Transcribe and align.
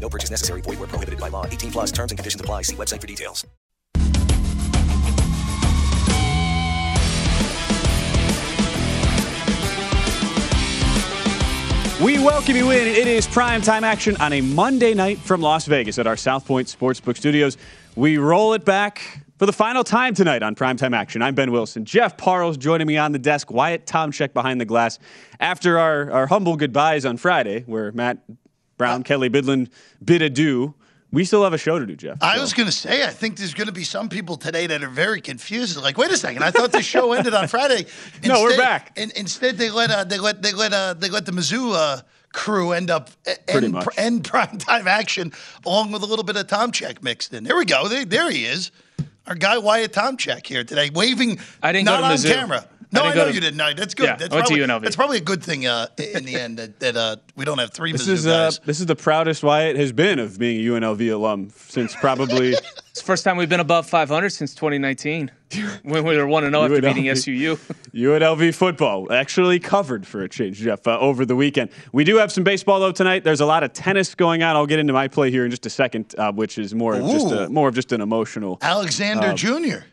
No 0.00 0.08
purchase 0.08 0.30
necessary. 0.30 0.62
Void 0.62 0.78
where 0.78 0.88
prohibited 0.88 1.20
by 1.20 1.28
law. 1.28 1.44
18 1.44 1.72
plus 1.72 1.92
terms 1.92 2.12
and 2.12 2.18
conditions 2.18 2.40
apply. 2.40 2.62
See 2.62 2.76
website 2.76 3.00
for 3.00 3.06
details. 3.06 3.46
We 12.00 12.16
welcome 12.20 12.54
you 12.54 12.70
in. 12.70 12.86
It 12.86 13.08
is 13.08 13.26
prime 13.26 13.60
time 13.60 13.82
action 13.82 14.16
on 14.18 14.32
a 14.32 14.40
Monday 14.40 14.94
night 14.94 15.18
from 15.18 15.40
Las 15.40 15.66
Vegas 15.66 15.98
at 15.98 16.06
our 16.06 16.16
South 16.16 16.46
Point 16.46 16.68
Sportsbook 16.68 17.16
Studios. 17.16 17.56
We 17.96 18.18
roll 18.18 18.54
it 18.54 18.64
back 18.64 19.24
for 19.36 19.46
the 19.46 19.52
final 19.52 19.82
time 19.82 20.14
tonight 20.14 20.44
on 20.44 20.54
primetime 20.54 20.94
action. 20.94 21.22
I'm 21.22 21.34
Ben 21.34 21.50
Wilson. 21.50 21.84
Jeff 21.84 22.16
Parles 22.16 22.56
joining 22.56 22.86
me 22.86 22.96
on 22.96 23.10
the 23.10 23.18
desk. 23.18 23.50
Wyatt 23.50 23.84
Tomchek 23.84 24.32
behind 24.32 24.60
the 24.60 24.64
glass. 24.64 25.00
After 25.40 25.76
our, 25.76 26.08
our 26.12 26.26
humble 26.28 26.56
goodbyes 26.56 27.04
on 27.04 27.16
Friday, 27.16 27.64
where 27.66 27.90
Matt 27.90 28.18
Brown, 28.78 29.02
Kelly 29.02 29.28
Bidlin 29.28 29.68
bid 30.02 30.22
adieu, 30.22 30.74
we 31.10 31.24
still 31.24 31.42
have 31.42 31.52
a 31.54 31.58
show 31.58 31.78
to 31.78 31.86
do, 31.86 31.96
Jeff. 31.96 32.18
I 32.22 32.38
was 32.38 32.52
going 32.52 32.66
to 32.66 32.72
say, 32.72 33.04
I 33.04 33.08
think 33.08 33.36
there's 33.38 33.54
going 33.54 33.66
to 33.66 33.72
be 33.72 33.84
some 33.84 34.08
people 34.08 34.36
today 34.36 34.66
that 34.66 34.82
are 34.82 34.88
very 34.88 35.20
confused. 35.20 35.76
Like, 35.78 35.96
wait 35.98 36.10
a 36.10 36.16
second, 36.16 36.42
I 36.42 36.50
thought 36.50 36.70
the 36.70 36.82
show 36.82 37.12
ended 37.14 37.34
on 37.34 37.48
Friday. 37.48 37.86
No, 38.24 38.42
we're 38.42 38.56
back. 38.56 38.92
And 38.96 39.10
instead, 39.12 39.56
they 39.56 39.70
let 39.70 39.90
uh, 39.90 40.04
they 40.04 40.18
let 40.18 40.42
they 40.42 40.52
let 40.52 40.72
uh, 40.72 40.94
they 40.94 41.08
let 41.08 41.24
the 41.26 41.32
Mizzou 41.32 41.72
uh, 41.74 42.02
crew 42.32 42.72
end 42.72 42.90
up 42.90 43.10
Pretty 43.48 43.66
end, 43.66 43.72
much. 43.72 43.86
end 43.96 44.24
prime 44.24 44.58
time 44.58 44.86
action, 44.86 45.32
along 45.64 45.92
with 45.92 46.02
a 46.02 46.06
little 46.06 46.24
bit 46.24 46.36
of 46.36 46.46
Tom 46.46 46.72
Check 46.72 47.02
mixed 47.02 47.32
in. 47.32 47.42
There 47.42 47.56
we 47.56 47.64
go. 47.64 47.88
There, 47.88 48.04
there 48.04 48.30
he 48.30 48.44
is, 48.44 48.70
our 49.26 49.34
guy 49.34 49.56
Wyatt 49.58 49.94
Tom 49.94 50.18
Check 50.18 50.46
here 50.46 50.62
today, 50.62 50.90
waving. 50.94 51.38
I 51.62 51.72
didn't 51.72 51.86
go 51.86 51.92
not 51.92 52.00
to 52.00 52.04
on 52.06 52.12
Mizzou. 52.16 52.32
camera. 52.34 52.68
I 52.92 52.98
No, 52.98 53.02
I, 53.02 53.04
didn't 53.08 53.16
know 53.18 53.28
to- 53.28 53.34
you 53.34 53.40
didn't. 53.40 53.56
No, 53.56 53.74
that's 53.74 53.94
good. 53.94 54.06
Yeah, 54.06 54.16
that's 54.16 54.32
I 54.32 54.36
went 54.36 54.46
to 54.46 54.54
probably, 54.54 54.66
UNLV. 54.74 54.82
That's 54.82 54.96
probably 54.96 55.16
a 55.18 55.22
good 55.22 55.42
thing 55.42 55.66
uh, 55.66 55.88
in 55.98 56.24
the 56.24 56.36
end 56.36 56.58
that, 56.58 56.80
that 56.80 56.96
uh, 56.96 57.16
we 57.36 57.44
don't 57.44 57.58
have 57.58 57.70
three 57.70 57.92
This 57.92 58.06
Mizzou 58.06 58.12
is 58.12 58.26
uh, 58.26 58.44
guys. 58.46 58.58
this 58.60 58.80
is 58.80 58.86
the 58.86 58.96
proudest 58.96 59.42
Wyatt 59.42 59.76
has 59.76 59.92
been 59.92 60.18
of 60.18 60.38
being 60.38 60.66
a 60.66 60.70
UNLV 60.70 61.12
alum 61.12 61.50
since 61.56 61.94
probably 61.96 62.54
It's 62.98 63.04
the 63.04 63.06
first 63.06 63.22
time 63.22 63.36
we've 63.36 63.48
been 63.48 63.60
above 63.60 63.88
500 63.88 64.30
since 64.30 64.54
2019 64.56 65.30
when 65.84 66.04
we 66.04 66.16
were 66.16 66.26
1 66.26 66.44
0 66.50 66.62
after 66.64 66.80
beating 66.82 67.04
SUU. 67.04 67.56
UNLV 67.94 68.54
football 68.56 69.12
actually 69.12 69.60
covered 69.60 70.04
for 70.04 70.22
a 70.22 70.28
change, 70.28 70.58
Jeff, 70.58 70.84
uh, 70.84 70.98
over 70.98 71.24
the 71.24 71.36
weekend. 71.36 71.70
We 71.92 72.02
do 72.02 72.16
have 72.16 72.32
some 72.32 72.42
baseball 72.42 72.80
though 72.80 72.90
tonight. 72.90 73.22
There's 73.22 73.40
a 73.40 73.46
lot 73.46 73.62
of 73.62 73.72
tennis 73.72 74.16
going 74.16 74.42
on. 74.42 74.56
I'll 74.56 74.66
get 74.66 74.80
into 74.80 74.92
my 74.92 75.06
play 75.06 75.30
here 75.30 75.44
in 75.44 75.50
just 75.52 75.64
a 75.64 75.70
second, 75.70 76.12
uh, 76.18 76.32
which 76.32 76.58
is 76.58 76.74
more 76.74 76.94
of 76.94 77.08
just 77.08 77.30
a, 77.30 77.48
more 77.48 77.68
of 77.68 77.74
just 77.76 77.92
an 77.92 78.00
emotional. 78.00 78.58
Alexander 78.62 79.28
um, 79.28 79.36
Jr. 79.36 79.84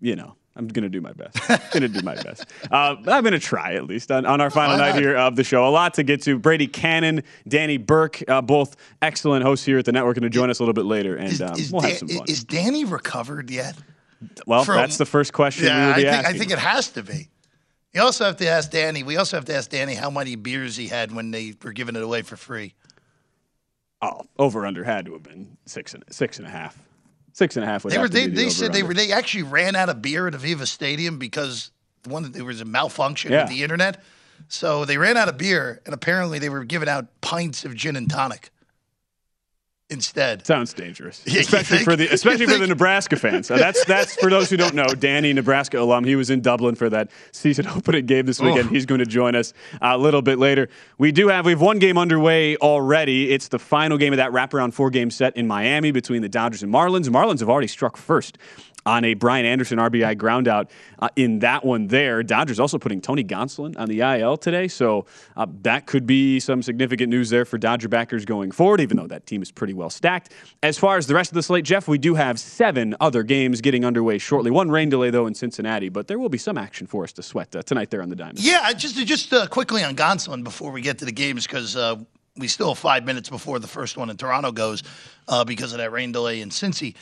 You 0.00 0.16
know, 0.16 0.36
I'm 0.54 0.68
gonna 0.68 0.88
do 0.88 1.00
my 1.00 1.12
best. 1.12 1.38
gonna 1.72 1.88
do 1.88 2.02
my 2.02 2.14
best. 2.14 2.46
Uh, 2.70 2.96
I'm 3.06 3.24
gonna 3.24 3.38
try 3.38 3.74
at 3.74 3.86
least 3.86 4.10
on, 4.10 4.24
on 4.24 4.40
our 4.40 4.50
final 4.50 4.76
night 4.78 4.94
here 4.94 5.16
of 5.16 5.36
the 5.36 5.44
show. 5.44 5.66
A 5.66 5.70
lot 5.70 5.94
to 5.94 6.02
get 6.02 6.22
to. 6.22 6.38
Brady 6.38 6.66
Cannon, 6.66 7.22
Danny 7.46 7.76
Burke, 7.76 8.22
uh, 8.28 8.40
both 8.40 8.76
excellent 9.02 9.44
hosts 9.44 9.66
here 9.66 9.78
at 9.78 9.84
the 9.84 9.92
network, 9.92 10.16
going 10.16 10.22
to 10.22 10.30
join 10.30 10.48
us 10.50 10.58
a 10.58 10.62
little 10.62 10.74
bit 10.74 10.84
later, 10.86 11.16
and 11.16 11.28
Is, 11.28 11.42
um, 11.42 11.58
is, 11.58 11.70
we'll 11.72 11.82
have 11.82 11.98
some 11.98 12.08
fun. 12.08 12.24
is 12.28 12.44
Danny 12.44 12.84
recovered 12.84 13.50
yet? 13.50 13.76
well, 14.46 14.64
from- 14.64 14.76
that's 14.76 14.96
the 14.96 15.06
first 15.06 15.32
question 15.32 15.64
we 15.64 15.70
Yeah, 15.70 15.90
I 15.90 15.94
think, 15.94 16.06
asking. 16.08 16.34
I 16.34 16.38
think 16.38 16.50
it 16.52 16.58
has 16.58 16.88
to 16.90 17.02
be. 17.02 17.28
You 17.92 18.00
also 18.00 18.24
have 18.24 18.36
to 18.38 18.48
ask 18.48 18.70
Danny. 18.70 19.02
We 19.02 19.16
also 19.16 19.36
have 19.36 19.44
to 19.46 19.54
ask 19.54 19.68
Danny 19.68 19.94
how 19.94 20.08
many 20.08 20.34
beers 20.36 20.76
he 20.76 20.88
had 20.88 21.12
when 21.12 21.30
they 21.30 21.54
were 21.62 21.72
giving 21.72 21.94
it 21.96 22.02
away 22.02 22.22
for 22.22 22.36
free. 22.36 22.74
Oh, 24.00 24.22
over 24.38 24.64
under 24.64 24.82
had 24.82 25.06
to 25.06 25.12
have 25.12 25.22
been 25.22 25.56
six 25.66 25.92
and 25.94 26.02
six 26.10 26.38
and 26.38 26.46
a 26.46 26.50
half. 26.50 26.78
Six 27.32 27.56
and 27.56 27.64
a 27.64 27.66
half. 27.66 27.84
Would 27.84 27.92
They 27.92 27.98
were. 27.98 28.08
to 28.08 28.12
They, 28.12 28.26
the 28.26 28.50
said 28.50 28.72
they 28.72 28.82
were. 28.82 28.94
They 28.94 29.10
actually 29.12 29.44
ran 29.44 29.74
out 29.74 29.88
of 29.88 30.00
beer 30.02 30.26
at 30.28 30.34
Aviva 30.34 30.66
Stadium 30.66 31.18
because 31.18 31.70
one 32.06 32.30
there 32.32 32.44
was 32.44 32.60
a 32.60 32.64
malfunction 32.64 33.32
Yeah. 33.32 33.42
with 33.44 33.50
the 33.52 33.62
internet. 33.62 34.02
So 34.48 34.84
they 34.84 34.98
ran 34.98 35.16
out 35.16 35.28
of 35.28 35.38
beer, 35.38 35.80
and 35.86 35.94
apparently 35.94 36.38
they 36.38 36.48
were 36.48 36.64
giving 36.64 36.88
out 36.88 37.06
pints 37.20 37.64
of 37.64 37.74
gin 37.74 37.96
and 37.96 38.10
tonic 38.10 38.50
instead. 39.92 40.46
Sounds 40.46 40.72
dangerous, 40.72 41.24
especially 41.26 41.78
for 41.78 41.94
the 41.94 42.08
especially 42.08 42.46
for 42.46 42.58
the? 42.58 42.66
Nebraska 42.72 43.16
fans. 43.16 43.46
So 43.46 43.56
that's 43.56 43.84
that's 43.84 44.16
for 44.16 44.30
those 44.30 44.48
who 44.50 44.56
don't 44.56 44.74
know. 44.74 44.86
Danny, 44.86 45.32
Nebraska 45.32 45.78
alum, 45.78 46.04
he 46.04 46.16
was 46.16 46.30
in 46.30 46.40
Dublin 46.40 46.74
for 46.74 46.88
that 46.90 47.10
season 47.32 47.66
opening 47.76 48.06
game 48.06 48.26
this 48.26 48.40
weekend. 48.40 48.66
Oof. 48.66 48.72
He's 48.72 48.86
going 48.86 49.00
to 49.00 49.06
join 49.06 49.34
us 49.34 49.52
uh, 49.74 49.90
a 49.92 49.98
little 49.98 50.22
bit 50.22 50.38
later. 50.38 50.68
We 50.98 51.12
do 51.12 51.28
have 51.28 51.44
we 51.44 51.52
have 51.52 51.60
one 51.60 51.78
game 51.78 51.98
underway 51.98 52.56
already. 52.56 53.30
It's 53.30 53.48
the 53.48 53.58
final 53.58 53.98
game 53.98 54.12
of 54.12 54.16
that 54.16 54.32
wraparound 54.32 54.72
four 54.72 54.90
game 54.90 55.10
set 55.10 55.36
in 55.36 55.46
Miami 55.46 55.90
between 55.90 56.22
the 56.22 56.28
Dodgers 56.28 56.62
and 56.62 56.72
Marlins. 56.72 57.08
Marlins 57.08 57.40
have 57.40 57.50
already 57.50 57.68
struck 57.68 57.96
first 57.96 58.38
on 58.86 59.04
a 59.04 59.14
Brian 59.14 59.44
Anderson 59.44 59.78
RBI 59.78 60.16
groundout 60.16 60.70
uh, 60.98 61.08
in 61.16 61.40
that 61.40 61.64
one 61.64 61.86
there. 61.86 62.22
Dodgers 62.22 62.58
also 62.58 62.78
putting 62.78 63.00
Tony 63.00 63.24
Gonsolin 63.24 63.78
on 63.78 63.88
the 63.88 64.00
IL 64.00 64.36
today, 64.36 64.68
so 64.68 65.06
uh, 65.36 65.46
that 65.62 65.86
could 65.86 66.06
be 66.06 66.40
some 66.40 66.62
significant 66.62 67.10
news 67.10 67.30
there 67.30 67.44
for 67.44 67.58
Dodger 67.58 67.88
backers 67.88 68.24
going 68.24 68.50
forward, 68.50 68.80
even 68.80 68.96
though 68.96 69.06
that 69.06 69.26
team 69.26 69.42
is 69.42 69.50
pretty 69.50 69.74
well 69.74 69.90
stacked. 69.90 70.32
As 70.62 70.78
far 70.78 70.96
as 70.96 71.06
the 71.06 71.14
rest 71.14 71.30
of 71.30 71.34
the 71.34 71.42
slate, 71.42 71.64
Jeff, 71.64 71.88
we 71.88 71.98
do 71.98 72.14
have 72.14 72.38
seven 72.38 72.94
other 73.00 73.22
games 73.22 73.60
getting 73.60 73.84
underway 73.84 74.18
shortly. 74.18 74.50
One 74.50 74.70
rain 74.70 74.88
delay, 74.88 75.10
though, 75.10 75.26
in 75.26 75.34
Cincinnati, 75.34 75.88
but 75.88 76.08
there 76.08 76.18
will 76.18 76.28
be 76.28 76.38
some 76.38 76.58
action 76.58 76.86
for 76.86 77.04
us 77.04 77.12
to 77.12 77.22
sweat 77.22 77.54
uh, 77.54 77.62
tonight 77.62 77.90
there 77.90 78.02
on 78.02 78.08
the 78.08 78.16
Diamond. 78.16 78.40
Yeah, 78.40 78.72
just 78.72 78.96
just 79.06 79.32
uh, 79.32 79.46
quickly 79.46 79.82
on 79.84 79.96
Gonsolin 79.96 80.44
before 80.44 80.72
we 80.72 80.80
get 80.80 80.98
to 80.98 81.04
the 81.04 81.12
games 81.12 81.46
because 81.46 81.76
uh, 81.76 81.96
we 82.36 82.48
still 82.48 82.68
have 82.68 82.78
five 82.78 83.04
minutes 83.04 83.28
before 83.28 83.58
the 83.58 83.68
first 83.68 83.96
one 83.96 84.10
in 84.10 84.16
Toronto 84.16 84.52
goes 84.52 84.82
uh, 85.28 85.44
because 85.44 85.72
of 85.72 85.78
that 85.78 85.92
rain 85.92 86.12
delay 86.12 86.40
in 86.40 86.50
Cincy. 86.50 86.94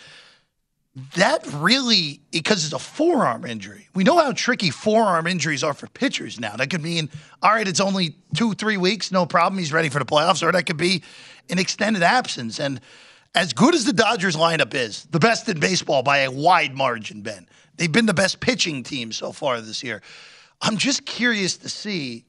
That 1.14 1.46
really 1.54 2.20
because 2.30 2.64
it's 2.64 2.74
a 2.74 2.78
forearm 2.78 3.44
injury. 3.44 3.88
We 3.94 4.04
know 4.04 4.16
how 4.18 4.32
tricky 4.32 4.70
forearm 4.70 5.26
injuries 5.26 5.62
are 5.64 5.74
for 5.74 5.86
pitchers 5.88 6.40
now. 6.40 6.56
That 6.56 6.70
could 6.70 6.82
mean 6.82 7.10
all 7.42 7.52
right, 7.52 7.66
it's 7.66 7.80
only 7.80 8.16
two 8.34 8.54
three 8.54 8.76
weeks, 8.76 9.10
no 9.10 9.26
problem. 9.26 9.58
He's 9.58 9.72
ready 9.72 9.88
for 9.88 9.98
the 9.98 10.04
playoffs, 10.04 10.42
or 10.42 10.52
that 10.52 10.66
could 10.66 10.76
be 10.76 11.02
an 11.48 11.58
extended 11.58 12.02
absence. 12.02 12.60
And 12.60 12.80
as 13.34 13.52
good 13.52 13.74
as 13.74 13.84
the 13.84 13.92
Dodgers 13.92 14.36
lineup 14.36 14.74
is, 14.74 15.04
the 15.10 15.20
best 15.20 15.48
in 15.48 15.60
baseball 15.60 16.02
by 16.02 16.18
a 16.18 16.30
wide 16.30 16.74
margin, 16.74 17.22
Ben. 17.22 17.46
They've 17.76 17.90
been 17.90 18.06
the 18.06 18.14
best 18.14 18.40
pitching 18.40 18.82
team 18.82 19.12
so 19.12 19.32
far 19.32 19.60
this 19.60 19.82
year. 19.82 20.02
I'm 20.60 20.76
just 20.76 21.06
curious 21.06 21.56
to 21.58 21.68
see, 21.68 22.24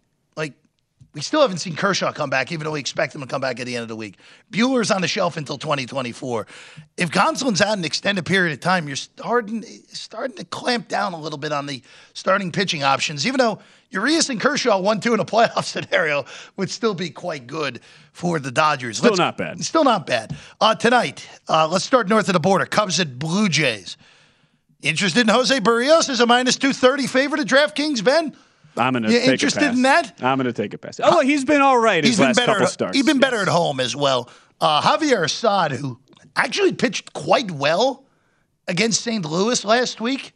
we 1.13 1.19
still 1.21 1.41
haven't 1.41 1.57
seen 1.57 1.75
Kershaw 1.75 2.13
come 2.13 2.29
back, 2.29 2.51
even 2.51 2.63
though 2.63 2.71
we 2.71 2.79
expect 2.79 3.13
him 3.13 3.21
to 3.21 3.27
come 3.27 3.41
back 3.41 3.59
at 3.59 3.65
the 3.65 3.75
end 3.75 3.83
of 3.83 3.89
the 3.89 3.95
week. 3.97 4.17
Buehler's 4.49 4.91
on 4.91 5.01
the 5.01 5.07
shelf 5.09 5.35
until 5.35 5.57
2024. 5.57 6.47
If 6.95 7.11
Gonsolin's 7.11 7.61
out 7.61 7.77
an 7.77 7.83
extended 7.83 8.25
period 8.25 8.53
of 8.53 8.61
time, 8.61 8.87
you're 8.87 8.95
starting 8.95 9.63
starting 9.89 10.37
to 10.37 10.45
clamp 10.45 10.87
down 10.87 11.13
a 11.13 11.19
little 11.19 11.37
bit 11.37 11.51
on 11.51 11.65
the 11.65 11.81
starting 12.13 12.51
pitching 12.51 12.83
options, 12.83 13.27
even 13.27 13.39
though 13.39 13.59
Urias 13.89 14.29
and 14.29 14.39
Kershaw 14.39 14.79
one 14.79 15.01
two 15.01 15.13
in 15.13 15.19
a 15.19 15.25
playoff 15.25 15.65
scenario 15.65 16.23
would 16.55 16.69
still 16.69 16.93
be 16.93 17.09
quite 17.09 17.45
good 17.45 17.81
for 18.13 18.39
the 18.39 18.51
Dodgers. 18.51 18.97
Still 18.99 19.09
Let's- 19.11 19.19
not 19.19 19.37
bad. 19.37 19.61
Still 19.63 19.83
not 19.83 20.07
bad. 20.07 20.37
Uh, 20.61 20.75
tonight, 20.75 21.27
uh, 21.49 21.67
let's 21.67 21.83
start 21.83 22.07
north 22.07 22.29
of 22.29 22.33
the 22.33 22.39
border. 22.39 22.65
Cubs 22.65 22.99
at 23.01 23.19
Blue 23.19 23.49
Jays. 23.49 23.97
Interested 24.81 25.21
in 25.21 25.27
Jose 25.27 25.59
Berrios 25.59 26.09
as 26.09 26.21
a 26.21 26.25
minus 26.25 26.55
230 26.55 27.05
favorite 27.07 27.41
at 27.41 27.47
DraftKings, 27.47 28.03
Ben? 28.03 28.35
I'm 28.77 28.93
gonna 28.93 29.09
You 29.11 29.19
take 29.19 29.29
interested 29.29 29.63
in 29.63 29.81
that? 29.83 30.13
I'm 30.21 30.37
gonna 30.37 30.53
take 30.53 30.73
a 30.73 30.77
pass. 30.77 30.99
Oh, 31.03 31.09
look, 31.09 31.23
he's 31.25 31.43
been 31.45 31.61
all 31.61 31.77
right 31.77 32.03
He's 32.03 32.17
been 32.17 32.27
last 32.27 32.37
better. 32.37 32.51
couple 32.53 32.65
At, 32.67 32.71
starts. 32.71 32.95
he's 32.97 33.05
been 33.05 33.19
better 33.19 33.37
Yes. 33.37 33.47
at 33.47 33.51
home 33.51 33.79
as 33.79 33.95
well. 33.95 34.29
Uh, 34.59 34.81
Javier 34.81 35.23
Assad, 35.25 35.71
who 35.73 35.99
actually 36.35 36.73
pitched 36.73 37.13
quite 37.13 37.51
well 37.51 38.05
against 38.67 39.01
St. 39.01 39.25
Louis 39.25 39.63
last 39.65 39.99
week, 39.99 40.33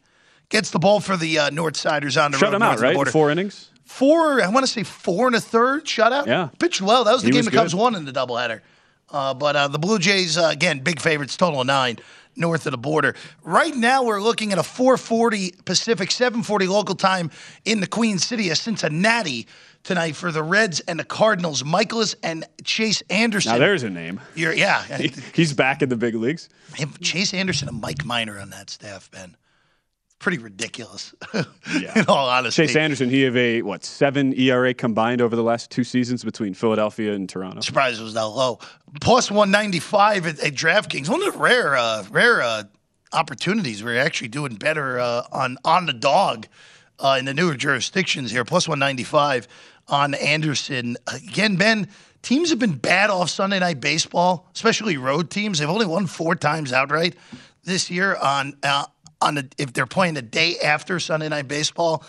gets 0.48 0.70
the 0.70 0.78
ball 0.78 1.00
for 1.00 1.16
the 1.16 1.38
uh, 1.38 1.50
North 1.50 1.76
Siders 1.76 2.16
on 2.16 2.32
the 2.32 2.38
Shut 2.38 2.50
road 2.50 2.56
him 2.56 2.62
out, 2.62 2.80
right? 2.80 3.08
Four 3.08 3.30
innings. 3.30 3.70
Four, 3.84 4.42
I 4.42 4.48
want 4.48 4.66
to 4.66 4.72
say 4.72 4.82
four 4.82 5.28
and 5.28 5.36
a 5.36 5.40
third 5.40 5.84
shutout. 5.84 6.26
Yeah. 6.26 6.48
Pitched 6.58 6.82
well. 6.82 7.04
That 7.04 7.12
was 7.12 7.22
the 7.22 7.28
He 7.28 7.32
game 7.32 7.38
was 7.38 7.46
the 7.46 7.52
Cubs 7.52 7.74
won 7.74 7.94
in 7.94 8.04
the 8.04 8.12
doubleheader. 8.12 8.60
Uh, 9.10 9.32
but 9.32 9.54
uh, 9.54 9.68
the 9.68 9.78
Blue 9.78 9.98
Jays, 10.00 10.36
uh, 10.36 10.48
again, 10.52 10.80
big 10.80 11.00
favorites, 11.00 11.36
total 11.36 11.60
of 11.60 11.66
nine 11.68 11.98
north 12.36 12.66
of 12.66 12.72
the 12.72 12.78
border. 12.78 13.14
Right 13.42 13.74
now, 13.74 14.04
we're 14.04 14.20
looking 14.20 14.52
at 14.52 14.58
a 14.58 14.62
440 14.62 15.54
Pacific, 15.64 16.10
740 16.10 16.66
local 16.66 16.94
time 16.94 17.30
in 17.64 17.80
the 17.80 17.86
Queen 17.86 18.18
City 18.18 18.50
of 18.50 18.58
Cincinnati 18.58 19.46
tonight 19.82 20.16
for 20.16 20.32
the 20.32 20.42
Reds 20.42 20.80
and 20.80 20.98
the 20.98 21.04
Cardinals. 21.04 21.62
Mikolas 21.62 22.14
and 22.22 22.44
Chase 22.64 23.02
Anderson. 23.08 23.52
Now 23.52 23.58
there's 23.58 23.82
a 23.82 23.90
name. 23.90 24.20
You're, 24.34 24.52
yeah. 24.52 24.82
He's 25.34 25.52
back 25.52 25.82
in 25.82 25.88
the 25.88 25.96
big 25.96 26.14
leagues. 26.14 26.48
Chase 27.00 27.32
Anderson 27.32 27.68
and 27.68 27.80
Mike 27.80 28.04
Minor 28.04 28.38
on 28.38 28.50
that 28.50 28.68
staff, 28.70 29.10
Ben. 29.10 29.36
Pretty 30.18 30.38
ridiculous, 30.38 31.14
Yeah. 31.34 31.98
in 31.98 32.06
all 32.08 32.28
honesty. 32.28 32.66
Chase 32.66 32.74
Anderson, 32.76 33.10
he 33.10 33.22
have 33.22 33.36
a 33.36 33.60
what 33.62 33.84
seven 33.84 34.32
ERA 34.38 34.72
combined 34.72 35.20
over 35.20 35.36
the 35.36 35.42
last 35.42 35.70
two 35.70 35.84
seasons 35.84 36.24
between 36.24 36.54
Philadelphia 36.54 37.12
and 37.12 37.28
Toronto. 37.28 37.60
surprised 37.60 38.00
it 38.00 38.04
was 38.04 38.14
that 38.14 38.24
low. 38.26 38.58
Plus 39.00 39.30
195 39.30 40.26
at, 40.26 40.40
at 40.40 40.54
DraftKings. 40.54 41.08
One 41.08 41.22
of 41.22 41.32
the 41.34 41.38
rare, 41.38 41.76
uh, 41.76 42.04
rare 42.10 42.40
uh, 42.42 42.62
opportunities 43.12 43.84
where 43.84 43.94
you're 43.94 44.02
actually 44.02 44.28
doing 44.28 44.54
better 44.54 44.98
uh, 44.98 45.22
on 45.32 45.58
on 45.64 45.84
the 45.86 45.92
dog 45.92 46.46
uh, 46.98 47.16
in 47.18 47.26
the 47.26 47.34
newer 47.34 47.54
jurisdictions 47.54 48.30
here. 48.30 48.44
Plus 48.44 48.66
195 48.66 49.46
on 49.88 50.14
Anderson. 50.14 50.96
Again, 51.12 51.56
Ben, 51.56 51.88
teams 52.22 52.50
have 52.50 52.58
been 52.58 52.74
bad 52.76 53.10
off 53.10 53.28
Sunday 53.30 53.58
Night 53.58 53.80
Baseball, 53.80 54.48
especially 54.54 54.96
road 54.96 55.30
teams. 55.30 55.58
They've 55.58 55.68
only 55.68 55.86
won 55.86 56.06
four 56.06 56.34
times 56.34 56.72
outright 56.72 57.14
this 57.64 57.90
year 57.90 58.16
on 58.16 58.56
uh, 58.62 58.86
on 59.26 59.50
if 59.58 59.72
they're 59.72 59.86
playing 59.86 60.14
the 60.14 60.22
day 60.22 60.56
after 60.58 60.98
Sunday 61.00 61.28
Night 61.28 61.48
Baseball. 61.48 62.04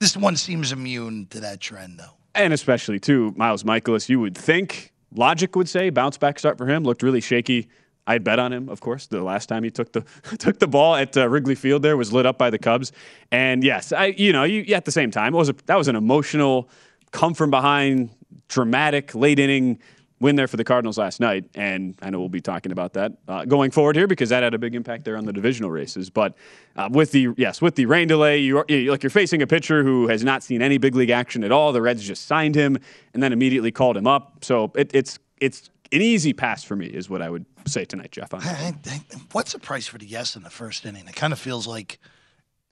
This 0.00 0.16
one 0.16 0.36
seems 0.36 0.72
immune 0.72 1.26
to 1.30 1.40
that 1.40 1.60
trend, 1.60 1.98
though. 1.98 2.16
and 2.34 2.52
especially 2.52 2.98
too 2.98 3.32
Miles 3.36 3.62
Mikolas. 3.64 4.08
You 4.08 4.20
would 4.20 4.36
think 4.36 4.92
logic 5.14 5.54
would 5.56 5.68
say 5.68 5.90
bounce 5.90 6.18
back 6.18 6.38
start 6.38 6.58
for 6.58 6.66
him. 6.66 6.84
Looked 6.84 7.02
really 7.02 7.20
shaky. 7.20 7.68
I'd 8.04 8.24
bet 8.24 8.40
on 8.40 8.52
him, 8.52 8.68
of 8.68 8.80
course. 8.80 9.06
The 9.06 9.22
last 9.22 9.48
time 9.48 9.62
he 9.62 9.70
took 9.70 9.92
the 9.92 10.04
took 10.38 10.58
the 10.58 10.66
ball 10.66 10.96
at 10.96 11.16
uh, 11.16 11.28
Wrigley 11.28 11.54
Field, 11.54 11.82
there 11.82 11.96
was 11.96 12.12
lit 12.12 12.26
up 12.26 12.36
by 12.36 12.50
the 12.50 12.58
Cubs. 12.58 12.90
And 13.30 13.62
yes, 13.62 13.92
I 13.92 14.06
you 14.06 14.32
know 14.32 14.42
you 14.44 14.74
at 14.74 14.84
the 14.84 14.92
same 14.92 15.10
time 15.10 15.34
it 15.34 15.38
was 15.38 15.48
a, 15.50 15.54
that 15.66 15.76
was 15.76 15.88
an 15.88 15.96
emotional, 15.96 16.68
come 17.12 17.34
from 17.34 17.50
behind, 17.50 18.10
dramatic 18.48 19.14
late 19.14 19.38
inning 19.38 19.78
win 20.22 20.36
there 20.36 20.48
for 20.48 20.56
the 20.56 20.64
Cardinals 20.64 20.96
last 20.96 21.20
night. 21.20 21.44
And 21.54 21.94
I 22.00 22.08
know 22.10 22.18
we'll 22.20 22.28
be 22.30 22.40
talking 22.40 22.72
about 22.72 22.94
that 22.94 23.12
uh, 23.28 23.44
going 23.44 23.70
forward 23.70 23.96
here 23.96 24.06
because 24.06 24.30
that 24.30 24.42
had 24.42 24.54
a 24.54 24.58
big 24.58 24.74
impact 24.74 25.04
there 25.04 25.16
on 25.16 25.26
the 25.26 25.32
divisional 25.32 25.70
races. 25.70 26.08
But 26.08 26.34
uh, 26.76 26.88
with 26.90 27.12
the 27.12 27.28
yes, 27.36 27.60
with 27.60 27.74
the 27.74 27.86
rain 27.86 28.08
delay, 28.08 28.38
you 28.38 28.58
are, 28.58 28.64
you- 28.68 28.90
like 28.90 29.02
you're 29.02 29.10
facing 29.10 29.42
a 29.42 29.46
pitcher 29.46 29.82
who 29.84 30.08
has 30.08 30.24
not 30.24 30.42
seen 30.42 30.62
any 30.62 30.78
big 30.78 30.94
league 30.94 31.10
action 31.10 31.44
at 31.44 31.52
all. 31.52 31.72
The 31.72 31.82
Reds 31.82 32.02
just 32.02 32.26
signed 32.26 32.54
him 32.54 32.78
and 33.12 33.22
then 33.22 33.32
immediately 33.32 33.70
called 33.72 33.96
him 33.96 34.06
up. 34.06 34.44
So 34.44 34.72
it, 34.76 34.90
it's 34.94 35.18
it's 35.40 35.68
an 35.92 36.00
easy 36.00 36.32
pass 36.32 36.64
for 36.64 36.74
me, 36.76 36.86
is 36.86 37.10
what 37.10 37.20
I 37.20 37.28
would 37.28 37.44
say 37.66 37.84
tonight, 37.84 38.12
Jeff. 38.12 38.32
I- 38.32 38.38
I- 38.38 39.00
What's 39.32 39.52
the 39.52 39.58
price 39.58 39.86
for 39.86 39.98
the 39.98 40.06
yes 40.06 40.36
in 40.36 40.42
the 40.42 40.50
first 40.50 40.86
inning? 40.86 41.06
It 41.06 41.14
kind 41.16 41.32
of 41.32 41.38
feels 41.38 41.66
like 41.66 41.98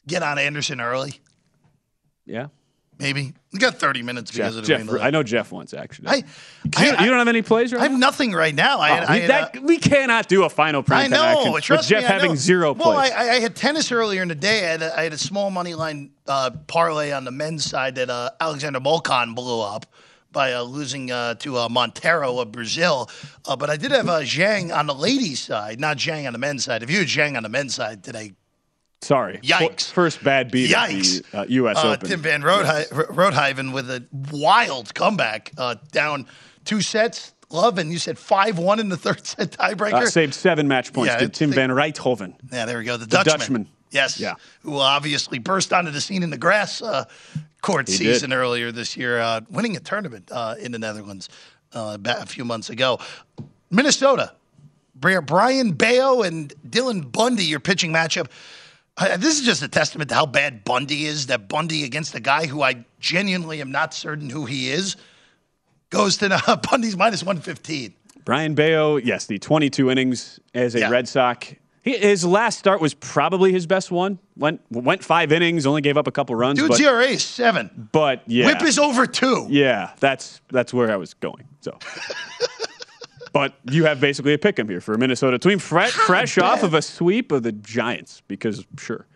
get 0.06 0.22
on 0.22 0.38
Anderson 0.38 0.80
early, 0.80 1.20
Yeah, 2.26 2.46
maybe. 3.00 3.32
We 3.52 3.58
got 3.58 3.74
30 3.80 4.02
minutes 4.02 4.30
because 4.30 4.54
Jeff. 4.54 4.82
of 4.82 4.88
Jeff. 4.88 5.02
I 5.02 5.10
know 5.10 5.22
Jeff 5.24 5.50
wants 5.50 5.74
action. 5.74 6.06
I, 6.06 6.16
you, 6.16 6.22
I, 6.76 7.02
you 7.02 7.10
don't 7.10 7.18
have 7.18 7.26
any 7.26 7.42
plays 7.42 7.72
right 7.72 7.78
now? 7.78 7.84
I 7.84 7.88
have 7.88 7.98
now? 7.98 8.06
nothing 8.06 8.32
right 8.32 8.54
now. 8.54 8.78
I, 8.78 8.90
Oh, 8.90 9.04
I, 9.08 9.20
we, 9.20 9.26
that, 9.26 9.56
uh, 9.56 9.60
we 9.62 9.78
cannot 9.78 10.28
do 10.28 10.44
a 10.44 10.48
final 10.48 10.82
prime 10.82 11.06
I 11.06 11.06
know. 11.08 11.24
action 11.24 11.52
with 11.52 11.64
Jeff 11.64 12.02
me, 12.02 12.08
having 12.08 12.36
zero 12.36 12.72
Well, 12.74 12.92
plays. 12.94 13.10
I, 13.12 13.30
I 13.30 13.40
had 13.40 13.56
tennis 13.56 13.90
earlier 13.90 14.22
in 14.22 14.28
the 14.28 14.34
day. 14.36 14.66
I 14.66 14.70
had 14.70 14.82
a, 14.82 14.98
I 14.98 15.02
had 15.02 15.12
a 15.12 15.18
small 15.18 15.50
money 15.50 15.74
line 15.74 16.10
uh, 16.28 16.50
parlay 16.68 17.10
on 17.12 17.24
the 17.24 17.32
men's 17.32 17.64
side 17.64 17.96
that 17.96 18.08
uh, 18.10 18.30
Alexander 18.40 18.78
Molcan 18.78 19.34
blew 19.34 19.60
up 19.60 19.86
by 20.32 20.52
uh, 20.52 20.62
losing 20.62 21.10
uh, 21.10 21.34
to 21.34 21.56
uh, 21.56 21.68
Monteiro 21.68 22.40
of 22.40 22.52
Brazil. 22.52 23.10
Uh, 23.44 23.56
but 23.56 23.68
I 23.68 23.76
did 23.76 23.90
have 23.90 24.08
uh, 24.08 24.20
Zhang 24.20 24.72
on 24.72 24.86
the 24.86 24.94
ladies' 24.94 25.40
side, 25.40 25.80
not 25.80 25.96
Zhang 25.96 26.26
on 26.26 26.32
the 26.32 26.38
men's 26.38 26.64
side. 26.64 26.82
If 26.84 26.90
you 26.90 26.98
had 26.98 27.08
Zhang 27.08 27.36
on 27.36 27.42
the 27.42 27.48
men's 27.48 27.74
side 27.74 28.04
today, 28.04 28.32
Sorry. 29.02 29.38
Yikes. 29.42 29.90
First 29.90 30.22
bad 30.22 30.50
beat 30.50 30.70
Yikes. 30.70 31.18
at 31.18 31.30
the 31.32 31.38
uh, 31.38 31.44
U.S. 31.48 31.76
uh, 31.78 31.92
Open. 31.92 32.08
Tim 32.08 32.20
Van 32.20 32.42
Rodhe- 32.42 32.88
Rodhaven 33.08 33.72
with 33.72 33.90
a 33.90 34.04
wild 34.30 34.94
comeback, 34.94 35.52
uh, 35.56 35.76
down 35.92 36.26
two 36.64 36.80
sets. 36.82 37.32
Love, 37.52 37.78
and 37.78 37.90
you 37.90 37.98
said 37.98 38.16
5 38.18 38.58
1 38.58 38.78
in 38.78 38.88
the 38.90 38.96
third 38.98 39.26
set 39.26 39.50
tiebreaker. 39.52 39.94
Uh, 39.94 40.06
saved 40.06 40.34
seven 40.34 40.68
match 40.68 40.92
points 40.92 41.12
Yeah, 41.14 41.18
to 41.20 41.28
Tim 41.28 41.50
Van 41.50 41.70
Rijthoven. 41.70 42.34
Yeah, 42.52 42.66
there 42.66 42.78
we 42.78 42.84
go. 42.84 42.96
The, 42.96 43.06
The 43.06 43.10
Dutchman. 43.24 43.38
Dutchman. 43.38 43.68
Yes. 43.90 44.20
Yeah. 44.20 44.34
Who 44.62 44.78
obviously 44.78 45.38
burst 45.40 45.72
onto 45.72 45.90
the 45.90 46.00
scene 46.00 46.22
in 46.22 46.30
the 46.30 46.38
grass 46.38 46.80
uh, 46.80 47.06
court 47.60 47.88
He 47.88 47.94
season 47.94 48.30
did. 48.30 48.36
earlier 48.36 48.70
this 48.70 48.96
year, 48.96 49.18
uh, 49.18 49.40
winning 49.50 49.76
a 49.76 49.80
tournament 49.80 50.28
uh, 50.30 50.54
in 50.60 50.70
the 50.70 50.78
Netherlands 50.78 51.28
uh, 51.72 51.98
a 52.04 52.26
few 52.26 52.44
months 52.44 52.70
ago. 52.70 53.00
Minnesota. 53.70 54.32
Brayan 54.94 55.72
Bello 55.72 56.22
and 56.22 56.52
Dylan 56.68 57.10
Bundy, 57.10 57.44
your 57.44 57.58
pitching 57.58 57.90
matchup. 57.92 58.28
This 59.18 59.38
is 59.40 59.46
just 59.46 59.62
a 59.62 59.68
testament 59.68 60.10
to 60.10 60.14
how 60.14 60.26
bad 60.26 60.64
Bundy 60.64 61.06
is. 61.06 61.26
That 61.26 61.48
Bundy 61.48 61.84
against 61.84 62.14
a 62.14 62.20
guy 62.20 62.46
who 62.46 62.62
I 62.62 62.84
genuinely 62.98 63.60
am 63.60 63.70
not 63.72 63.94
certain 63.94 64.28
who 64.30 64.44
he 64.46 64.70
is 64.70 64.96
goes 65.90 66.18
to 66.18 66.28
uh, 66.46 66.56
Bundy's 66.70 66.96
minus 66.96 67.22
115. 67.22 67.94
Brayan 68.24 68.54
Bello, 68.54 68.96
yes, 68.96 69.26
the 69.26 69.38
22 69.38 69.90
innings 69.90 70.38
as 70.54 70.74
a 70.74 70.80
Yeah. 70.80 70.90
Red 70.90 71.08
Sox. 71.08 71.54
He, 71.82 71.96
his 71.96 72.24
last 72.26 72.58
start 72.58 72.82
was 72.82 72.92
probably 72.92 73.52
his 73.52 73.66
best 73.66 73.90
one. 73.90 74.18
Went 74.36 74.60
went 74.70 75.02
five 75.02 75.32
innings, 75.32 75.64
only 75.64 75.80
gave 75.80 75.96
up 75.96 76.06
a 76.06 76.12
couple 76.12 76.34
runs. 76.36 76.58
Dude's 76.58 76.78
but, 76.78 76.80
ERA 76.80 77.04
is 77.06 77.24
seven. 77.24 77.88
but 77.92 78.22
yeah, 78.26 78.44
Whip 78.44 78.62
is 78.62 78.78
over 78.78 79.06
two. 79.06 79.46
yeah, 79.48 79.92
that's 79.98 80.42
that's 80.50 80.74
where 80.74 80.92
I 80.92 80.96
was 80.96 81.14
going. 81.14 81.48
So, 81.62 81.78
but 83.32 83.54
you 83.70 83.84
have 83.84 84.00
basically 84.00 84.32
a 84.34 84.38
pick 84.38 84.58
'em 84.58 84.68
here 84.68 84.80
for 84.80 84.94
a 84.94 84.98
Minnesota 84.98 85.38
team, 85.38 85.58
fre- 85.58 85.82
fresh 85.82 86.38
off 86.38 86.62
of 86.62 86.74
a 86.74 86.82
sweep 86.82 87.32
of 87.32 87.42
the 87.42 87.52
Giants. 87.52 88.22
Because 88.28 88.64
sure, 88.78 89.06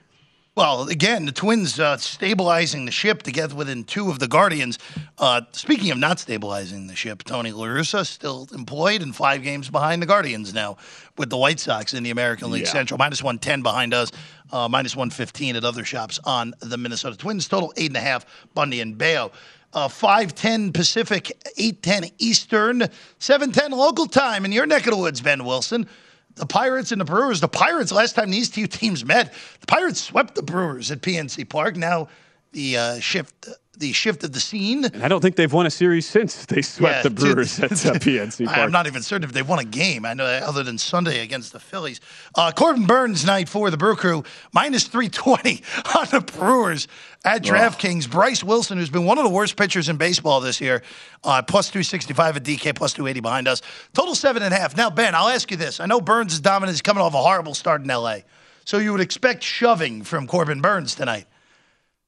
Well, 0.57 0.89
again, 0.89 1.27
the 1.27 1.33
Twins 1.33 1.81
uh, 1.81 1.97
stabilizing 1.97 2.85
the 2.85 2.93
ship 2.93 3.25
to 3.25 3.33
get 3.33 3.53
within 3.53 3.83
two 3.83 4.09
of 4.09 4.21
the 4.21 4.29
Guardians. 4.29 4.79
Uh, 5.19 5.41
speaking 5.51 5.91
of 5.91 5.99
not 5.99 6.21
stabilizing 6.21 6.87
the 6.87 6.95
ship, 6.95 7.25
Tony 7.25 7.51
La 7.51 7.67
Russa 7.67 8.07
still 8.07 8.49
employed 8.55 9.03
and 9.03 9.17
five 9.17 9.43
games 9.43 9.69
behind 9.69 10.01
the 10.01 10.07
Guardians 10.07 10.55
now 10.55 10.77
with 11.19 11.29
the 11.31 11.37
White 11.37 11.59
Sox 11.59 11.93
in 11.93 12.05
the 12.05 12.11
American 12.11 12.53
League 12.53 12.67
Yeah. 12.67 12.71
Central. 12.73 12.99
Minus 12.99 13.21
110 13.21 13.63
behind 13.63 13.93
us, 13.95 14.13
uh, 14.53 14.69
minus 14.69 14.95
115 14.95 15.57
at 15.57 15.65
other 15.65 15.85
shops 15.85 16.21
on 16.25 16.55
the 16.61 16.79
Minnesota 16.79 17.17
Twins. 17.17 17.49
Total 17.49 17.73
eight 17.77 17.89
and 17.91 17.97
a 17.97 18.01
half, 18.01 18.25
Bundy 18.55 18.81
and 18.81 18.97
Bello. 18.97 19.33
Uh, 19.75 19.89
510 19.89 20.73
Pacific, 20.73 21.37
810 21.57 22.11
Eastern, 22.19 22.85
710 23.19 23.73
local 23.73 24.07
time 24.07 24.45
in 24.45 24.53
your 24.53 24.67
neck 24.67 24.87
of 24.87 24.93
the 24.93 24.97
woods, 24.97 25.21
Ben 25.21 25.45
Wilson. 25.45 25.89
The 26.37 26.47
Pirates 26.47 26.93
and 26.93 27.01
the 27.01 27.05
Brewers. 27.05 27.41
The 27.41 27.49
Pirates, 27.49 27.91
last 27.91 28.15
time 28.15 28.31
these 28.31 28.49
two 28.49 28.69
teams 28.69 29.05
met, 29.05 29.33
the 29.61 29.67
Pirates 29.67 30.01
swept 30.01 30.37
the 30.37 30.43
Brewers 30.43 30.93
at 30.93 31.01
PNC 31.01 31.49
Park. 31.49 31.77
Now, 31.77 32.09
the 32.53 32.77
uh, 32.77 33.01
shift 33.01 33.49
the 33.79 33.93
shift 33.93 34.25
of 34.25 34.33
the 34.33 34.41
scene. 34.41 34.85
And 34.85 35.03
I 35.03 35.09
don't 35.09 35.21
think 35.21 35.37
they've 35.37 35.53
won 35.53 35.67
a 35.67 35.71
series 35.71 36.07
since 36.09 36.47
they 36.47 36.63
swept 36.63 36.97
Yeah, 36.97 37.03
the 37.03 37.11
Brewers 37.11 37.57
dude. 37.57 37.73
at 37.73 37.87
uh, 37.87 37.93
PNC 37.95 38.47
Park. 38.47 38.59
I'm 38.59 38.71
not 38.73 38.87
even 38.87 39.03
certain 39.03 39.25
if 39.25 39.33
they 39.33 39.43
won 39.43 39.59
a 39.59 39.65
game. 39.65 40.05
I 40.07 40.15
know 40.15 40.25
other 40.27 40.63
than 40.63 40.79
Sunday 40.79 41.21
against 41.23 41.53
the 41.53 41.61
Phillies. 41.61 42.01
Uh, 42.37 42.53
Corbin 42.53 42.87
Burnes 42.87 43.25
night 43.25 43.49
for 43.49 43.71
the 43.71 43.77
Brew 43.77 43.97
Crew 43.97 44.25
minus 44.53 44.85
320 44.85 45.63
on 45.99 46.07
the 46.11 46.21
Brewers 46.21 46.89
at 47.25 47.43
DraftKings. 47.43 48.11
Bryce 48.11 48.45
Wilson, 48.45 48.79
who's 48.79 48.91
been 48.91 49.05
one 49.05 49.19
of 49.19 49.25
the 49.25 49.31
worst 49.31 49.57
pitchers 49.57 49.89
in 49.89 49.97
baseball 49.97 50.41
this 50.41 50.61
year, 50.61 50.83
uh, 51.25 51.43
plus 51.43 51.69
265 51.69 52.37
at 52.37 52.43
DK, 52.45 52.75
plus 52.75 52.93
280 52.93 53.21
behind 53.21 53.49
us. 53.49 53.63
Total 53.93 54.15
seven 54.15 54.43
and 54.43 54.53
a 54.53 54.57
half. 54.57 54.77
Now 54.77 54.91
Ben, 54.91 55.15
I'll 55.15 55.29
ask 55.29 55.51
you 55.51 55.57
this: 55.57 55.81
I 55.81 55.87
know 55.87 56.01
Burnes 56.01 56.33
is 56.35 56.41
dominant. 56.41 56.75
He's 56.75 56.83
coming 56.83 57.03
off 57.03 57.15
a 57.15 57.19
horrible 57.23 57.55
start 57.55 57.81
in 57.83 57.89
LA, 57.89 58.19
so 58.65 58.79
you 58.79 58.93
would 58.93 59.01
expect 59.01 59.43
shoving 59.43 60.03
from 60.03 60.27
Corbin 60.27 60.61
Burnes 60.61 60.95
tonight. 60.95 61.27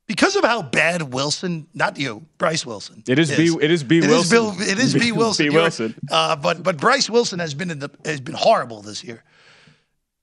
Because 0.07 0.37
of 0.37 0.45
how 0.45 0.63
bad 0.63 1.13
Wilson, 1.13 1.67
not 1.75 1.99
you, 1.99 2.25
Bryce 2.39 2.65
Wilson. 2.65 3.03
It 3.09 3.19
is 3.19 3.31
B- 3.37 3.57
it 3.61 3.71
is 3.71 3.83
B. 3.83 3.99
It 3.99 4.05
is 4.05 4.11
Wilson. 4.11 4.31
Bill- 4.37 4.69
it 4.69 4.79
is 4.79 4.95
B. 4.95 5.01
B. 5.01 5.13
Wilson. 5.13 5.49
B. 5.49 5.55
Wilson. 5.55 5.95
Uh, 6.11 6.37
but 6.37 6.63
but 6.63 6.77
Bryce 6.79 7.11
Wilson 7.11 7.39
has 7.41 7.55
been 7.55 7.71
in 7.71 7.81
the 7.81 7.91
has 8.05 8.21
been 8.21 8.35
horrible 8.37 8.83
this 8.83 9.03
year. 9.03 9.25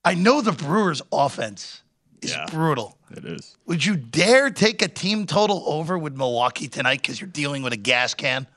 I 0.06 0.16
know 0.16 0.42
the 0.42 0.52
Brewers' 0.54 1.02
offense 1.12 1.82
is 2.22 2.32
Yeah. 2.32 2.46
brutal. 2.50 2.98
It 3.12 3.26
is. 3.26 3.58
Would 3.68 3.86
you 3.86 3.96
dare 3.96 4.50
take 4.50 4.82
a 4.82 4.88
team 4.88 5.26
total 5.26 5.64
over 5.68 5.98
with 5.98 6.16
Milwaukee 6.16 6.68
tonight 6.68 7.02
because 7.02 7.20
you're 7.22 7.30
dealing 7.30 7.62
with 7.64 7.74
a 7.74 7.78
gas 7.78 8.14
can? 8.14 8.48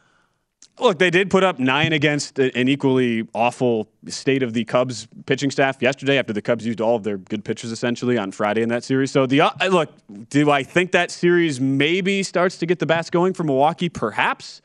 Look, 0.78 0.98
they 0.98 1.08
did 1.08 1.30
put 1.30 1.42
up 1.42 1.58
nine 1.58 1.94
against 1.94 2.38
an 2.38 2.68
equally 2.68 3.26
awful 3.32 3.88
state 4.08 4.42
of 4.42 4.52
the 4.52 4.64
Cubs 4.64 5.08
pitching 5.24 5.50
staff 5.50 5.80
yesterday 5.80 6.18
after 6.18 6.34
the 6.34 6.42
Cubs 6.42 6.66
used 6.66 6.82
all 6.82 6.96
of 6.96 7.02
their 7.02 7.16
good 7.16 7.44
pitchers 7.44 7.72
essentially 7.72 8.18
on 8.18 8.30
Friday 8.30 8.60
in 8.60 8.68
that 8.68 8.84
series. 8.84 9.10
So 9.10 9.24
the 9.24 9.40
uh, 9.40 9.50
look, 9.70 9.90
do 10.28 10.50
I 10.50 10.62
think 10.62 10.92
that 10.92 11.10
series 11.10 11.60
maybe 11.60 12.22
starts 12.22 12.58
to 12.58 12.66
get 12.66 12.78
the 12.78 12.86
bats 12.86 13.08
going 13.08 13.32
for 13.32 13.42
Milwaukee? 13.44 13.88
Perhaps. 13.88 14.60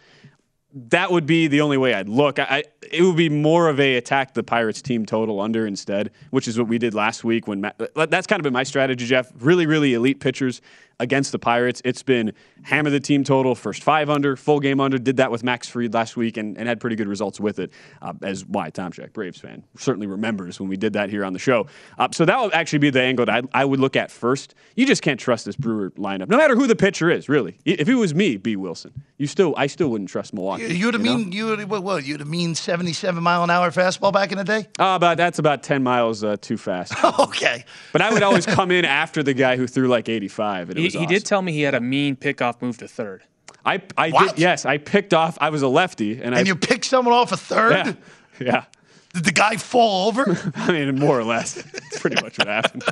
That 0.73 1.11
would 1.11 1.25
be 1.25 1.47
the 1.47 1.59
only 1.59 1.77
way 1.77 1.93
I'd 1.93 2.07
look. 2.07 2.39
I, 2.39 2.63
it 2.89 3.01
would 3.01 3.17
be 3.17 3.27
more 3.27 3.67
of 3.67 3.77
a 3.81 3.97
attack 3.97 4.33
the 4.33 4.43
Pirates 4.43 4.81
team 4.81 5.05
total 5.05 5.41
under 5.41 5.67
instead, 5.67 6.11
which 6.29 6.47
is 6.47 6.57
what 6.57 6.69
we 6.69 6.77
did 6.77 6.93
last 6.93 7.25
week. 7.25 7.45
When 7.45 7.59
Matt, 7.59 7.77
that's 7.93 8.25
kind 8.25 8.39
of 8.39 8.43
been 8.43 8.53
my 8.53 8.63
strategy, 8.63 9.05
Jeff. 9.05 9.33
Really, 9.39 9.65
really 9.65 9.93
elite 9.93 10.21
pitchers 10.21 10.61
against 11.01 11.31
the 11.31 11.39
Pirates. 11.39 11.81
It's 11.83 12.03
been 12.03 12.33
hammer 12.63 12.89
the 12.89 12.99
team 12.99 13.23
total, 13.23 13.55
first 13.55 13.83
five 13.83 14.09
under, 14.09 14.35
full 14.35 14.59
game 14.59 14.79
under. 14.79 14.97
Did 14.97 15.17
that 15.17 15.31
with 15.31 15.43
Max 15.43 15.67
Fried 15.67 15.93
last 15.93 16.15
week 16.15 16.37
and, 16.37 16.57
and 16.57 16.67
had 16.67 16.79
pretty 16.79 16.95
good 16.95 17.07
results 17.07 17.39
with 17.39 17.59
it. 17.59 17.71
Uh, 18.01 18.13
as 18.21 18.45
why 18.45 18.69
Tom 18.69 18.91
Shack, 18.91 19.11
Braves 19.13 19.39
fan, 19.39 19.63
certainly 19.77 20.07
remembers 20.07 20.59
when 20.59 20.69
we 20.69 20.77
did 20.77 20.93
that 20.93 21.09
here 21.09 21.25
on 21.25 21.33
the 21.33 21.39
show. 21.39 21.67
Uh, 21.97 22.07
so 22.11 22.23
that 22.23 22.39
would 22.39 22.53
actually 22.53 22.79
be 22.79 22.89
the 22.89 23.01
angle 23.01 23.25
that 23.25 23.43
I, 23.53 23.61
I 23.61 23.65
would 23.65 23.79
look 23.79 23.95
at 23.95 24.11
first. 24.11 24.55
You 24.75 24.85
just 24.85 25.01
can't 25.01 25.19
trust 25.19 25.45
this 25.45 25.55
Brewer 25.55 25.91
lineup, 25.91 26.29
no 26.29 26.37
matter 26.37 26.55
who 26.55 26.67
the 26.67 26.75
pitcher 26.75 27.09
is. 27.09 27.27
Really, 27.27 27.57
if 27.65 27.89
it 27.89 27.95
was 27.95 28.13
me, 28.13 28.37
B. 28.37 28.55
Wilson, 28.55 28.93
you 29.17 29.27
still 29.27 29.53
I 29.57 29.67
still 29.67 29.89
wouldn't 29.89 30.09
trust 30.09 30.33
Milwaukee. 30.33 30.63
You, 30.63 30.69
you 30.69 30.85
would 30.85 30.93
have 30.93 31.03
know? 31.03 31.17
mean 31.17 31.31
you 31.31 31.47
would 31.47 31.69
what, 31.69 31.83
what 31.83 32.05
you'd 32.05 32.19
have 32.19 32.29
mean 32.29 32.55
77 32.55 33.21
mile 33.21 33.43
an 33.43 33.49
hour 33.49 33.71
fastball 33.71 34.13
back 34.13 34.31
in 34.31 34.37
the 34.37 34.43
day? 34.43 34.67
Uh, 34.79 34.95
about 34.95 35.17
that's 35.17 35.39
about 35.39 35.63
ten 35.63 35.83
miles 35.83 36.23
uh, 36.23 36.37
too 36.39 36.57
fast. 36.57 36.93
okay. 37.19 37.65
But 37.91 38.01
I 38.01 38.13
would 38.13 38.23
always 38.23 38.45
come 38.45 38.71
in 38.71 38.85
after 38.85 39.23
the 39.23 39.33
guy 39.33 39.57
who 39.57 39.67
threw 39.67 39.87
like 39.87 40.09
85. 40.09 40.69
And 40.69 40.79
it 40.79 40.81
He, 40.81 40.90
was 40.93 40.99
he 41.01 41.05
awesome. 41.05 41.13
did 41.13 41.25
tell 41.25 41.41
me 41.41 41.51
he 41.51 41.61
had 41.61 41.73
a 41.75 41.79
mean 41.81 42.15
pickoff 42.15 42.61
move 42.61 42.77
to 42.79 42.87
third. 42.87 43.23
I, 43.65 43.81
I 43.97 44.09
What? 44.09 44.29
did. 44.35 44.39
Yes, 44.39 44.65
I 44.65 44.77
picked 44.77 45.13
off. 45.13 45.37
I 45.41 45.49
was 45.49 45.61
a 45.61 45.67
lefty, 45.67 46.21
and, 46.21 46.33
I. 46.35 46.41
You 46.41 46.55
pick 46.55 46.83
someone 46.83 47.13
off 47.13 47.31
a 47.31 47.37
third? 47.37 47.71
yeah, 47.71 47.93
yeah. 48.39 48.63
Did 49.13 49.25
the 49.25 49.31
guy 49.33 49.57
fall 49.57 50.07
over? 50.07 50.25
I 50.55 50.71
mean, 50.71 50.95
more 50.97 51.19
or 51.19 51.23
less. 51.25 51.55
That's 51.55 51.99
pretty 51.99 52.21
much 52.23 52.37
what 52.37 52.47
happened. 52.47 52.83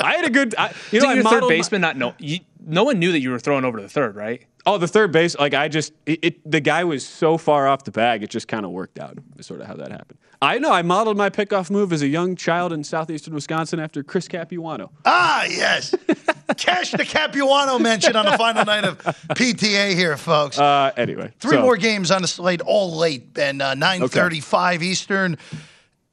I 0.00 0.14
had 0.16 0.24
a 0.24 0.30
good. 0.30 0.54
I, 0.56 0.72
you 0.90 1.00
know, 1.00 1.06
Did 1.06 1.10
I 1.10 1.14
your 1.14 1.22
third 1.24 1.24
modeled 1.24 1.42
my- 1.42 1.48
baseman 1.56 1.80
not 1.82 1.96
know? 1.96 2.14
You, 2.18 2.38
no 2.66 2.84
one 2.84 2.98
knew 2.98 3.12
that 3.12 3.20
you 3.20 3.30
were 3.30 3.38
throwing 3.38 3.64
over 3.64 3.78
to 3.78 3.82
the 3.82 3.88
third, 3.88 4.16
right? 4.16 4.44
oh, 4.68 4.78
the 4.78 4.88
third 4.88 5.12
base. 5.12 5.38
Like 5.38 5.54
I 5.54 5.68
just, 5.68 5.92
it, 6.06 6.18
it, 6.22 6.50
the 6.50 6.60
guy 6.60 6.82
was 6.82 7.06
so 7.06 7.38
far 7.38 7.68
off 7.68 7.84
the 7.84 7.92
bag. 7.92 8.24
It 8.24 8.30
just 8.30 8.48
kind 8.48 8.64
of 8.64 8.72
worked 8.72 8.98
out. 8.98 9.16
Is 9.38 9.46
sort 9.46 9.60
of 9.60 9.68
how 9.68 9.74
that 9.74 9.92
happened. 9.92 10.18
I 10.42 10.58
know. 10.58 10.72
I 10.72 10.82
modeled 10.82 11.16
my 11.16 11.30
pickoff 11.30 11.70
move 11.70 11.92
as 11.92 12.02
a 12.02 12.08
young 12.08 12.34
child 12.34 12.72
in 12.72 12.82
southeastern 12.82 13.32
Wisconsin 13.32 13.78
after 13.78 14.02
Chris 14.02 14.26
Capuano. 14.26 14.90
ah, 15.04 15.44
yes. 15.44 15.94
Cash 16.56 16.90
the 16.92 17.04
Capuano 17.04 17.78
mention 17.78 18.16
on 18.16 18.24
the 18.26 18.36
final 18.36 18.64
night 18.64 18.84
of 18.84 18.98
PTA 19.30 19.94
here, 19.94 20.16
folks. 20.16 20.58
Uh, 20.58 20.90
anyway, 20.96 21.32
Three 21.38 21.52
so- 21.58 21.62
more 21.62 21.76
games 21.76 22.10
on 22.10 22.22
the 22.22 22.28
slate, 22.28 22.60
all 22.60 22.96
late, 22.96 23.38
and 23.38 23.62
Uh, 23.62 23.74
9.35 23.76 24.82
Eastern 24.82 25.38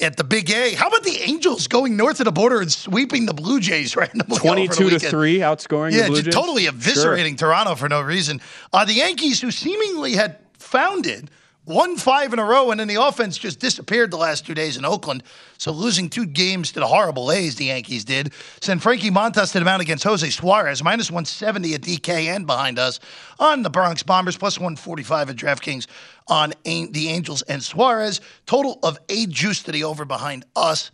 at 0.03 0.17
the 0.17 0.23
Big 0.23 0.49
A. 0.51 0.73
How 0.73 0.87
about 0.87 1.03
the 1.03 1.17
Angels 1.21 1.67
going 1.67 1.95
north 1.97 2.19
of 2.19 2.25
the 2.25 2.31
border 2.31 2.61
and 2.61 2.71
sweeping 2.71 3.25
the 3.25 3.33
Blue 3.33 3.59
Jays 3.59 3.95
randomly 3.95 4.37
22 4.37 4.89
to 4.91 4.99
3 4.99 5.39
outscoring 5.39 5.91
Yeah, 5.93 6.03
the 6.03 6.07
Blue 6.07 6.15
just 6.17 6.25
Jays. 6.25 6.33
totally 6.33 6.63
Sure. 6.63 6.71
eviscerating 6.73 7.37
Toronto 7.37 7.75
for 7.75 7.89
no 7.89 8.01
reason. 8.01 8.41
Uh, 8.71 8.85
the 8.85 8.93
Yankees, 8.93 9.41
who 9.41 9.51
seemingly 9.51 10.13
had 10.13 10.37
found 10.57 11.05
it, 11.07 11.25
won 11.65 11.95
five 11.97 12.33
in 12.33 12.39
a 12.39 12.43
row, 12.43 12.71
and 12.71 12.79
then 12.79 12.87
the 12.87 13.01
offense 13.01 13.37
just 13.37 13.59
disappeared 13.59 14.11
the 14.11 14.17
last 14.17 14.45
two 14.45 14.53
days 14.53 14.75
in 14.77 14.83
Oakland. 14.85 15.23
So 15.57 15.71
losing 15.71 16.09
two 16.09 16.25
games 16.25 16.71
to 16.73 16.79
the 16.81 16.87
horrible 16.87 17.31
A's, 17.31 17.55
the 17.55 17.65
Yankees 17.65 18.03
did. 18.03 18.33
Send 18.61 18.83
Frankie 18.83 19.11
Montas 19.11 19.53
to 19.53 19.59
the 19.59 19.65
mound 19.65 19.81
against 19.81 20.03
Jose 20.03 20.29
Suarez, 20.29 20.83
minus 20.83 21.09
170 21.09 21.73
at 21.73 21.81
DKN 21.81 22.45
behind 22.45 22.77
us 22.79 22.99
on 23.39 23.63
the 23.63 23.69
Bronx 23.69 24.03
Bombers, 24.03 24.35
plus 24.35 24.57
145 24.59 25.29
at 25.29 25.35
DraftKings 25.37 25.87
on 26.27 26.53
the 26.65 27.07
Angels 27.09 27.41
and 27.43 27.63
Suarez. 27.63 28.19
Total 28.45 28.77
of 28.83 28.97
eight 29.09 29.29
juice 29.29 29.63
to 29.63 29.71
the 29.71 29.85
over 29.85 30.03
behind 30.05 30.45
us. 30.55 30.91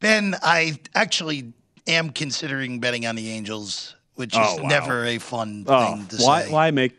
Ben, 0.00 0.34
I 0.42 0.78
actually 0.94 1.52
am 1.86 2.10
considering 2.10 2.78
betting 2.80 3.06
on 3.06 3.16
the 3.16 3.30
Angels, 3.30 3.96
which 4.14 4.34
is 4.34 4.38
Oh, 4.40 4.62
wow. 4.62 4.68
never 4.68 5.04
a 5.06 5.18
fun 5.18 5.64
Oh, 5.66 5.96
thing 5.96 6.06
to 6.08 6.16
why? 6.24 6.42
say. 6.44 6.52
Why 6.52 6.70
make 6.70 6.92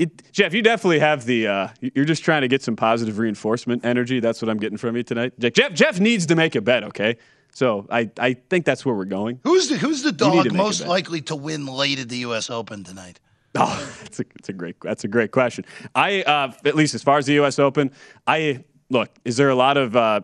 it, 0.00 0.32
Jeff? 0.32 0.54
You 0.54 0.62
definitely 0.62 0.98
have 0.98 1.24
the. 1.26 1.46
Uh, 1.46 1.68
you're 1.80 2.04
just 2.04 2.24
trying 2.24 2.42
to 2.42 2.48
get 2.48 2.62
some 2.62 2.74
positive 2.74 3.18
reinforcement 3.18 3.84
energy. 3.84 4.18
That's 4.18 4.40
what 4.40 4.48
I'm 4.48 4.58
getting 4.58 4.78
from 4.78 4.96
you 4.96 5.02
tonight. 5.02 5.38
Jeff, 5.38 5.74
Jeff, 5.74 6.00
needs 6.00 6.26
to 6.26 6.36
make 6.36 6.54
a 6.54 6.60
bet. 6.60 6.84
Okay, 6.84 7.16
so 7.52 7.86
I, 7.90 8.10
I 8.18 8.34
think 8.34 8.64
that's 8.64 8.84
where 8.84 8.94
we're 8.94 9.04
going. 9.04 9.40
Who's 9.44 9.68
the 9.68 9.76
Who's 9.76 10.02
the 10.02 10.12
dog 10.12 10.32
to 10.32 10.36
make 10.44 10.52
a 10.52 10.56
most 10.56 10.86
likely 10.86 11.20
to 11.22 11.36
win 11.36 11.66
late 11.66 11.98
at 11.98 12.08
the 12.08 12.18
U.S. 12.18 12.50
Open 12.50 12.82
tonight? 12.82 13.20
Oh, 13.56 13.94
that's 14.02 14.20
a, 14.20 14.24
that's 14.36 14.48
a 14.48 14.52
great 14.52 14.76
that's 14.80 15.02
a 15.02 15.08
great 15.08 15.32
question. 15.32 15.64
I 15.92 16.22
uh, 16.22 16.52
at 16.64 16.76
least 16.76 16.94
as 16.94 17.02
far 17.02 17.18
as 17.18 17.26
the 17.26 17.32
U.S. 17.32 17.58
Open, 17.58 17.90
I 18.24 18.62
look. 18.90 19.10
Is 19.24 19.36
there 19.36 19.48
a 19.48 19.56
lot 19.56 19.76
of 19.76 19.96
uh, 19.96 20.20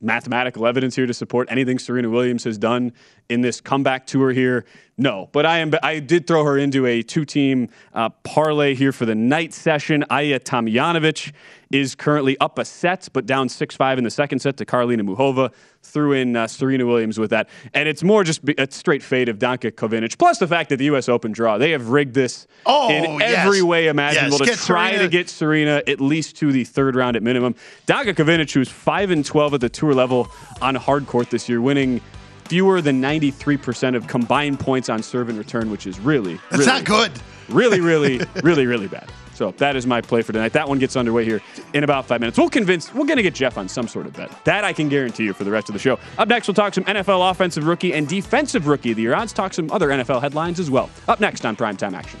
mathematical 0.00 0.64
evidence 0.64 0.94
here 0.94 1.06
to 1.06 1.14
support 1.14 1.48
anything 1.50 1.80
Serena 1.80 2.08
Williams 2.10 2.44
has 2.44 2.56
done 2.56 2.92
in 3.28 3.40
this 3.40 3.60
comeback 3.60 4.06
tour 4.06 4.30
here? 4.32 4.64
No, 4.96 5.28
but 5.32 5.44
I 5.44 5.58
am. 5.58 5.72
I 5.82 5.98
did 5.98 6.24
throw 6.28 6.44
her 6.44 6.56
into 6.56 6.86
a 6.86 7.02
two-team 7.02 7.68
uh, 7.94 8.10
parlay 8.22 8.74
here 8.76 8.92
for 8.92 9.06
the 9.06 9.14
night 9.16 9.52
session. 9.52 10.04
Ajla 10.08 10.38
Tomljanovic 10.38 11.32
is 11.72 11.96
currently 11.96 12.38
up 12.38 12.60
a 12.60 12.64
set, 12.64 13.08
but 13.12 13.26
down 13.26 13.48
six-five 13.48 13.98
in 13.98 14.04
the 14.04 14.10
second 14.10 14.38
set 14.38 14.56
to 14.58 14.64
Karolina 14.64 15.00
Muchova. 15.02 15.52
Threw 15.82 16.12
in 16.12 16.36
uh, 16.36 16.46
Serena 16.46 16.86
Williams 16.86 17.18
with 17.18 17.30
that, 17.30 17.48
and 17.74 17.88
it's 17.88 18.04
more 18.04 18.22
just 18.22 18.40
a 18.56 18.68
straight 18.70 19.02
fade 19.02 19.28
of 19.28 19.38
Danka 19.40 19.72
Kovinic. 19.72 20.16
Plus 20.16 20.38
the 20.38 20.46
fact 20.46 20.68
that 20.70 20.76
the 20.76 20.84
U.S. 20.86 21.08
Open 21.08 21.32
draw, 21.32 21.58
they 21.58 21.72
have 21.72 21.88
rigged 21.88 22.14
this 22.14 22.46
Oh, 22.64 22.88
in 22.88 23.18
yes. 23.18 23.44
every 23.44 23.62
way 23.62 23.88
imaginable 23.88 24.38
Yes, 24.46 24.60
to 24.60 24.66
try 24.66 24.90
Serena- 24.92 25.02
to 25.04 25.08
get 25.10 25.28
Serena 25.28 25.82
at 25.88 26.00
least 26.00 26.36
to 26.36 26.52
the 26.52 26.62
third 26.62 26.94
round 26.94 27.16
at 27.16 27.22
minimum. 27.24 27.56
Danka 27.88 28.14
Kovinic, 28.14 28.52
who's 28.52 28.68
five 28.70 29.10
and 29.10 29.26
twelve 29.26 29.54
at 29.54 29.60
the 29.60 29.68
tour 29.68 29.92
level 29.92 30.28
on 30.62 30.76
hard 30.76 31.06
court 31.08 31.30
this 31.30 31.48
year, 31.48 31.60
winning 31.60 32.00
fewer 32.46 32.80
than 32.80 33.00
ninety 33.00 33.30
three 33.30 33.56
percent 33.56 33.96
of 33.96 34.06
combined 34.06 34.60
points 34.60 34.88
on 34.88 35.02
serve 35.02 35.28
and 35.28 35.38
return, 35.38 35.70
which 35.70 35.86
is 35.86 35.98
really 36.00 36.34
That's 36.50 36.66
really, 36.66 36.66
not 36.66 36.84
good. 36.84 37.12
Really, 37.48 37.80
really, 37.80 38.20
really, 38.42 38.66
really 38.66 38.88
bad. 38.88 39.10
So 39.34 39.50
that 39.58 39.74
is 39.76 39.86
my 39.86 40.00
play 40.00 40.22
for 40.22 40.32
tonight. 40.32 40.52
That 40.52 40.68
one 40.68 40.78
gets 40.78 40.96
underway 40.96 41.24
here 41.24 41.40
in 41.72 41.84
about 41.84 42.06
five 42.06 42.20
minutes. 42.20 42.38
We'll 42.38 42.48
convince, 42.48 42.94
we're 42.94 43.04
going 43.04 43.16
to 43.16 43.22
get 43.22 43.34
Jeff 43.34 43.58
on 43.58 43.68
some 43.68 43.88
sort 43.88 44.06
of 44.06 44.12
bet. 44.12 44.30
That 44.44 44.62
I 44.64 44.72
can 44.72 44.88
guarantee 44.88 45.24
you 45.24 45.32
for 45.32 45.44
the 45.44 45.50
rest 45.50 45.68
of 45.68 45.72
the 45.72 45.78
show. 45.78 45.98
Up 46.18 46.28
next, 46.28 46.46
we'll 46.46 46.54
talk 46.54 46.72
some 46.72 46.84
NFL 46.84 47.30
offensive 47.30 47.66
rookie 47.66 47.92
and 47.94 48.06
defensive 48.06 48.68
rookie 48.68 48.92
of 48.92 48.96
the 48.96 49.02
year 49.02 49.14
odds, 49.14 49.32
talk 49.32 49.52
some 49.52 49.70
other 49.72 49.88
NFL 49.88 50.20
headlines 50.20 50.60
as 50.60 50.70
well. 50.70 50.88
Up 51.08 51.20
next 51.20 51.44
on 51.44 51.56
Primetime 51.56 51.94
Action. 51.94 52.20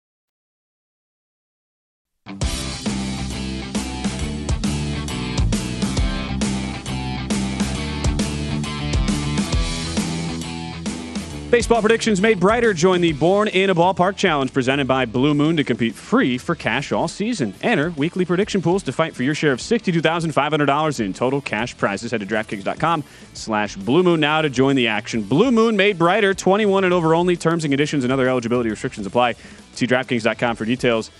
Baseball 11.51 11.81
predictions 11.81 12.21
made 12.21 12.39
brighter. 12.39 12.73
Join 12.73 13.01
the 13.01 13.11
Born 13.11 13.49
in 13.49 13.69
a 13.69 13.75
Ballpark 13.75 14.15
Challenge 14.15 14.53
presented 14.53 14.87
by 14.87 15.03
Blue 15.03 15.33
Moon 15.33 15.57
to 15.57 15.65
compete 15.65 15.93
free 15.93 16.37
for 16.37 16.55
cash 16.55 16.93
all 16.93 17.09
season. 17.09 17.53
Enter 17.61 17.89
weekly 17.89 18.23
prediction 18.23 18.61
pools 18.61 18.83
to 18.83 18.93
fight 18.93 19.13
for 19.13 19.23
your 19.23 19.35
share 19.35 19.51
of 19.51 19.59
$62,500 19.59 20.99
in 21.01 21.11
total 21.11 21.41
cash 21.41 21.75
prizes. 21.75 22.11
Head 22.11 22.21
to 22.21 22.25
DraftKings.com 22.25 23.03
slash 23.33 23.75
Blue 23.75 24.01
Moon 24.01 24.21
now 24.21 24.41
to 24.41 24.49
join 24.49 24.77
the 24.77 24.87
action. 24.87 25.23
Blue 25.23 25.51
Moon 25.51 25.75
made 25.75 25.97
brighter. 25.97 26.33
21 26.33 26.85
and 26.85 26.93
over 26.93 27.13
only. 27.13 27.35
Terms 27.35 27.65
and 27.65 27.71
conditions 27.73 28.05
and 28.05 28.13
other 28.13 28.29
eligibility 28.29 28.69
restrictions 28.69 29.05
apply. 29.05 29.35
See 29.73 29.85
DraftKings.com 29.85 30.55
for 30.55 30.63
details. 30.63 31.11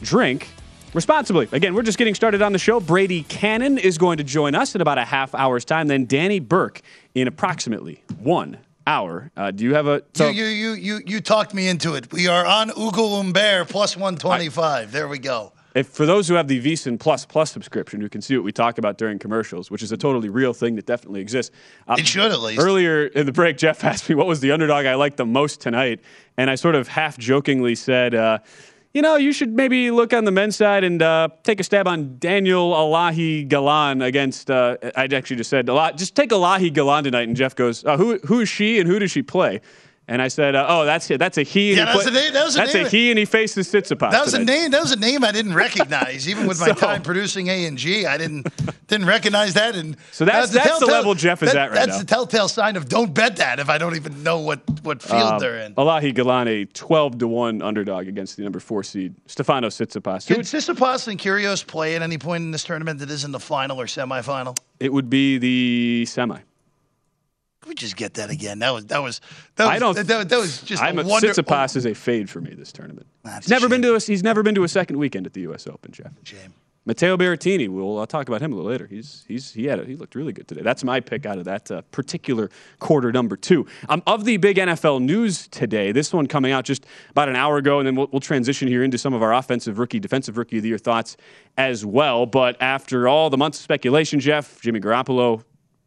Drink 0.00 0.48
responsibly. 0.94 1.46
Again, 1.52 1.74
we're 1.74 1.82
just 1.82 1.98
getting 1.98 2.14
started 2.14 2.40
on 2.40 2.52
the 2.52 2.58
show. 2.58 2.80
Brady 2.80 3.24
Cannon 3.24 3.76
is 3.76 3.98
going 3.98 4.16
to 4.16 4.24
join 4.24 4.54
us 4.54 4.74
in 4.74 4.80
about 4.80 4.96
a 4.96 5.04
half 5.04 5.34
hour's 5.34 5.66
time. 5.66 5.88
Then 5.88 6.06
Danny 6.06 6.40
Burke 6.40 6.80
in 7.14 7.28
approximately 7.28 8.02
one 8.18 8.56
hour. 8.86 9.30
Uh, 9.36 9.50
do 9.50 9.64
you 9.64 9.74
have 9.74 9.86
a? 9.86 10.02
So 10.14 10.28
you, 10.28 10.44
you 10.44 10.72
you 10.72 10.74
you 10.74 11.00
you 11.06 11.20
talked 11.20 11.54
me 11.54 11.68
into 11.68 11.94
it. 11.94 12.12
We 12.12 12.28
are 12.28 12.46
on 12.46 12.70
Ugo 12.70 13.16
Humbert 13.16 13.68
plus 13.68 13.96
one 13.96 14.16
twenty 14.16 14.48
five. 14.48 14.92
There 14.92 15.08
we 15.08 15.18
go. 15.18 15.52
If 15.74 15.88
for 15.88 16.06
those 16.06 16.28
who 16.28 16.34
have 16.34 16.46
the 16.46 16.62
VSiN 16.62 17.00
Plus 17.00 17.26
Plus 17.26 17.50
subscription, 17.50 18.00
who 18.00 18.08
can 18.08 18.22
see 18.22 18.36
what 18.36 18.44
we 18.44 18.52
talk 18.52 18.78
about 18.78 18.96
during 18.96 19.18
commercials, 19.18 19.72
which 19.72 19.82
is 19.82 19.90
a 19.90 19.96
totally 19.96 20.28
real 20.28 20.52
thing 20.52 20.76
that 20.76 20.86
definitely 20.86 21.20
exists. 21.20 21.54
Uh, 21.88 21.96
it 21.98 22.06
should 22.06 22.30
at 22.30 22.40
least. 22.40 22.60
Earlier 22.60 23.06
in 23.06 23.26
the 23.26 23.32
break, 23.32 23.56
Jeff 23.58 23.82
asked 23.84 24.08
me 24.08 24.14
what 24.14 24.28
was 24.28 24.38
the 24.38 24.52
underdog 24.52 24.86
I 24.86 24.94
liked 24.94 25.16
the 25.16 25.26
most 25.26 25.60
tonight, 25.60 26.00
and 26.36 26.48
I 26.48 26.54
sort 26.54 26.76
of 26.76 26.86
half 26.86 27.18
jokingly 27.18 27.74
said. 27.74 28.14
Uh, 28.14 28.38
you 28.94 29.02
know, 29.02 29.16
you 29.16 29.32
should 29.32 29.54
maybe 29.54 29.90
look 29.90 30.12
on 30.12 30.24
the 30.24 30.30
men's 30.30 30.54
side 30.54 30.84
and 30.84 31.02
uh, 31.02 31.28
take 31.42 31.58
a 31.58 31.64
stab 31.64 31.88
on 31.88 32.16
Daniel 32.18 32.72
Elahi 32.72 33.46
Galan 33.46 34.00
against. 34.00 34.50
Uh, 34.50 34.76
I 34.96 35.08
actually 35.12 35.36
just 35.36 35.50
said 35.50 35.68
a 35.68 35.74
lot. 35.74 35.96
Just 35.96 36.14
take 36.14 36.30
Elahi 36.30 36.72
Galan 36.72 37.02
tonight, 37.02 37.26
and 37.26 37.36
Jeff 37.36 37.56
goes, 37.56 37.84
uh, 37.84 37.96
"Who 37.96 38.18
who 38.18 38.40
is 38.40 38.48
she 38.48 38.78
and 38.78 38.88
who 38.88 39.00
does 39.00 39.10
she 39.10 39.22
play?" 39.22 39.60
And 40.06 40.20
I 40.20 40.28
said, 40.28 40.54
uh, 40.54 40.66
"Oh, 40.68 40.84
that's 40.84 41.10
it. 41.10 41.16
That's 41.18 41.38
a 41.38 41.42
he." 41.42 41.70
And 41.70 41.78
yeah, 41.78 41.86
he 41.86 41.98
that's, 41.98 42.10
play- 42.10 42.20
a 42.20 42.22
name, 42.24 42.32
that 42.34 42.44
was 42.44 42.54
a 42.56 42.58
that's 42.58 42.74
name. 42.74 42.86
a 42.86 42.88
he, 42.90 43.10
and 43.10 43.18
he 43.18 43.24
faces 43.24 43.72
Tsitsipas. 43.72 44.10
That 44.10 44.22
was 44.22 44.32
tonight. 44.34 44.42
a 44.42 44.44
name. 44.60 44.70
That 44.72 44.82
was 44.82 44.92
a 44.92 44.96
name 44.98 45.24
I 45.24 45.32
didn't 45.32 45.54
recognize, 45.66 46.28
even 46.28 46.46
with 46.46 46.60
my 46.60 46.66
So- 46.68 46.74
time 46.74 47.00
producing 47.02 47.48
A 47.48 47.64
and 47.64 47.78
G. 47.78 48.04
I 48.04 48.18
didn't 48.18 48.46
didn't 48.88 49.06
recognize 49.06 49.54
that. 49.54 49.74
And 49.76 49.96
So 50.12 50.26
that's- 50.26 50.50
the 50.50 50.58
that's 50.58 50.78
the 50.80 50.86
level 50.86 51.14
Jeff 51.14 51.42
is 51.42 51.52
that- 51.54 51.56
at 51.56 51.68
right 51.70 51.74
That's 51.74 51.86
now. 51.86 51.92
That's 51.94 52.00
the 52.00 52.14
telltale 52.14 52.48
sign 52.48 52.76
of 52.76 52.86
don't 52.86 53.14
bet 53.14 53.36
that 53.36 53.58
if 53.60 53.70
I 53.70 53.78
don't 53.78 53.96
even 53.96 54.22
know 54.22 54.40
what 54.40 54.60
what 54.82 55.00
field 55.02 55.22
Um, 55.22 55.38
they're 55.38 55.58
in. 55.60 55.74
Elahi 55.74 56.12
Galan, 56.14 56.48
a 56.48 56.64
12 56.66 57.18
to 57.20 57.26
1 57.26 57.62
underdog 57.62 58.06
against 58.06 58.36
the 58.36 58.42
number 58.42 58.60
four 58.60 58.82
seed, 58.82 59.14
Stefano 59.26 59.68
Tsitsipas. 59.68 60.28
Who 60.28 60.34
Did 60.34 60.36
would- 60.68 61.08
and 61.08 61.18
Kyrgios 61.18 61.66
play 61.66 61.96
at 61.96 62.02
any 62.02 62.18
point 62.18 62.42
in 62.42 62.50
this 62.50 62.62
tournament 62.64 62.98
that 63.00 63.10
isn't 63.10 63.32
the 63.32 63.40
final 63.40 63.80
or 63.80 63.86
semifinal? 63.86 64.54
It 64.80 64.92
would 64.92 65.08
be 65.08 65.38
the 65.38 66.04
semi. 66.06 66.40
Can 67.64 67.70
we 67.70 67.76
just 67.76 67.96
get 67.96 68.12
that 68.14 68.28
again? 68.28 68.58
That 68.58 68.74
was 68.74 68.84
that 68.88 69.00
was 69.00 69.22
that 69.56 69.64
was 69.64 69.72
I 69.72 69.78
don't. 69.78 69.94
that, 69.94 70.06
that, 70.06 70.28
that 70.28 70.38
was 70.38 70.60
just 70.60 70.82
I'm 70.82 70.98
a 70.98 71.02
wonder. 71.02 71.28
Tsitsipas 71.28 71.76
is 71.76 71.86
a 71.86 71.94
fade 71.94 72.28
for 72.28 72.42
me 72.42 72.52
this 72.52 72.70
tournament. 72.72 73.06
That's 73.22 73.46
He's 73.46 73.50
never 73.50 73.70
been 73.70 73.80
to 73.80 73.94
a, 73.94 74.00
He's 74.00 74.22
never 74.22 74.42
been 74.42 74.54
to 74.56 74.64
a 74.64 74.68
second 74.68 74.98
weekend 74.98 75.24
at 75.24 75.32
the 75.32 75.40
U.S. 75.42 75.66
Open, 75.66 75.90
Jeff. 75.90 76.12
Shame. 76.24 76.52
Matteo 76.84 77.16
Berrettini. 77.16 77.70
We'll 77.70 77.98
I'll 77.98 78.06
talk 78.06 78.28
about 78.28 78.42
him 78.42 78.52
a 78.52 78.56
little 78.56 78.70
later. 78.70 78.86
He's 78.86 79.24
he's 79.26 79.54
he 79.54 79.64
had 79.64 79.80
a, 79.80 79.86
he 79.86 79.96
looked 79.96 80.14
really 80.14 80.34
good 80.34 80.46
today. 80.46 80.60
That's 80.60 80.84
my 80.84 81.00
pick 81.00 81.24
out 81.24 81.38
of 81.38 81.46
that 81.46 81.70
uh, 81.70 81.80
particular 81.90 82.50
quarter 82.80 83.10
number 83.12 83.34
two. 83.34 83.66
Um, 83.88 84.02
of 84.06 84.26
the 84.26 84.36
big 84.36 84.58
NFL 84.58 85.00
news 85.00 85.48
today, 85.48 85.90
this 85.90 86.12
one 86.12 86.26
coming 86.26 86.52
out 86.52 86.66
just 86.66 86.84
about 87.12 87.30
an 87.30 87.36
hour 87.36 87.56
ago, 87.56 87.78
and 87.78 87.86
then 87.86 87.96
we'll, 87.96 88.08
we'll 88.12 88.20
transition 88.20 88.68
here 88.68 88.84
into 88.84 88.98
some 88.98 89.14
of 89.14 89.22
our 89.22 89.32
offensive 89.32 89.78
rookie, 89.78 90.00
defensive 90.00 90.36
rookie 90.36 90.58
of 90.58 90.64
the 90.64 90.68
year 90.68 90.76
thoughts 90.76 91.16
as 91.56 91.86
well. 91.86 92.26
But 92.26 92.60
after 92.60 93.08
all 93.08 93.30
the 93.30 93.38
months 93.38 93.56
of 93.56 93.62
speculation, 93.62 94.20
Jeff, 94.20 94.60
Jimmy 94.60 94.80
Garoppolo. 94.80 95.44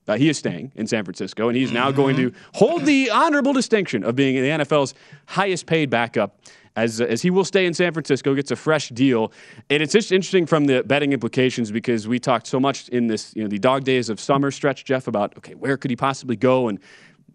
Uh, 0.07 0.15
he 0.15 0.29
is 0.29 0.37
staying 0.37 0.71
in 0.75 0.87
San 0.87 1.03
Francisco, 1.03 1.49
and 1.49 1.57
he's 1.57 1.71
now 1.71 1.91
going 1.91 2.15
to 2.15 2.31
hold 2.53 2.85
the 2.85 3.09
honorable 3.09 3.53
distinction 3.53 4.03
of 4.03 4.15
being 4.15 4.35
the 4.35 4.49
NFL's 4.49 4.93
highest 5.25 5.65
paid 5.65 5.89
backup 5.89 6.39
as, 6.77 7.01
as 7.01 7.23
he 7.23 7.31
will 7.31 7.43
stay 7.43 7.65
in 7.65 7.73
San 7.73 7.91
Francisco, 7.91 8.35
gets 8.35 8.51
a 8.51 8.55
fresh 8.55 8.89
deal. 8.89 9.31
And 9.69 9.81
it's 9.81 9.91
just 9.91 10.11
interesting 10.11 10.45
from 10.45 10.65
the 10.65 10.83
betting 10.83 11.11
implications 11.11 11.71
because 11.71 12.07
we 12.07 12.19
talked 12.19 12.45
so 12.45 12.59
much 12.59 12.87
in 12.89 13.07
this, 13.07 13.35
you 13.35 13.41
know, 13.41 13.49
the 13.49 13.57
dog 13.57 13.83
days 13.83 14.09
of 14.09 14.19
summer 14.19 14.51
stretch, 14.51 14.85
Jeff, 14.85 15.07
about, 15.07 15.35
okay, 15.37 15.55
where 15.55 15.75
could 15.75 15.89
he 15.89 15.97
possibly 15.97 16.35
go 16.35 16.67
and 16.67 16.79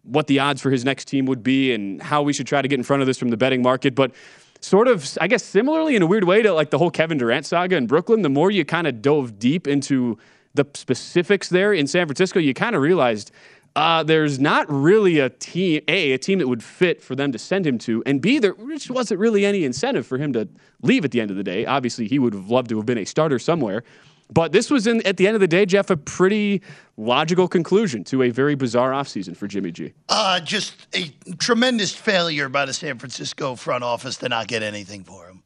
what 0.04 0.28
the 0.28 0.38
odds 0.38 0.62
for 0.62 0.70
his 0.70 0.84
next 0.84 1.06
team 1.06 1.26
would 1.26 1.42
be 1.42 1.72
and 1.72 2.00
how 2.00 2.22
we 2.22 2.32
should 2.32 2.46
try 2.46 2.62
to 2.62 2.68
get 2.68 2.78
in 2.78 2.84
front 2.84 3.02
of 3.02 3.06
this 3.06 3.18
from 3.18 3.28
the 3.28 3.36
betting 3.36 3.62
market. 3.62 3.94
But 3.96 4.12
sort 4.60 4.86
of, 4.86 5.18
I 5.20 5.26
guess, 5.26 5.44
similarly 5.44 5.96
in 5.96 6.02
a 6.02 6.06
weird 6.06 6.24
way 6.24 6.42
to 6.42 6.52
like 6.52 6.70
the 6.70 6.78
whole 6.78 6.90
Kevin 6.90 7.18
Durant 7.18 7.44
saga 7.44 7.76
in 7.76 7.88
Brooklyn, 7.88 8.22
the 8.22 8.28
more 8.28 8.50
you 8.50 8.64
kind 8.64 8.86
of 8.86 9.02
dove 9.02 9.40
deep 9.40 9.66
into 9.66 10.18
the 10.54 10.66
specifics 10.74 11.48
there 11.48 11.72
in 11.72 11.86
San 11.86 12.06
Francisco, 12.06 12.38
you 12.38 12.54
kind 12.54 12.76
of 12.76 12.82
realized 12.82 13.30
uh, 13.74 14.02
there's 14.02 14.38
not 14.38 14.70
really 14.70 15.18
a 15.18 15.30
team, 15.30 15.80
A, 15.88 16.12
a 16.12 16.18
team 16.18 16.38
that 16.40 16.48
would 16.48 16.62
fit 16.62 17.02
for 17.02 17.14
them 17.14 17.32
to 17.32 17.38
send 17.38 17.66
him 17.66 17.78
to, 17.78 18.02
and 18.04 18.20
B, 18.20 18.38
there 18.38 18.54
just 18.68 18.90
wasn't 18.90 19.18
really 19.18 19.46
any 19.46 19.64
incentive 19.64 20.06
for 20.06 20.18
him 20.18 20.32
to 20.34 20.48
leave 20.82 21.04
at 21.04 21.10
the 21.10 21.20
end 21.20 21.30
of 21.30 21.36
the 21.36 21.44
day. 21.44 21.64
Obviously, 21.64 22.06
he 22.06 22.18
would 22.18 22.34
have 22.34 22.50
loved 22.50 22.68
to 22.68 22.76
have 22.76 22.86
been 22.86 22.98
a 22.98 23.06
starter 23.06 23.38
somewhere. 23.38 23.82
But 24.30 24.52
this 24.52 24.70
was, 24.70 24.86
in, 24.86 25.06
at 25.06 25.18
the 25.18 25.26
end 25.26 25.34
of 25.34 25.40
the 25.40 25.48
day, 25.48 25.66
Jeff, 25.66 25.90
a 25.90 25.96
pretty 25.96 26.62
logical 26.96 27.48
conclusion 27.48 28.02
to 28.04 28.22
a 28.22 28.30
very 28.30 28.54
bizarre 28.54 28.92
offseason 28.92 29.36
for 29.36 29.46
Jimmy 29.46 29.72
G. 29.72 29.92
Uh, 30.08 30.40
just 30.40 30.86
a 30.94 31.12
tremendous 31.36 31.94
failure 31.94 32.48
by 32.48 32.64
the 32.64 32.72
San 32.72 32.98
Francisco 32.98 33.56
front 33.56 33.84
office 33.84 34.16
to 34.18 34.28
not 34.28 34.48
get 34.48 34.62
anything 34.62 35.04
for 35.04 35.28
him. 35.28 35.42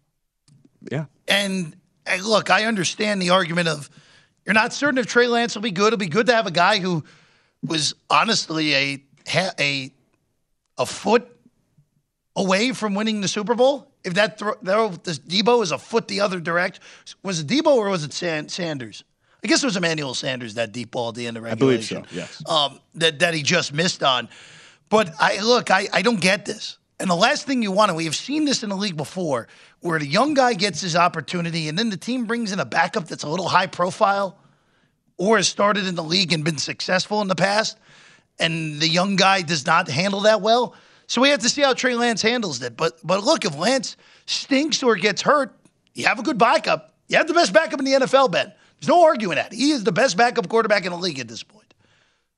Yeah. 0.91 1.07
And 1.27 1.75
hey, 2.07 2.21
look, 2.21 2.49
I 2.51 2.65
understand 2.65 3.21
the 3.21 3.31
argument 3.31 3.67
of 3.67 3.91
you're 4.47 4.55
not 4.55 4.73
certain 4.73 4.99
if 4.99 5.07
Trey 5.07 5.27
Lance 5.27 5.55
will 5.55 5.63
be 5.63 5.73
good. 5.73 5.89
It'll 5.89 5.99
be 5.99 6.07
good 6.07 6.27
to 6.27 6.35
have 6.35 6.47
a 6.47 6.53
guy 6.53 6.79
who 6.79 7.05
was 7.67 7.95
honestly 8.09 8.75
a 8.75 9.03
a 9.59 9.91
a 10.79 10.87
foot 10.87 11.29
away 12.37 12.73
from 12.73 12.95
winning 12.95 13.21
the 13.21 13.29
Super 13.29 13.55
Bowl. 13.55 13.91
If 14.05 14.15
that 14.15 14.39
throw, 14.39 14.55
this 15.03 15.19
Deebo 15.19 15.63
is 15.63 15.73
a 15.73 15.79
foot 15.79 16.07
the 16.07 16.21
other 16.21 16.39
direct, 16.39 16.79
was 17.25 17.41
it 17.41 17.49
Deebo 17.49 17.75
or 17.75 17.89
was 17.89 18.05
it 18.05 18.13
San, 18.13 18.49
Sanders? 18.49 19.03
I 19.43 19.49
guess 19.49 19.63
it 19.63 19.67
was 19.67 19.77
Emmanuel 19.77 20.15
Sanders 20.15 20.55
that 20.55 20.73
deep 20.73 20.93
ball 20.93 21.09
at 21.09 21.17
the 21.17 21.27
end 21.27 21.37
of 21.37 21.43
regulation. 21.43 21.99
I 21.99 22.01
believe 22.01 22.11
so, 22.11 22.17
yes. 22.17 22.43
Um, 22.49 22.81
that 22.95 23.19
that 23.19 23.35
he 23.35 23.43
just 23.43 23.73
missed 23.73 24.03
on. 24.03 24.29
But 24.89 25.13
I 25.19 25.41
look, 25.41 25.71
I, 25.71 25.89
I 25.93 26.03
don't 26.03 26.21
get 26.21 26.45
this. 26.45 26.79
And 26.99 27.11
the 27.11 27.15
last 27.15 27.47
thing 27.47 27.63
you 27.63 27.73
want, 27.73 27.91
and 27.91 27.97
we 27.97 28.07
have 28.07 28.17
seen 28.17 28.47
this 28.47 28.63
in 28.63 28.71
the 28.71 28.77
league 28.77 28.97
before, 28.97 29.49
where 29.81 29.99
the 29.99 30.07
young 30.07 30.35
guy 30.35 30.55
gets 30.55 30.81
his 30.81 30.97
opportunity 30.97 31.69
and 31.69 31.79
then 31.79 31.91
the 31.91 31.97
team 31.97 32.25
brings 32.25 32.53
in 32.53 32.61
a 32.61 32.65
backup 32.65 33.07
that's 33.07 33.23
a 33.23 33.29
little 33.29 33.49
high 33.49 33.67
profile. 33.67 34.39
or 35.19 35.37
has 35.37 35.49
started 35.49 35.87
in 35.87 35.95
the 35.95 36.05
league 36.05 36.33
and 36.33 36.45
been 36.45 36.59
successful 36.59 37.23
in 37.23 37.29
the 37.29 37.35
past, 37.35 37.79
and 38.39 38.81
the 38.81 38.89
young 38.89 39.17
guy 39.17 39.43
does 39.43 39.67
not 39.67 39.89
handle 39.89 40.21
that 40.23 40.41
well. 40.41 40.75
So 41.07 41.23
we 41.23 41.31
have 41.31 41.41
to 41.41 41.49
see 41.49 41.63
how 41.63 41.73
Trey 41.73 41.95
Lance 41.95 42.23
handles 42.23 42.61
it. 42.63 42.77
But 42.77 42.99
but 43.05 43.23
look, 43.25 43.45
if 43.45 43.57
Lance 43.57 43.97
stinks 44.27 44.83
or 44.83 44.97
gets 44.97 45.23
hurt, 45.23 45.55
you 45.95 46.07
have 46.07 46.19
a 46.19 46.23
good 46.23 46.39
backup. 46.39 46.95
You 47.09 47.17
have 47.17 47.29
the 47.29 47.35
best 47.35 47.53
backup 47.53 47.79
in 47.79 47.85
the 47.85 47.93
NFL, 47.93 48.33
Ben. 48.33 48.53
There's 48.81 48.89
no 48.89 49.05
arguing 49.05 49.37
that. 49.37 49.53
He 49.53 49.71
is 49.71 49.85
the 49.85 49.93
best 49.93 50.17
backup 50.17 50.49
quarterback 50.49 50.85
in 50.85 50.93
the 50.93 50.99
league 50.99 51.19
at 51.19 51.29
this 51.29 51.43
point. 51.43 51.73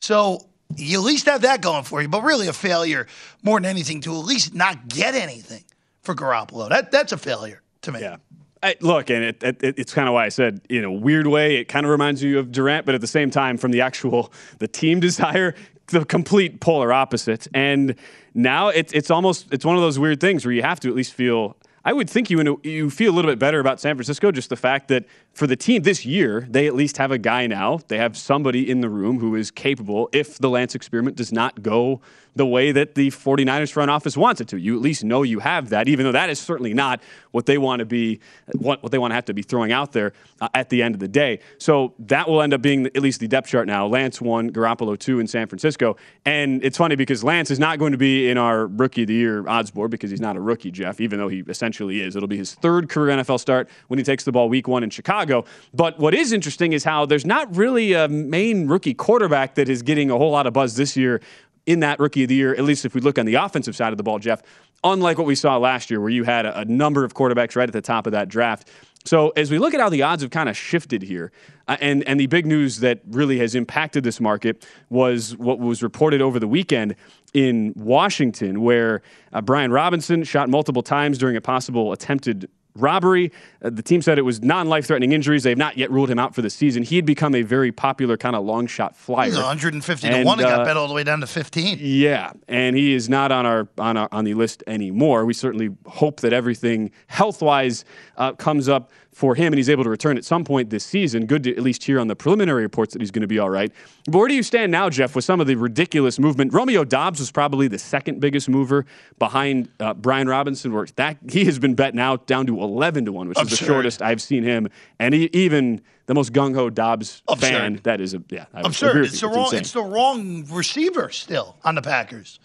So 0.01 0.48
you 0.77 0.99
at 0.99 1.05
least 1.05 1.27
have 1.27 1.43
that 1.43 1.63
going 1.63 1.85
for 1.85 2.03
you, 2.03 2.09
but 2.09 2.23
really 2.23 2.49
a 2.49 2.53
failure 2.53 3.07
more 3.43 3.59
than 3.59 3.67
anything 3.67 4.01
to 4.03 4.13
at 4.13 4.25
least 4.25 4.55
not 4.55 4.89
get 4.89 5.15
anything 5.15 5.65
for 6.03 6.15
Garoppolo. 6.15 6.69
That 6.69 6.91
that's 6.91 7.13
a 7.13 7.19
failure 7.19 7.63
to 7.83 7.93
me. 7.93 8.01
Yeah. 8.01 8.17
I, 8.63 8.75
look, 8.81 9.09
and 9.09 9.23
it, 9.25 9.43
it, 9.43 9.79
it's 9.79 9.95
kind 9.95 10.09
of 10.09 10.15
why 10.15 10.25
I 10.25 10.31
said, 10.31 10.61
in 10.69 10.83
a 10.83 10.91
weird 10.91 11.29
way, 11.29 11.57
it 11.57 11.67
kind 11.67 11.87
of 11.87 11.91
reminds 11.91 12.25
you 12.25 12.41
of 12.41 12.51
Durant, 12.51 12.87
but 12.87 12.95
at 12.97 13.01
the 13.01 13.07
same 13.07 13.31
time, 13.31 13.57
from 13.57 13.71
the 13.71 13.81
actual 13.81 14.33
the 14.59 14.67
team 14.67 14.99
desire, 15.09 15.55
the 15.89 16.05
complete 16.05 16.61
polar 16.61 16.93
opposite. 16.93 17.47
And 17.55 17.95
now 18.35 18.69
it's 18.69 18.93
it's 18.93 19.11
almost 19.11 19.53
it's 19.53 19.65
one 19.65 19.77
of 19.77 19.83
those 19.83 19.99
weird 19.99 20.21
things 20.21 20.45
where 20.45 20.53
you 20.53 20.63
have 20.63 20.81
to 20.81 20.89
at 20.89 20.95
least 20.95 21.15
feel. 21.15 21.57
I 21.85 21.93
would 21.93 22.11
think 22.11 22.31
you 22.31 22.61
you 22.65 22.91
feel 22.91 23.13
a 23.13 23.15
little 23.15 23.31
bit 23.31 23.39
better 23.39 23.61
about 23.61 23.81
San 23.81 23.95
Francisco, 23.95 24.31
just 24.31 24.51
the 24.51 24.57
fact 24.57 24.89
that 24.89 25.05
for 25.39 25.47
the 25.47 25.55
team 25.55 25.83
this 25.83 26.05
year, 26.05 26.45
they 26.51 26.67
at 26.67 26.75
least 26.75 26.97
have 26.97 27.13
a 27.13 27.17
guy 27.17 27.47
now. 27.47 27.79
They 27.87 27.97
have 27.99 28.17
somebody 28.17 28.69
in 28.69 28.81
the 28.81 28.89
room 28.89 29.21
who 29.21 29.37
is 29.37 29.53
capable. 29.53 30.09
If 30.13 30.37
the 30.39 30.51
Lance 30.51 30.75
experiment 30.75 31.17
does 31.17 31.33
not 31.33 31.63
go 31.63 32.01
the 32.39 32.47
way 32.47 32.73
that 32.73 32.95
the 32.95 33.11
49ers 33.11 33.71
front 33.71 33.91
office 33.91 34.17
wants 34.17 34.41
it 34.41 34.49
to. 34.49 34.59
You 34.59 34.75
at 34.77 34.81
least 34.81 35.05
know 35.05 35.23
you 35.23 35.41
have 35.41 35.69
that, 35.71 35.89
even 35.89 36.05
though 36.05 36.13
that 36.13 36.31
is 36.31 36.39
certainly 36.39 36.73
not 36.73 37.03
what 37.33 37.47
they 37.47 37.59
want 37.59 37.81
to 37.81 37.85
be, 37.85 38.21
what, 38.53 38.83
what 38.83 38.93
they 38.93 38.99
want 38.99 39.11
to 39.11 39.17
have 39.17 39.27
to 39.27 39.35
be 39.35 39.43
throwing 39.43 39.73
out 39.73 39.93
there 39.93 40.13
uh, 40.41 40.49
at 40.55 40.71
the 40.71 40.83
end 40.83 40.95
of 40.95 41.01
the 41.01 41.09
day. 41.09 41.41
So 41.59 41.95
that 41.99 42.29
will 42.29 42.41
end 42.41 42.55
up 42.55 42.63
being 42.63 42.87
at 42.87 43.03
least 43.03 43.21
the 43.21 43.29
depth 43.29 43.49
chart 43.49 43.67
now. 43.67 43.87
Lance 43.87 44.21
one, 44.21 44.51
Garoppolo 44.51 44.99
two 44.99 45.21
in 45.21 45.27
San 45.27 45.47
Francisco. 45.49 45.97
And 46.25 46.65
it's 46.65 46.79
funny 46.79 46.97
because 46.97 47.23
Lance 47.23 47.51
is 47.51 47.59
not 47.59 47.79
going 47.79 47.93
to 47.93 47.99
be 47.99 48.31
in 48.31 48.39
our 48.39 48.67
rookie 48.67 49.03
of 49.03 49.09
the 49.09 49.15
year 49.15 49.47
odds 49.47 49.71
board 49.71 49.91
because 49.91 50.11
he's 50.11 50.21
not 50.21 50.37
a 50.37 50.41
rookie, 50.41 50.71
Jeff, 50.71 51.01
even 51.01 51.19
though 51.19 51.29
he 51.29 51.41
essentially 51.49 52.01
is. 52.01 52.17
It'll 52.17 52.29
be 52.29 52.39
his 52.39 52.55
third 52.55 52.89
career 52.89 53.17
NFL 53.17 53.41
start 53.41 53.69
when 53.89 53.99
he 53.99 54.05
takes 54.05 54.25
the 54.25 54.33
ball 54.33 54.49
week 54.49 54.69
one 54.69 54.83
in 54.83 54.91
Chicago. 54.91 55.28
But 55.75 55.99
what 55.99 56.15
is 56.15 56.33
interesting 56.33 56.73
is 56.73 56.85
how 56.85 57.07
there's 57.07 57.27
not 57.27 57.55
really 57.57 57.93
a 57.93 58.09
main 58.09 58.69
rookie 58.69 58.95
quarterback 58.95 59.55
that 59.57 59.69
is 59.69 59.83
getting 59.83 60.11
a 60.11 60.17
whole 60.17 60.31
lot 60.31 60.47
of 60.47 60.53
buzz 60.53 60.77
this 60.77 60.97
year 60.97 61.21
in 61.67 61.81
that 61.81 62.01
rookie 62.01 62.23
of 62.23 62.29
the 62.29 62.35
year, 62.35 62.55
at 62.55 62.65
least 62.65 62.87
if 62.87 62.95
we 62.95 63.01
look 63.01 63.19
on 63.19 63.27
the 63.27 63.35
offensive 63.35 63.77
side 63.77 63.93
of 63.93 63.99
the 63.99 64.03
ball, 64.03 64.19
Jeff, 64.19 64.41
unlike 64.85 65.19
what 65.19 65.27
we 65.27 65.35
saw 65.35 65.59
last 65.59 65.91
year, 65.91 66.01
where 66.01 66.09
you 66.09 66.25
had 66.25 66.47
a, 66.47 66.61
a 66.61 66.65
number 66.65 67.05
of 67.05 67.13
quarterbacks 67.13 67.57
right 67.57 67.69
at 67.69 67.75
the 67.75 67.83
top 67.83 68.07
of 68.07 68.13
that 68.13 68.29
draft. 68.29 68.71
So 69.05 69.31
as 69.37 69.51
we 69.51 69.59
look 69.59 69.75
at 69.75 69.81
how 69.81 69.89
the 69.89 70.03
odds 70.03 70.23
have 70.23 70.31
kind 70.31 70.49
of 70.49 70.57
shifted 70.57 71.03
here, 71.03 71.31
uh, 71.67 71.77
and 71.81 72.03
and 72.05 72.19
the 72.19 72.27
big 72.27 72.47
news 72.47 72.81
that 72.81 73.01
really 73.09 73.39
has 73.39 73.55
impacted 73.55 74.03
this 74.03 74.21
market 74.21 74.67
was 74.91 75.37
what 75.37 75.59
was 75.59 75.83
reported 75.83 76.21
over 76.21 76.39
the 76.39 76.49
weekend 76.49 76.95
in 77.33 77.73
Washington, 77.77 78.63
where 78.63 79.03
uh, 79.33 79.41
Brian 79.41 79.71
Robinson 79.71 80.25
shot 80.25 80.49
multiple 80.49 80.83
times 80.83 81.19
during 81.19 81.37
a 81.37 81.41
possible 81.41 81.93
attempted 81.93 82.49
robbery. 82.81 83.33
Uh, 83.63 83.71
the 83.71 83.83
team 83.83 84.03
said 84.03 84.19
it 84.19 84.23
was 84.23 84.43
non 84.43 84.69
life 84.69 84.87
threatening 84.87 85.13
injuries. 85.13 85.43
They've 85.43 85.57
not 85.57 85.77
yet 85.77 85.91
ruled 85.91 86.11
him 86.11 86.19
out 86.19 86.35
for 86.35 86.43
the 86.43 86.51
season. 86.51 86.83
He 86.83 86.97
had 86.97 87.07
become 87.07 87.35
a 87.35 87.43
very 87.43 87.73
popular 87.73 88.17
kind 88.17 88.37
of 88.37 88.45
long 88.45 88.67
shot 88.67 88.97
flyer. 88.97 89.27
He's 89.27 89.37
150 89.37 90.07
and, 90.07 90.17
to 90.17 90.25
1. 90.25 90.41
It 90.41 90.45
uh, 90.45 90.57
got 90.57 90.65
bet 90.65 90.77
all 90.77 90.89
the 90.89 90.95
way 90.95 91.05
down 91.05 91.21
to 91.21 91.27
15. 91.27 91.79
Yeah. 91.81 92.33
And 92.49 92.77
he 92.77 92.95
is 92.95 93.09
not 93.09 93.33
on 93.33 93.47
our 93.47 93.69
on 93.79 93.97
our, 93.97 94.09
on 94.13 94.25
the 94.25 94.35
list 94.35 94.63
anymore. 94.67 95.25
We 95.25 95.35
certainly 95.35 95.71
hope 95.87 96.21
that 96.21 96.33
everything 96.33 96.91
health 97.07 97.43
wise 97.43 97.85
uh, 98.17 98.33
comes 98.33 98.69
up 98.69 98.91
for 99.13 99.35
him 99.35 99.53
and 99.53 99.59
he's 99.59 99.69
able 99.69 99.85
to 99.85 99.91
return 99.91 100.17
at 100.17 100.25
some 100.25 100.45
point 100.45 100.71
this 100.71 100.85
season. 100.85 101.27
Good 101.27 101.43
to 101.45 101.57
at 101.57 101.63
least 101.63 101.83
hear 101.83 101.99
on 101.99 102.07
the 102.07 102.15
preliminary 102.15 102.63
reports 102.63 102.93
that 102.93 103.03
he's 103.03 103.11
going 103.11 103.23
to 103.23 103.29
be 103.29 103.39
all 103.39 103.51
right. 103.51 103.73
But 104.07 104.19
where 104.19 104.29
do 104.29 104.35
you 104.35 104.43
stand 104.43 104.71
now, 104.71 104.91
Jeff, 104.91 105.17
with 105.17 105.25
some 105.25 105.41
of 105.41 105.47
the 105.47 105.57
ridiculous 105.57 106.19
movement? 106.19 106.53
Romeo 106.53 106.85
Doubs 106.85 107.19
was 107.19 107.31
probably 107.31 107.69
the 107.69 107.79
second 107.79 108.21
biggest 108.21 108.49
mover 108.49 108.87
behind 109.19 109.69
uh, 109.81 109.95
Brian 109.95 110.29
Robinson. 110.29 110.73
Where 110.73 110.87
that 110.97 111.19
he 111.29 111.45
has 111.47 111.59
been 111.59 111.75
bet 111.75 111.95
now 111.95 112.17
down 112.17 112.47
to 112.47 112.61
11 112.61 113.07
to 113.07 113.13
1, 113.13 113.29
which 113.29 113.39
Absurd. 113.39 113.53
is 113.53 113.59
the 113.59 113.65
shortest 113.65 114.03
I've 114.03 114.23
seen 114.23 114.45
him. 114.45 114.69
And 114.99 115.15
he, 115.15 115.31
even 115.33 115.83
the 116.07 116.15
most 116.15 116.33
gung 116.33 116.55
ho 116.55 116.71
Doubs 116.71 117.23
Absurd. 117.29 117.49
fan, 117.49 117.81
that 117.83 118.01
is 118.01 118.15
a, 118.15 118.23
yeah. 118.31 118.47
I 118.55 118.61
Absurd. 118.61 119.05
It's, 119.05 119.21
the 119.21 119.27
it's, 119.27 119.37
wrong, 119.37 119.51
it's 119.53 119.73
the 119.73 119.83
wrong 119.83 120.47
receiver 120.51 121.11
still 121.11 121.57
on 121.65 121.75
the 121.75 121.83
Packers. 121.83 122.41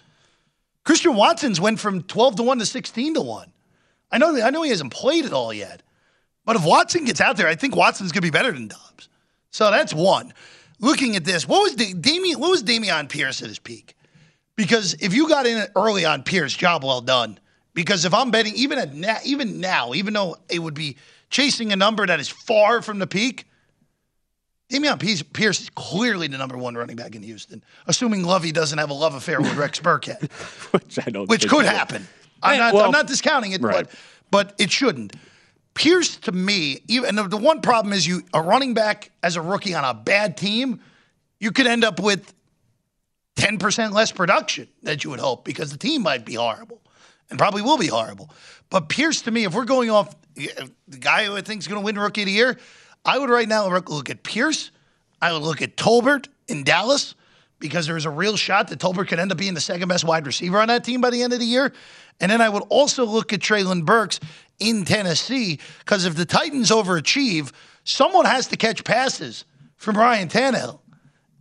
Christian 0.84 1.16
Watson's 1.16 1.62
went 1.62 1.80
from 1.80 2.02
12 2.04 2.38
to 2.38 2.44
1 2.44 2.60
to 2.60 2.66
16 2.66 3.14
to 3.14 3.22
1. 3.22 3.54
I 4.12 4.18
know, 4.18 4.42
I 4.42 4.50
know 4.50 4.64
he 4.64 4.70
hasn't 4.70 4.92
played 4.92 5.26
at 5.26 5.34
all 5.34 5.54
yet. 5.54 5.82
But 6.46 6.56
if 6.56 6.66
Watson 6.66 7.06
gets 7.06 7.22
out 7.22 7.38
there, 7.38 7.48
I 7.48 7.56
think 7.56 7.76
Watson's 7.76 8.12
going 8.12 8.22
to 8.22 8.28
be 8.28 8.32
better 8.32 8.52
than 8.52 8.68
Doubs. 8.68 9.10
So 9.52 9.70
that's 9.72 9.94
one. 9.94 10.34
Looking 10.80 11.16
at 11.16 11.24
this, 11.24 11.48
what 11.48 11.64
was 11.64 11.76
the, 11.76 11.94
Dameon? 11.94 12.38
What 12.38 12.52
was 12.52 12.64
Dameon 12.64 13.08
Pierce 13.08 13.42
at 13.42 13.48
his 13.48 13.60
peak? 13.60 13.96
Because 14.56 14.96
if 14.96 15.14
you 15.14 15.30
got 15.30 15.46
in 15.46 15.66
early 15.76 16.06
on 16.06 16.24
Pierce, 16.24 16.54
job 16.54 16.84
well 16.84 17.02
done. 17.02 17.40
Because 17.74 18.06
if 18.06 18.14
I'm 18.14 18.30
betting, 18.30 18.54
even 18.56 18.78
at 18.78 18.94
na- 18.94 19.20
even 19.26 19.60
now, 19.60 19.94
even 19.94 20.14
though 20.14 20.36
it 20.50 20.60
would 20.60 20.74
be 20.74 20.98
chasing 21.30 21.72
a 21.72 21.76
number 21.76 22.06
that 22.06 22.20
is 22.20 22.30
far 22.30 22.82
from 22.82 23.00
the 23.00 23.08
peak, 23.08 23.46
Dameon 24.70 25.00
Pierce 25.34 25.62
is 25.62 25.70
clearly 25.72 26.28
the 26.28 26.38
number 26.38 26.58
one 26.58 26.76
running 26.76 26.96
back 26.96 27.16
in 27.16 27.24
Houston, 27.24 27.64
assuming 27.88 28.24
Lovie 28.24 28.52
doesn't 28.52 28.78
have 28.78 28.90
a 28.90 28.94
love 28.94 29.14
affair 29.14 29.40
with 29.40 29.56
Rex 29.56 29.80
Burkhead, 29.80 30.32
which 30.72 31.00
I 31.06 31.10
don't, 31.10 31.30
which 31.30 31.48
could 31.48 31.66
happen. 31.66 32.08
I'm 32.42 32.60
not, 32.60 32.74
well, 32.74 32.86
I'm 32.86 32.92
not 32.92 33.08
discounting 33.08 33.54
it, 33.54 33.62
right. 33.62 33.86
but 33.86 34.00
but 34.32 34.56
it 34.58 34.72
shouldn't. 34.72 35.14
Pierce 35.74 36.18
to 36.18 36.32
me, 36.32 36.82
even 36.88 37.16
the, 37.16 37.38
one 37.38 37.62
problem 37.62 37.94
is 37.94 38.06
you 38.06 38.24
a 38.34 38.42
running 38.42 38.74
back 38.74 39.12
as 39.24 39.36
a 39.36 39.42
rookie 39.42 39.74
on 39.74 39.84
a 39.84 39.94
bad 39.94 40.38
team, 40.38 40.82
you 41.40 41.52
could 41.52 41.68
end 41.68 41.84
up 41.84 42.00
with 42.00 42.34
10% 43.38 43.92
less 43.92 44.12
production 44.12 44.68
that 44.84 45.04
you 45.04 45.10
would 45.10 45.20
hope 45.20 45.44
because 45.44 45.72
the 45.72 45.78
team 45.78 46.04
might 46.04 46.26
be 46.26 46.36
horrible 46.36 46.82
and 47.30 47.40
probably 47.40 47.62
will 47.62 47.78
be 47.78 47.88
horrible. 47.88 48.30
But 48.70 48.90
Pierce 48.90 49.24
to 49.24 49.32
me, 49.32 49.46
if 49.46 49.54
we're 49.56 49.66
going 49.66 49.90
off 49.90 50.16
the 50.36 50.98
guy 51.00 51.26
who 51.26 51.36
I 51.36 51.42
think 51.42 51.62
is 51.62 51.68
going 51.68 51.82
to 51.82 51.86
win 51.86 51.98
rookie 51.98 52.22
of 52.22 52.28
the 52.28 52.32
year, 52.32 52.58
I 53.06 53.18
would 53.18 53.30
right 53.30 53.48
now 53.48 53.68
look 53.68 54.10
at 54.10 54.24
Pierce. 54.24 54.72
I 55.22 55.34
would 55.34 55.42
look 55.42 55.62
at 55.62 55.76
Tolbert 55.76 56.28
in 56.48 56.64
Dallas 56.64 57.16
because 57.60 57.88
there's 57.88 58.06
a 58.06 58.10
real 58.10 58.36
shot 58.36 58.68
that 58.68 58.80
Tolbert 58.80 59.08
could 59.08 59.20
end 59.20 59.32
up 59.32 59.38
being 59.38 59.54
the 59.54 59.62
second 59.62 59.88
best 59.88 60.04
wide 60.04 60.28
receiver 60.28 60.60
on 60.60 60.68
that 60.68 60.84
team 60.84 61.02
by 61.02 61.10
the 61.10 61.24
end 61.24 61.34
of 61.34 61.40
the 61.40 61.46
year. 61.46 61.72
And 62.20 62.32
then 62.32 62.42
I 62.42 62.50
would 62.50 62.64
also 62.70 63.06
look 63.06 63.34
at 63.34 63.40
Treylon 63.40 63.86
Burks 63.86 64.20
in 64.60 64.86
Tennessee 64.86 65.60
because 65.80 66.06
if 66.06 66.16
the 66.16 66.26
Titans 66.26 66.72
overachieve, 66.72 67.52
someone 67.84 68.26
has 68.26 68.48
to 68.48 68.58
catch 68.58 68.84
passes 68.84 69.46
from 69.76 69.98
Ryan 69.98 70.30
Tannehill. 70.30 70.80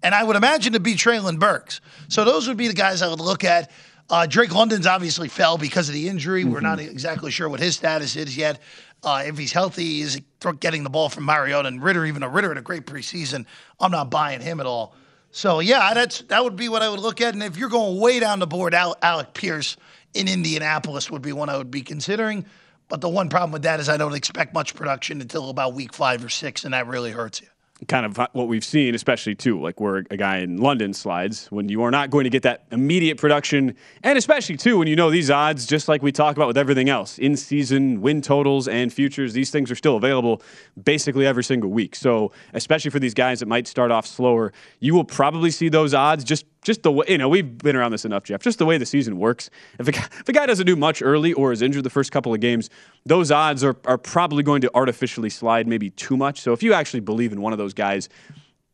And 0.03 0.15
I 0.15 0.25
would 0.25 0.37
imagine 0.37 0.73
to 0.73 0.81
be 0.81 0.95
Treylon 0.95 1.39
Burks. 1.39 1.81
So 2.09 2.25
those 2.25 2.49
would 2.49 2.57
be 2.57 2.69
the 2.69 2.75
guys 2.75 3.03
I 3.03 3.09
would 3.09 3.21
look 3.21 3.45
at. 3.45 3.71
Uh, 4.11 4.27
Drake 4.27 4.53
London's 4.53 4.87
obviously 4.87 5.29
fell 5.29 5.57
because 5.57 5.89
of 5.89 5.95
the 5.95 6.09
injury. 6.09 6.43
Mm-hmm. 6.43 6.53
We're 6.53 6.61
not 6.61 6.81
exactly 6.81 7.31
sure 7.31 7.49
what 7.49 7.61
his 7.61 7.77
status 7.77 8.17
is 8.17 8.37
yet. 8.37 8.61
Uh, 9.05 9.23
if 9.27 9.39
he's 9.39 9.53
healthy, 9.53 10.01
is 10.01 10.21
getting 10.61 10.85
the 10.85 10.91
ball 10.91 11.09
from 11.09 11.25
Mariota 11.25 11.69
and 11.69 11.83
Ridder, 11.83 12.05
even 12.05 12.23
a 12.23 12.29
Ridder 12.29 12.49
had 12.49 12.59
a 12.59 12.63
great 12.63 12.87
preseason. 12.87 13.47
I'm 13.81 13.91
not 13.91 14.11
buying 14.11 14.41
him 14.41 14.61
at 14.61 14.67
all. 14.67 14.95
So 15.33 15.61
yeah, 15.61 15.95
that's 15.95 16.21
that 16.23 16.45
would 16.45 16.57
be 16.57 16.69
what 16.69 16.83
I 16.83 16.89
would 16.89 17.01
look 17.01 17.21
at. 17.21 17.35
And 17.35 17.43
if 17.43 17.57
you're 17.57 17.71
going 17.71 17.99
way 17.99 18.21
down 18.21 18.39
the 18.39 18.47
board, 18.47 18.75
Alec 18.75 19.35
Pierce 19.35 19.77
in 20.15 20.29
Indianapolis 20.29 21.11
would 21.11 21.23
be 21.23 21.33
one 21.33 21.49
I 21.49 21.57
would 21.57 21.71
be 21.71 21.83
considering. 21.83 22.45
But 22.93 23.01
the 23.01 23.09
one 23.09 23.31
problem 23.31 23.53
with 23.53 23.63
that 23.63 23.81
is 23.81 23.89
I 23.89 23.97
don't 23.97 24.13
expect 24.13 24.53
much 24.53 24.75
production 24.75 25.23
until 25.23 25.49
about 25.49 25.73
week 25.73 25.95
five 25.95 26.23
or 26.23 26.29
six, 26.29 26.67
and 26.67 26.75
that 26.75 26.87
really 26.87 27.11
hurts 27.11 27.41
you 27.41 27.47
kind 27.89 28.07
of 28.07 28.17
what 28.33 28.49
we've 28.49 28.65
seen, 28.65 28.95
especially 28.95 29.35
too, 29.35 29.61
like 29.61 29.81
where 29.81 30.05
a 30.11 30.17
guy 30.17 30.39
in 30.39 30.59
London 30.59 30.93
slides, 30.93 31.47
when 31.51 31.69
you 31.69 31.83
are 31.83 31.91
not 31.91 32.11
going 32.11 32.25
to 32.25 32.31
get 32.31 32.43
that 32.43 32.65
immediate 32.71 33.19
production, 33.19 33.75
and 34.03 34.17
especially 34.17 34.57
too 34.57 34.79
when 34.79 34.89
you 34.89 34.97
know 34.97 35.11
these 35.11 35.31
odds, 35.31 35.67
just 35.67 35.89
like 35.89 36.03
we 36.03 36.13
talk 36.13 36.37
about 36.37 36.47
with 36.47 36.59
everything 36.59 36.89
else, 36.89 37.19
in 37.19 37.37
season 37.37 38.01
win 38.01 38.23
totals 38.23 38.69
and 38.69 38.93
futures, 38.93 39.33
these 39.33 39.51
things 39.51 39.71
are 39.71 39.75
still 39.75 39.97
available 39.97 40.43
basically 40.83 41.27
every 41.27 41.45
single 41.45 41.71
week. 41.71 41.95
So 41.95 42.33
especially 42.53 42.91
for 42.91 43.01
these 43.01 43.15
guys 43.15 43.41
that 43.41 43.47
might 43.47 43.67
start 43.67 43.91
off 43.91 44.07
slower, 44.07 44.53
you 44.81 44.95
will 44.95 45.05
probably 45.05 45.51
see 45.51 45.69
those 45.69 45.95
odds 45.95 46.25
just 46.25 46.47
just 46.63 46.85
the 46.85 46.93
way 46.93 47.05
you 47.09 47.19
know 47.19 47.29
we've 47.29 47.59
been 47.59 47.77
around 47.77 47.91
this 47.91 48.05
enough, 48.05 48.23
Jeff. 48.23 48.41
Just 48.41 48.59
the 48.59 48.67
way 48.67 48.79
the 48.79 48.87
season 48.87 49.19
works. 49.19 49.51
If 49.79 49.89
a, 49.89 49.91
if 49.91 50.29
a 50.29 50.33
guy 50.33 50.47
doesn't 50.47 50.67
do 50.67 50.77
much 50.77 51.03
early 51.03 51.33
or 51.33 51.53
is 51.53 51.61
injured 51.61 51.85
the 51.85 51.91
first 51.91 52.13
couple 52.13 52.33
of 52.33 52.41
games, 52.41 52.71
those 53.05 53.31
odds 53.31 53.65
are 53.65 53.77
are 53.85 53.99
probably 53.99 54.43
going 54.43 54.61
to 54.63 54.71
artificially 54.75 55.31
slide 55.31 55.67
maybe 55.67 55.91
too 55.91 56.17
much. 56.17 56.41
So 56.41 56.53
if 56.53 56.63
you 56.63 56.73
actually 56.73 57.01
believe 57.01 57.33
in 57.33 57.41
one 57.41 57.53
of 57.53 57.59
those 57.59 57.75
guys. 57.75 58.09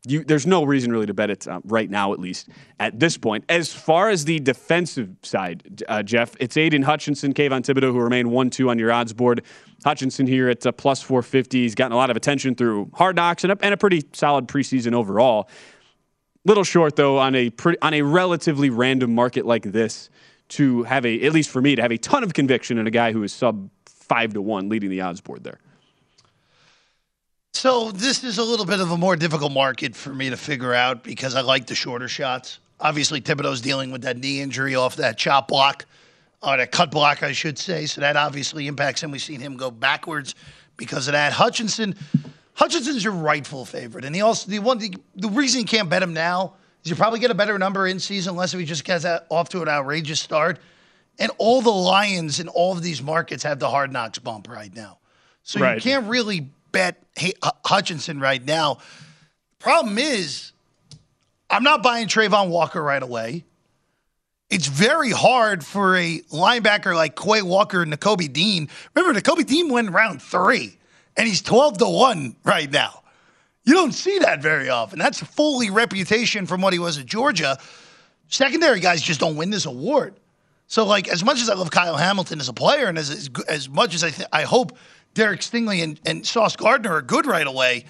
You, 0.07 0.23
there's 0.23 0.47
no 0.47 0.63
reason 0.63 0.93
really 0.93 1.07
to 1.07 1.13
bet 1.13 1.29
it 1.29 1.45
uh, 1.45 1.59
right 1.65 1.89
now, 1.89 2.13
at 2.13 2.19
least 2.19 2.47
at 2.79 2.97
this 3.01 3.17
point. 3.17 3.43
As 3.49 3.73
far 3.73 4.09
as 4.09 4.23
the 4.23 4.39
defensive 4.39 5.09
side, 5.23 5.83
uh, 5.89 6.03
Jeff, 6.03 6.37
it's 6.39 6.55
Aidan 6.55 6.83
Hutchinson, 6.83 7.33
Kayvon 7.33 7.63
Thibodeaux, 7.63 7.91
who 7.91 7.99
remain 7.99 8.29
1 8.29 8.49
2 8.49 8.69
on 8.69 8.79
your 8.79 8.93
odds 8.93 9.11
board. 9.11 9.43
Hutchinson 9.83 10.25
here 10.25 10.47
at 10.47 10.65
uh, 10.65 10.71
plus 10.71 11.01
450. 11.01 11.63
He's 11.63 11.75
gotten 11.75 11.91
a 11.91 11.97
lot 11.97 12.09
of 12.09 12.15
attention 12.15 12.55
through 12.55 12.89
hard 12.93 13.17
knocks 13.17 13.43
and 13.43 13.51
a, 13.51 13.57
and 13.61 13.73
a 13.73 13.77
pretty 13.77 14.05
solid 14.13 14.47
preseason 14.47 14.93
overall. 14.93 15.49
Little 16.45 16.63
short 16.63 16.95
though 16.95 17.17
on 17.17 17.35
a 17.35 17.49
pretty, 17.49 17.77
on 17.81 17.93
a 17.93 18.01
relatively 18.01 18.69
random 18.69 19.13
market 19.13 19.45
like 19.45 19.63
this 19.63 20.09
to 20.49 20.83
have 20.83 21.05
a 21.05 21.21
at 21.25 21.33
least 21.33 21.49
for 21.49 21.61
me 21.61 21.75
to 21.75 21.81
have 21.81 21.91
a 21.91 21.97
ton 21.97 22.23
of 22.23 22.33
conviction 22.33 22.77
in 22.77 22.87
a 22.87 22.91
guy 22.91 23.11
who 23.11 23.21
is 23.23 23.33
sub 23.33 23.69
five 24.09 24.33
to 24.33 24.41
one 24.41 24.67
leading 24.67 24.89
the 24.89 25.01
odds 25.01 25.21
board 25.21 25.43
there. 25.43 25.59
So 27.53 27.91
this 27.91 28.23
is 28.23 28.37
a 28.37 28.43
little 28.43 28.65
bit 28.65 28.79
of 28.79 28.91
a 28.91 28.97
more 28.97 29.15
difficult 29.15 29.51
market 29.51 29.95
for 29.95 30.13
me 30.13 30.29
to 30.29 30.37
figure 30.37 30.73
out 30.73 31.03
because 31.03 31.35
I 31.35 31.41
like 31.41 31.67
the 31.67 31.75
shorter 31.75 32.07
shots. 32.07 32.59
Obviously, 32.79 33.21
Thibodeaux's 33.21 33.61
dealing 33.61 33.91
with 33.91 34.01
that 34.03 34.17
knee 34.17 34.41
injury 34.41 34.75
off 34.75 34.95
that 34.97 35.17
chop 35.17 35.49
block, 35.49 35.85
or 36.41 36.57
that 36.57 36.71
cut 36.71 36.91
block, 36.91 37.23
I 37.23 37.33
should 37.33 37.57
say. 37.57 37.85
So 37.85 38.01
that 38.01 38.15
obviously 38.15 38.67
impacts 38.67 39.03
him. 39.03 39.11
We've 39.11 39.21
seen 39.21 39.41
him 39.41 39.57
go 39.57 39.71
backwards 39.71 40.35
because 40.77 41.07
of 41.07 41.13
that. 41.13 41.33
Hutchinson, 41.33 41.95
Hutchinson's 42.53 43.03
your 43.03 43.13
rightful 43.13 43.65
favorite, 43.65 44.05
and 44.05 44.15
he 44.15 44.21
also 44.21 44.49
the 44.49 44.59
one 44.59 44.77
the, 44.77 44.95
the 45.15 45.29
reason 45.29 45.59
you 45.59 45.67
can't 45.67 45.89
bet 45.89 46.01
him 46.01 46.13
now 46.13 46.53
is 46.83 46.89
you 46.89 46.95
probably 46.95 47.19
get 47.19 47.31
a 47.31 47.35
better 47.35 47.59
number 47.59 47.87
in 47.87 47.99
season 47.99 48.31
unless 48.31 48.53
he 48.53 48.63
just 48.63 48.85
gets 48.85 49.03
that 49.03 49.25
off 49.29 49.49
to 49.49 49.61
an 49.61 49.67
outrageous 49.67 50.21
start. 50.21 50.59
And 51.19 51.31
all 51.37 51.61
the 51.61 51.69
Lions 51.71 52.39
in 52.39 52.47
all 52.47 52.71
of 52.71 52.81
these 52.81 53.01
markets 53.01 53.43
have 53.43 53.59
the 53.59 53.69
hard 53.69 53.91
knocks 53.91 54.19
bump 54.19 54.47
right 54.49 54.73
now. 54.73 54.99
So 55.43 55.59
Right. 55.59 55.75
you 55.75 55.81
can't 55.81 56.07
really 56.07 56.49
bet 56.71 57.03
H- 57.17 57.35
Hutchinson 57.65 58.19
right 58.19 58.43
now. 58.43 58.77
Problem 59.59 59.97
is, 59.97 60.53
I'm 61.49 61.63
not 61.63 61.83
buying 61.83 62.07
Travon 62.07 62.49
Walker 62.49 62.81
right 62.81 63.03
away. 63.03 63.43
It's 64.49 64.67
very 64.67 65.11
hard 65.11 65.63
for 65.65 65.95
a 65.97 66.21
linebacker 66.31 66.95
like 66.95 67.15
Quay 67.15 67.41
Walker 67.41 67.81
and 67.83 67.91
Nakobe 67.93 68.31
Dean. 68.31 68.69
Remember, 68.95 69.19
Nakobe 69.19 69.45
Dean 69.45 69.69
went 69.69 69.91
round 69.91 70.21
three, 70.21 70.77
and 71.17 71.27
he's 71.27 71.41
12 71.41 71.77
to 71.79 71.87
1 71.89 72.35
right 72.45 72.71
now. 72.71 73.03
You 73.65 73.73
don't 73.73 73.91
see 73.91 74.17
that 74.19 74.41
very 74.41 74.69
often. 74.69 74.97
That's 74.97 75.19
fully 75.21 75.69
reputation 75.69 76.45
from 76.47 76.61
what 76.61 76.73
he 76.73 76.79
was 76.79 76.97
at 76.97 77.05
Georgia. 77.05 77.59
Secondary 78.29 78.79
guys 78.79 79.01
just 79.01 79.19
don't 79.19 79.35
win 79.35 79.49
this 79.49 79.65
award. 79.65 80.15
So, 80.69 80.85
like, 80.85 81.07
as 81.07 81.23
much 81.25 81.41
as 81.41 81.49
I 81.49 81.55
love 81.55 81.71
Kyle 81.71 81.97
Hamilton 81.97 82.39
as 82.39 82.47
a 82.47 82.53
player, 82.53 82.85
and 82.85 82.97
as 82.97 83.09
as, 83.09 83.29
as 83.47 83.67
much 83.67 83.93
as 83.95 84.03
I 84.03 84.11
th- 84.11 84.29
I 84.31 84.43
hope 84.43 84.77
Derek 85.15 85.41
Stingley 85.41 85.83
and, 85.83 85.99
and 86.05 86.25
Sauce 86.25 86.55
Gardner 86.55 86.93
are 86.93 87.01
good 87.01 87.25
right 87.25 87.45
away, 87.47 87.85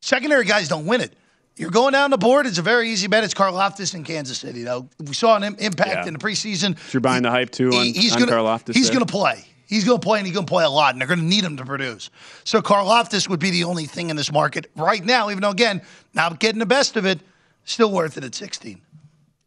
secondary 0.00 0.44
guys 0.44 0.68
don't 0.68 0.86
win 0.86 1.00
it. 1.00 1.14
You're 1.56 1.70
going 1.70 1.92
down 1.92 2.10
the 2.10 2.18
board. 2.18 2.46
It's 2.46 2.58
a 2.58 2.62
very 2.62 2.90
easy 2.90 3.08
bet. 3.08 3.24
It's 3.24 3.34
Karlaftis 3.34 3.94
in 3.94 4.04
Kansas 4.04 4.38
City. 4.38 4.62
Though 4.62 4.88
we 5.00 5.14
saw 5.14 5.36
an 5.36 5.42
im- 5.42 5.56
impact 5.58 5.90
Yeah. 5.90 6.06
in 6.06 6.12
the 6.12 6.18
preseason. 6.20 6.76
You're 6.92 7.00
buying 7.00 7.22
the 7.22 7.30
hype 7.30 7.50
too 7.50 7.68
on, 7.68 7.84
He- 7.84 7.92
he's 7.92 8.12
on 8.12 8.20
gonna 8.20 8.32
Karlaftis 8.32 8.74
he's 8.74 8.90
going 8.90 9.04
to 9.04 9.06
play. 9.10 9.44
He's 9.66 9.84
going 9.84 9.98
to 9.98 10.04
play, 10.04 10.18
and 10.18 10.26
he's 10.28 10.34
going 10.36 10.46
to 10.46 10.50
play 10.50 10.62
a 10.62 10.70
lot, 10.70 10.94
and 10.94 11.00
they're 11.00 11.08
going 11.08 11.18
to 11.18 11.24
need 11.24 11.42
him 11.42 11.56
to 11.56 11.64
produce. 11.64 12.10
So 12.44 12.62
Karlaftis 12.62 13.28
would 13.28 13.40
be 13.40 13.50
the 13.50 13.64
only 13.64 13.86
thing 13.86 14.10
in 14.10 14.16
this 14.16 14.30
market 14.30 14.70
right 14.76 15.04
now. 15.04 15.28
Even 15.30 15.42
though, 15.42 15.50
again, 15.50 15.82
not 16.14 16.38
getting 16.38 16.60
the 16.60 16.66
best 16.66 16.96
of 16.96 17.04
it, 17.04 17.18
still 17.64 17.90
worth 17.90 18.16
it 18.16 18.22
at 18.22 18.36
16. 18.36 18.80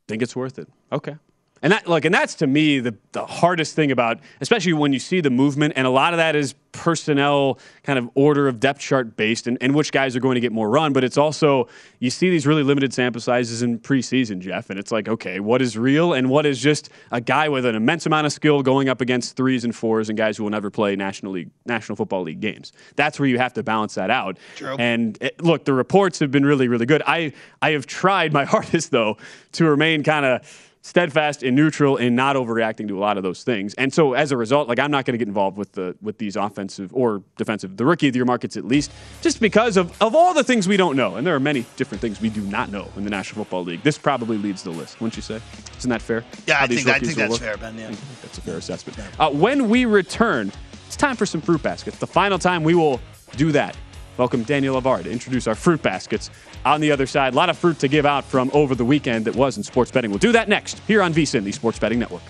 think 0.10 0.22
it's 0.22 0.36
worth 0.36 0.60
it. 0.60 0.68
Okay. 0.92 1.16
And 1.62 1.74
that 1.74 1.88
look, 1.88 2.06
and 2.06 2.14
that's 2.14 2.36
to 2.36 2.48
me 2.48 2.80
the 2.80 2.96
the 3.12 3.26
hardest 3.26 3.76
thing 3.76 3.92
about, 3.92 4.20
especially 4.40 4.74
when 4.74 4.94
you 4.94 5.00
see 5.00 5.20
the 5.20 5.30
movement, 5.30 5.74
and 5.76 5.86
a 5.86 5.90
lot 5.90 6.14
of 6.14 6.18
that 6.18 6.36
is 6.36 6.54
personnel 6.72 7.58
kind 7.84 7.98
of 7.98 8.10
order 8.14 8.48
of 8.48 8.60
depth 8.60 8.80
chart 8.80 9.18
based, 9.18 9.48
and, 9.48 9.58
and 9.60 9.74
which 9.74 9.92
guys 9.92 10.16
are 10.16 10.20
going 10.20 10.36
to 10.36 10.42
get 10.42 10.52
more 10.52 10.70
run. 10.70 10.94
But 10.94 11.04
it's 11.04 11.18
also 11.18 11.68
you 12.00 12.10
see 12.10 12.30
these 12.30 12.46
really 12.46 12.64
limited 12.64 12.94
sample 12.94 13.22
sizes 13.22 13.62
in 13.62 13.80
preseason, 13.80 14.40
Jeff, 14.40 14.70
and 14.70 14.80
it's 14.80 14.92
like, 14.92 15.10
okay, 15.10 15.40
what 15.40 15.62
is 15.62 15.78
real 15.78 16.14
and 16.14 16.30
what 16.30 16.46
is 16.46 16.60
just 16.60 16.90
a 17.12 17.20
guy 17.20 17.50
with 17.50 17.66
an 17.66 17.76
immense 17.76 18.06
amount 18.06 18.26
of 18.26 18.34
skill 18.34 18.62
going 18.62 18.88
up 18.88 19.02
against 19.02 19.36
threes 19.36 19.64
and 19.64 19.76
fours 19.76 20.10
and 20.10 20.18
guys 20.18 20.38
who 20.38 20.44
will 20.44 20.52
never 20.52 20.70
play 20.70 20.96
national 20.96 21.34
league, 21.34 21.50
national 21.66 21.96
football 21.96 22.22
league 22.22 22.40
games. 22.40 22.72
That's 22.96 23.20
where 23.20 23.28
you 23.28 23.38
have 23.38 23.54
to 23.54 23.64
balance 23.64 23.96
that 23.96 24.10
out. 24.10 24.38
True. 24.56 24.76
And 24.78 25.18
it, 25.22 25.42
look, 25.44 25.66
the 25.66 25.74
reports 25.74 26.20
have 26.20 26.32
been 26.32 26.46
really, 26.46 26.68
really 26.68 26.86
good. 26.86 27.04
I 27.06 27.34
I 27.62 27.72
have 27.72 27.86
tried 27.86 28.34
my 28.34 28.46
hardest 28.50 28.92
though 28.92 29.18
to 29.54 29.66
remain 29.66 30.04
kind 30.04 30.26
of 30.26 30.69
steadfast 30.82 31.44
and 31.44 31.56
neutral 31.56 31.98
and 31.98 32.16
not 32.16 32.36
overreacting 32.36 32.88
to 32.88 32.98
a 32.98 33.02
lot 33.02 33.18
of 33.18 33.24
those 33.24 33.44
things. 33.44 33.74
And 33.76 33.94
so 33.94 34.14
as 34.14 34.32
a 34.32 34.38
result, 34.38 34.68
like 34.70 34.80
I'm 34.80 34.92
not 34.92 35.06
going 35.06 35.14
to 35.14 35.18
get 35.18 35.28
involved 35.28 35.58
with 35.58 35.74
the 35.74 35.96
with 36.02 36.18
these 36.18 36.36
offensive 36.36 36.94
or 36.94 37.22
defensive, 37.38 37.78
the 37.78 37.86
rookie 37.86 38.08
of 38.08 38.14
the 38.14 38.20
year 38.20 38.26
markets 38.26 38.56
at 38.56 38.66
least, 38.66 38.92
just 39.22 39.40
because 39.40 39.78
of, 39.78 40.00
of 40.02 40.16
all 40.16 40.34
the 40.34 40.44
things 40.44 40.68
we 40.68 40.78
don't 40.78 40.96
know. 40.96 41.16
And 41.16 41.28
there 41.28 41.36
are 41.36 41.40
many 41.40 41.66
different 41.76 42.02
things 42.02 42.22
we 42.22 42.30
do 42.30 42.42
not 42.42 42.72
know 42.72 42.88
in 42.96 43.04
the 43.04 43.10
National 43.10 43.44
Football 43.44 43.66
League. 43.66 43.84
This 43.84 43.98
probably 43.98 44.38
leads 44.38 44.64
the 44.64 44.72
list, 44.72 45.02
wouldn't 45.02 45.16
you 45.16 45.22
say? 45.22 45.42
Isn't 45.78 45.90
that 45.90 46.02
fair? 46.02 46.24
Yeah, 46.48 46.60
I 46.62 46.68
think 46.68 46.88
I 46.88 47.00
think 47.00 47.16
that's 47.16 47.32
look? 47.32 47.42
fair, 47.42 47.58
Ben. 47.58 47.78
Yeah. 47.78 47.94
That's 48.22 48.38
a 48.38 48.42
fair 48.42 48.58
assessment. 48.58 48.98
Uh, 49.20 49.30
when 49.32 49.70
we 49.70 49.86
return, 49.86 50.52
it's 50.88 50.96
time 50.96 51.16
for 51.16 51.26
some 51.26 51.42
fruit 51.42 51.62
baskets. 51.62 51.98
The 51.98 52.08
final 52.08 52.40
time 52.40 52.64
we 52.64 52.74
will 52.74 53.02
do 53.36 53.52
that. 53.52 53.78
Welcome 54.20 54.44
Daniel 54.44 54.82
Lavar 54.82 55.02
to 55.02 55.10
introduce 55.10 55.48
our 55.48 55.56
fruit 55.56 55.82
baskets. 55.82 56.30
On 56.66 56.82
the 56.82 56.92
other 56.92 57.06
side, 57.06 57.32
a 57.32 57.38
lot 57.38 57.50
of 57.50 57.58
fruit 57.58 57.80
to 57.80 57.88
give 57.88 58.06
out 58.06 58.26
from 58.26 58.52
over 58.54 58.76
the 58.76 58.84
weekend 58.84 59.24
that 59.24 59.36
was 59.38 59.56
in 59.56 59.64
sports 59.64 59.92
betting. 59.92 60.12
We'll 60.12 60.20
do 60.20 60.34
that 60.34 60.50
next 60.50 60.80
here 60.80 61.02
on 61.02 61.14
VSIN, 61.14 61.46
the 61.46 61.54
Sports 61.54 61.80
Betting 61.80 62.00
Network. 62.00 62.22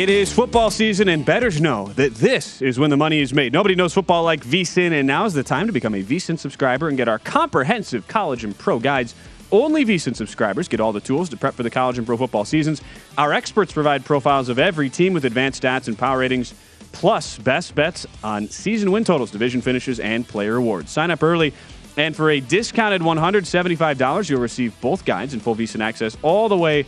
It 0.00 0.08
is 0.08 0.32
football 0.32 0.70
season, 0.70 1.10
and 1.10 1.26
bettors 1.26 1.60
know 1.60 1.88
that 1.96 2.14
this 2.14 2.62
is 2.62 2.78
when 2.78 2.88
the 2.88 2.96
money 2.96 3.20
is 3.20 3.34
made. 3.34 3.52
Nobody 3.52 3.74
knows 3.74 3.92
football 3.92 4.24
like 4.24 4.42
VSIN, 4.42 4.92
and 4.92 5.06
now 5.06 5.26
is 5.26 5.34
the 5.34 5.42
time 5.42 5.66
to 5.66 5.74
become 5.74 5.94
a 5.94 6.02
VSIN 6.02 6.38
subscriber 6.38 6.88
and 6.88 6.96
get 6.96 7.06
our 7.06 7.18
comprehensive 7.18 8.08
college 8.08 8.42
and 8.42 8.56
pro 8.56 8.78
guides. 8.78 9.14
Only 9.52 9.84
VSIN 9.84 10.16
subscribers 10.16 10.68
get 10.68 10.80
all 10.80 10.92
the 10.92 11.02
tools 11.02 11.28
to 11.28 11.36
prep 11.36 11.52
for 11.52 11.64
the 11.64 11.68
college 11.68 11.98
and 11.98 12.06
pro 12.06 12.16
football 12.16 12.46
seasons. 12.46 12.80
Our 13.18 13.34
experts 13.34 13.74
provide 13.74 14.06
profiles 14.06 14.48
of 14.48 14.58
every 14.58 14.88
team 14.88 15.12
with 15.12 15.26
advanced 15.26 15.62
stats 15.62 15.86
and 15.86 15.98
power 15.98 16.20
ratings, 16.20 16.54
plus 16.92 17.36
best 17.36 17.74
bets 17.74 18.06
on 18.24 18.48
season 18.48 18.92
win 18.92 19.04
totals, 19.04 19.30
division 19.30 19.60
finishes, 19.60 20.00
and 20.00 20.26
player 20.26 20.56
awards. 20.56 20.90
Sign 20.90 21.10
up 21.10 21.22
early, 21.22 21.52
and 21.98 22.16
for 22.16 22.30
a 22.30 22.40
discounted 22.40 23.02
$175, 23.02 24.30
you'll 24.30 24.40
receive 24.40 24.80
both 24.80 25.04
guides 25.04 25.34
and 25.34 25.42
full 25.42 25.54
VSIN 25.54 25.82
access 25.82 26.16
all 26.22 26.48
the 26.48 26.56
way 26.56 26.86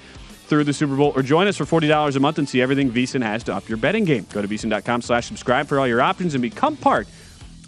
through 0.52 0.64
the 0.64 0.72
Super 0.74 0.96
Bowl, 0.96 1.14
or 1.16 1.22
join 1.22 1.46
us 1.46 1.56
for 1.56 1.64
$40 1.64 2.14
a 2.14 2.20
month 2.20 2.36
and 2.36 2.46
see 2.46 2.60
everything 2.60 2.90
VSIN 2.90 3.22
has 3.22 3.42
to 3.44 3.54
up 3.54 3.70
your 3.70 3.78
betting 3.78 4.04
game. 4.04 4.26
Go 4.34 4.42
to 4.42 4.48
VSIN.com 4.48 5.00
slash 5.00 5.24
subscribe 5.24 5.66
for 5.66 5.80
all 5.80 5.88
your 5.88 6.02
options 6.02 6.34
and 6.34 6.42
become 6.42 6.76
part 6.76 7.08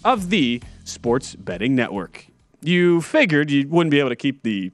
of 0.04 0.28
the 0.28 0.62
Sports 0.84 1.34
Betting 1.34 1.74
Network. 1.74 2.26
You 2.60 3.00
figured 3.00 3.50
you 3.50 3.66
wouldn't 3.68 3.90
be 3.90 4.00
able 4.00 4.10
to 4.10 4.16
keep 4.16 4.42
the 4.42 4.70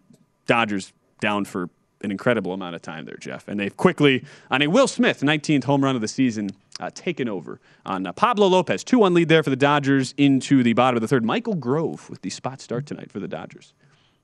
Dodgers 0.48 0.92
down 1.20 1.44
for 1.44 1.70
an 2.02 2.10
incredible 2.10 2.52
amount 2.52 2.74
of 2.74 2.82
time 2.82 3.04
there, 3.04 3.16
Jeff. 3.16 3.46
And 3.46 3.60
they've 3.60 3.76
quickly, 3.76 4.24
on 4.50 4.60
a 4.60 4.66
Will 4.66 4.88
Smith 4.88 5.20
19th 5.20 5.62
home 5.62 5.84
run 5.84 5.94
of 5.94 6.00
the 6.00 6.08
season, 6.08 6.50
uh, 6.80 6.90
taken 6.92 7.28
over 7.28 7.60
on 7.86 8.08
uh, 8.08 8.12
Pablo 8.12 8.48
Lopez. 8.48 8.82
2 8.82 8.98
1 8.98 9.14
lead 9.14 9.28
there 9.28 9.44
for 9.44 9.50
the 9.50 9.56
Dodgers 9.56 10.14
into 10.16 10.64
the 10.64 10.72
bottom 10.72 10.96
of 10.96 11.00
the 11.00 11.06
third. 11.06 11.24
Michael 11.24 11.54
Grove 11.54 12.10
with 12.10 12.22
the 12.22 12.30
spot 12.30 12.60
start 12.60 12.86
tonight 12.86 13.12
for 13.12 13.20
the 13.20 13.28
Dodgers. 13.28 13.72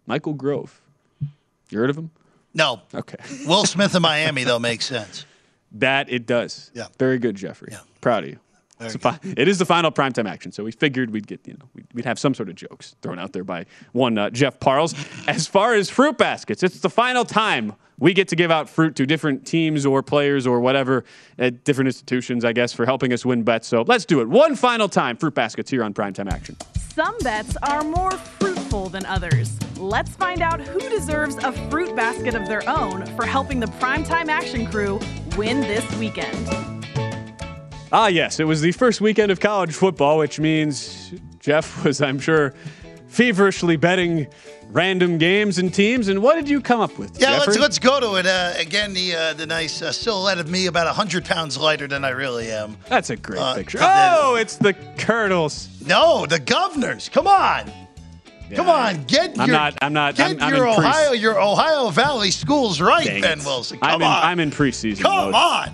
Michael 0.09 0.33
Grove. 0.35 0.81
You 1.71 1.79
heard 1.79 1.91
of 1.91 1.97
him? 1.97 2.11
No. 2.57 2.81
Okay. 2.95 3.19
Will 3.47 3.65
Smith 3.67 3.95
in 3.95 4.03
Miami, 4.03 4.43
though, 4.45 4.59
makes 4.59 4.87
sense. 4.87 5.25
That 5.73 6.11
it 6.11 6.27
does. 6.27 6.71
Yeah. 6.75 6.87
Very 6.99 7.19
good, 7.19 7.37
Jeffrey. 7.37 7.69
Yeah. 7.71 7.81
Proud 8.01 8.25
of 8.25 8.31
you. 8.31 8.39
Fi- 8.79 9.19
it 9.23 9.49
is 9.49 9.59
the 9.59 9.65
final 9.65 9.91
primetime 9.91 10.29
action, 10.29 10.53
so 10.53 10.63
we 10.63 10.71
figured 10.71 11.11
we'd 11.11 11.27
get 11.27 11.41
you 11.47 11.55
know 11.55 11.67
we'd, 11.75 11.87
we'd 11.95 12.05
have 12.05 12.19
some 12.19 12.35
sort 12.35 12.51
of 12.51 12.57
jokes 12.57 12.95
thrown 13.01 13.19
out 13.19 13.33
there 13.33 13.43
by 13.43 13.65
one 13.93 14.19
uh, 14.19 14.29
Jeff 14.29 14.61
Parles. 14.61 14.95
As 15.27 15.47
far 15.47 15.73
as 15.73 15.89
fruit 15.89 16.19
baskets, 16.19 16.63
it's 16.63 16.81
the 16.81 16.91
final 16.91 17.25
time 17.25 17.73
we 17.99 18.13
get 18.13 18.29
to 18.29 18.37
give 18.37 18.51
out 18.51 18.69
fruit 18.69 18.95
to 18.97 19.07
different 19.07 19.47
teams 19.47 19.87
or 19.87 20.03
players 20.03 20.47
or 20.47 20.61
whatever 20.61 21.05
at 21.39 21.65
different 21.65 21.89
institutions, 21.89 22.45
I 22.45 22.53
guess, 22.53 22.75
for 22.75 22.85
helping 22.85 23.15
us 23.15 23.25
win 23.25 23.45
bets. 23.45 23.67
So 23.67 23.83
let's 23.87 24.05
do 24.05 24.21
it 24.21 24.29
one 24.29 24.55
final 24.55 24.91
time. 24.91 25.17
Fruit 25.17 25.35
baskets 25.35 25.71
here 25.71 25.83
on 25.83 25.95
primetime 25.95 26.31
action. 26.31 26.57
Some 26.97 27.19
bets 27.19 27.59
are 27.63 27.85
more 27.85 28.13
fruitful 28.13 28.89
than 28.89 29.05
others. 29.05 29.59
Let's 29.77 30.13
find 30.13 30.41
out 30.41 30.63
who 30.63 30.81
deserves 30.89 31.37
a 31.45 31.53
fruit 31.69 31.95
basket 31.95 32.35
of 32.35 32.49
their 32.49 32.67
own 32.67 33.05
for 33.17 33.27
helping 33.27 33.61
the 33.61 33.67
Primetime 33.67 34.29
Action 34.29 34.67
crew 34.67 34.99
win 35.37 35.61
this 35.61 35.85
weekend. 35.97 36.49
Ah, 37.93 38.07
yes, 38.07 38.41
it 38.41 38.45
was 38.45 38.63
the 38.63 38.73
first 38.73 39.03
weekend 39.03 39.31
of 39.31 39.41
college 39.41 39.75
football, 39.75 40.17
which 40.17 40.41
means 40.41 41.13
Jeff 41.39 41.85
was, 41.85 42.01
I'm 42.01 42.19
sure, 42.19 42.55
feverishly 43.17 43.77
betting 43.77 44.27
random 44.71 45.17
games 45.17 45.59
and 45.59 45.73
teams. 45.73 46.09
And 46.09 46.23
what 46.23 46.35
did 46.35 46.49
you 46.49 46.61
come 46.61 46.81
up 46.81 46.99
with? 46.99 47.19
Yeah, 47.19 47.39
Jeffrey? 47.39 47.47
let's 47.47 47.59
let's 47.59 47.79
go 47.79 47.99
to 47.99 48.17
it. 48.17 48.27
Uh, 48.27 48.53
again, 48.59 48.93
the 48.93 49.15
uh, 49.17 49.33
the 49.35 49.47
nice 49.47 49.81
uh, 49.81 49.91
silhouette 49.91 50.39
of 50.39 50.51
me 50.51 50.67
about 50.67 50.87
hundred 50.95 51.25
pounds 51.25 51.57
lighter 51.57 51.89
than 51.89 52.05
I 52.05 52.11
really 52.11 52.53
am. 52.53 52.77
That's 52.89 53.09
a 53.11 53.17
great 53.17 53.41
Uh, 53.41 53.55
picture. 53.55 53.79
Oh, 53.81 54.37
it's 54.37 54.57
the 54.57 54.75
Colonels. 54.99 55.69
No, 55.87 56.27
the 56.27 56.39
governors. 56.39 57.09
Come 57.09 57.27
on. 57.27 57.73
Come 58.55 58.69
on, 58.69 59.03
get 59.07 59.31
I'm 59.41 59.49
your 59.49 59.57
not- 59.57 59.75
I'm 59.83 59.93
not- 59.93 60.15
get 60.15 60.27
I'm- 60.29 60.39
I'm 60.41 60.55
your 60.55 60.69
in 60.69 60.75
pre- 60.77 60.85
Ohio 60.87 61.13
your 61.13 61.41
Ohio 61.43 61.89
Valley 61.91 62.31
schools 62.31 62.81
right, 62.81 63.05
Dang 63.05 63.21
Ben 63.21 63.41
it. 63.41 63.45
Wilson. 63.45 63.79
Come 63.81 63.89
I'm 63.91 64.01
in, 64.03 64.07
on, 64.07 64.23
I'm 64.25 64.39
in 64.41 64.51
preseason 64.53 65.03
come 65.03 65.33
mode. 65.33 65.35
on. 65.35 65.71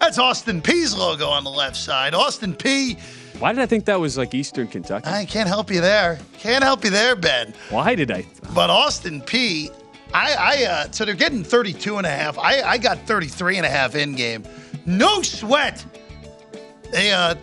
That's 0.00 0.18
Austin 0.18 0.60
Peay's 0.60 0.92
logo 0.92 1.28
on 1.28 1.44
the 1.44 1.50
left 1.50 1.76
side. 1.76 2.12
Austin 2.14 2.52
Peay. 2.54 2.98
Why 3.40 3.52
did 3.52 3.62
I 3.62 3.66
think 3.66 3.86
that 3.86 3.98
was 3.98 4.18
like 4.18 4.34
Eastern 4.34 4.68
Kentucky? 4.68 5.08
I 5.08 5.24
can't 5.24 5.48
help 5.48 5.70
you 5.70 5.80
there. 5.80 6.18
Can't 6.38 6.62
help 6.62 6.84
you 6.84 6.90
there, 6.90 7.16
Ben. 7.16 7.54
Why 7.70 7.94
did 7.94 8.10
I? 8.10 8.26
But 8.54 8.68
Austin 8.68 9.22
Peay. 9.22 9.74
I, 10.12 10.34
I 10.34 10.64
uh, 10.66 10.90
so 10.90 11.06
they're 11.06 11.14
getting 11.14 11.42
32 11.42 11.96
and 11.96 12.06
a 12.06 12.10
half. 12.10 12.36
I, 12.36 12.60
I 12.60 12.76
got 12.76 12.98
33 13.06 13.56
and 13.56 13.64
a 13.64 13.70
half 13.70 13.94
in 13.94 14.14
game. 14.14 14.44
No 14.84 15.22
sweat. 15.22 15.82
They 16.92 17.12
uh 17.12 17.34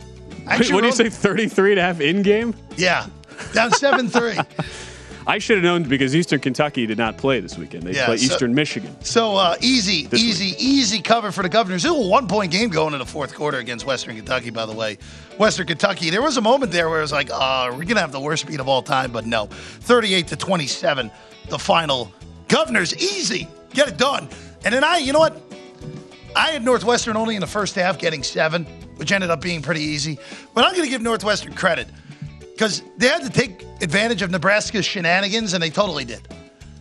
Wait, 0.47 0.71
what 0.71 0.81
do 0.81 0.87
you 0.87 0.93
say? 0.93 1.09
33 1.09 1.71
and 1.71 1.79
a 1.79 1.81
half 1.81 1.99
in 1.99 2.21
game? 2.21 2.53
Yeah, 2.77 3.07
down 3.53 3.71
seven 3.71 4.07
three. 4.07 4.37
I 5.29 5.39
should 5.39 5.57
have 5.57 5.63
known 5.63 5.83
because 5.83 6.15
Eastern 6.15 6.39
Kentucky 6.39 6.85
did 6.85 6.97
not 6.97 7.17
play 7.17 7.41
this 7.41 7.57
weekend. 7.57 7.83
They 7.83 7.91
Yeah, 7.93 8.05
play 8.05 8.15
so- 8.17 8.25
Eastern 8.33 8.55
Michigan. 8.55 8.95
So 9.03 9.35
uh, 9.35 9.57
easy, 9.59 10.07
easy, 10.13 10.55
easy 10.57 11.01
cover 11.01 11.33
for 11.33 11.43
the 11.43 11.49
Governors. 11.49 11.83
It 11.83 11.89
was 11.91 12.05
a 12.05 12.09
one-point 12.09 12.49
game 12.51 12.69
going 12.69 12.93
in 12.93 12.99
the 12.99 13.05
fourth 13.05 13.35
quarter 13.35 13.57
against 13.57 13.85
Western 13.85 14.15
Kentucky. 14.15 14.51
By 14.51 14.65
the 14.65 14.71
way, 14.73 14.97
Western 15.37 15.67
Kentucky. 15.67 16.09
There 16.09 16.21
was 16.21 16.37
a 16.37 16.41
moment 16.41 16.71
there 16.71 16.89
where 16.89 16.99
it 16.99 17.01
was 17.01 17.11
like, 17.11 17.29
uh, 17.31 17.69
we're 17.75 17.83
gonna 17.83 17.99
have 17.99 18.13
the 18.13 18.21
worst 18.21 18.47
beat 18.47 18.61
of 18.61 18.69
all 18.69 18.81
time, 18.81 19.11
but 19.11 19.25
no, 19.25 19.47
38 19.47 20.27
to 20.27 20.35
27, 20.37 21.11
the 21.49 21.59
final. 21.59 22.11
Governors 22.47 22.95
easy, 22.95 23.49
get 23.73 23.89
it 23.89 23.97
done. 23.97 24.29
And 24.63 24.73
then 24.73 24.83
I, 24.85 24.99
you 24.99 25.11
know 25.11 25.19
what? 25.19 25.41
I 26.35 26.51
had 26.51 26.63
Northwestern 26.63 27.17
only 27.17 27.35
in 27.35 27.41
the 27.41 27.47
first 27.47 27.75
half 27.75 27.97
getting 27.97 28.23
seven, 28.23 28.63
which 28.95 29.11
ended 29.11 29.29
up 29.29 29.41
being 29.41 29.61
pretty 29.61 29.81
easy. 29.81 30.17
But 30.53 30.63
I'm 30.63 30.71
going 30.71 30.85
to 30.85 30.89
give 30.89 31.01
Northwestern 31.01 31.53
credit 31.53 31.87
because 32.57 32.81
they 32.97 33.07
had 33.07 33.21
to 33.21 33.29
take 33.29 33.63
advantage 33.83 34.23
of 34.23 34.31
Nebraska's 34.31 34.83
shenanigans, 34.83 35.53
and 35.53 35.61
they 35.61 35.69
totally 35.69 36.03
did. 36.05 36.27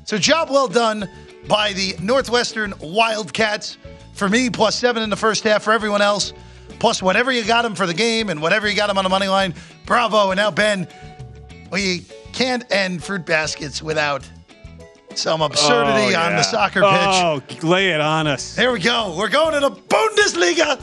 So, 0.05 0.17
job 0.17 0.49
well 0.49 0.69
done 0.69 1.07
by 1.47 1.75
the 1.75 1.95
Northwestern 2.01 2.73
Wildcats. 2.81 3.77
For 4.15 4.27
me, 4.31 4.49
plus 4.49 4.75
seven 4.75 5.03
in 5.03 5.11
the 5.11 5.17
first 5.17 5.45
half. 5.45 5.65
For 5.65 5.73
everyone 5.75 6.01
else, 6.01 6.33
plus 6.79 7.03
whatever 7.03 7.31
you 7.31 7.45
got 7.45 7.61
them 7.63 7.75
for 7.75 7.87
the 7.87 7.93
game 7.93 8.31
and 8.31 8.41
whatever 8.41 8.67
you 8.67 8.75
got 8.75 8.87
them 8.87 8.97
on 8.97 9.05
the 9.05 9.11
money 9.11 9.29
line. 9.29 9.55
Bravo. 9.85 10.31
And 10.31 10.39
now, 10.39 10.51
Ben, 10.51 10.89
we 11.71 12.07
can't 12.33 12.65
end 12.73 13.05
fruit 13.05 13.27
baskets 13.27 13.83
without 13.83 14.27
some 15.15 15.43
absurdity 15.43 16.15
Oh, 16.15 16.21
on 16.21 16.37
the 16.37 16.43
soccer 16.43 16.81
pitch. 16.81 16.89
Oh, 16.91 17.43
lay 17.63 17.91
it 17.91 18.01
on 18.01 18.27
us. 18.27 18.55
There 18.57 18.73
we 18.73 18.81
go. 18.81 19.15
We're 19.19 19.29
going 19.29 19.53
to 19.53 19.61
the 19.61 19.71
Bundesliga. 19.71 20.81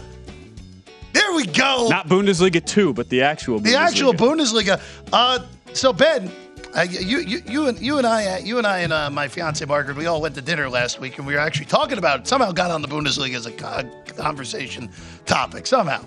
There 1.14 1.34
we 1.34 1.46
go. 1.46 1.88
Not 1.90 2.08
Bundesliga 2.08 2.64
2, 2.66 2.94
but 2.94 3.10
the 3.10 3.22
actual 3.22 3.60
Bundesliga. 3.60 3.64
the 3.64 3.76
actual 3.78 4.14
Bundesliga. 4.14 4.82
Uh, 5.12 5.40
so 5.74 5.94
Ben, 5.94 6.32
uh, 6.76 6.82
you, 6.90 7.20
you, 7.20 7.42
you 7.46 7.68
and 7.68 7.80
you 7.80 7.98
and 8.00 8.08
I, 8.08 8.26
uh, 8.26 8.38
you 8.40 8.58
and 8.58 8.66
I 8.66 8.80
and 8.80 8.92
uh, 8.92 9.10
my 9.12 9.28
fiance 9.28 9.64
Margaret, 9.66 9.96
we 9.96 10.08
all 10.08 10.22
went 10.22 10.34
to 10.36 10.42
dinner 10.42 10.68
last 10.70 11.00
week, 11.00 11.18
and 11.20 11.28
we 11.28 11.34
were 11.34 11.40
actually 11.40 11.68
talking 11.68 11.98
about 12.00 12.22
it. 12.22 12.28
Somehow 12.28 12.52
got 12.52 12.72
on 12.72 12.82
the 12.82 12.88
Bundesliga 12.88 13.36
as 13.36 13.46
a 13.46 13.52
co- 13.52 13.90
conversation 14.18 14.90
topic. 15.26 15.68
Somehow, 15.68 16.04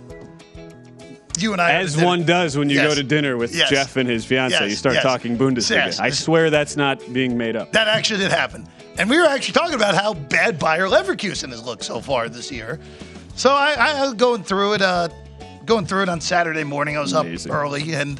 you 1.38 1.52
and 1.52 1.62
I, 1.62 1.70
had 1.70 1.82
As 1.84 1.94
a 1.94 1.96
dinner. 1.98 2.06
one 2.08 2.24
does 2.24 2.56
when 2.56 2.68
you 2.68 2.76
Yes. 2.76 2.88
go 2.88 2.94
to 2.96 3.02
dinner 3.04 3.36
with 3.36 3.54
Yes. 3.54 3.70
Jeff 3.70 3.96
and 3.96 4.08
his 4.08 4.24
fiance, 4.24 4.56
Yes, 4.58 4.70
you 4.70 4.76
start 4.76 4.94
yes. 4.96 5.04
talking 5.04 5.36
Bundesliga. 5.38 5.76
Yes. 5.86 6.00
I 6.00 6.10
swear 6.10 6.50
that's 6.50 6.76
not 6.76 7.00
being 7.12 7.36
made 7.38 7.54
up. 7.56 7.70
That 7.72 7.86
actually 7.88 8.20
did 8.20 8.32
happen. 8.32 8.66
And 8.98 9.10
we 9.10 9.18
were 9.20 9.26
actually 9.26 9.52
talking 9.52 9.74
about 9.74 9.94
how 9.94 10.14
bad 10.14 10.58
Bayer 10.58 10.86
Leverkusen 10.88 11.50
has 11.50 11.62
looked 11.62 11.84
so 11.84 12.00
far 12.00 12.28
this 12.30 12.50
year. 12.50 12.80
So 13.36 13.50
I, 13.50 13.74
I 13.78 14.02
was 14.02 14.14
going 14.14 14.42
through 14.42 14.74
it, 14.74 14.82
uh, 14.82 15.08
going 15.66 15.84
through 15.84 16.04
it 16.04 16.08
on 16.08 16.22
Saturday 16.22 16.64
morning. 16.64 16.96
I 16.96 17.00
was 17.00 17.12
Amazing. 17.12 17.52
up 17.52 17.56
early 17.58 17.92
and 17.92 18.18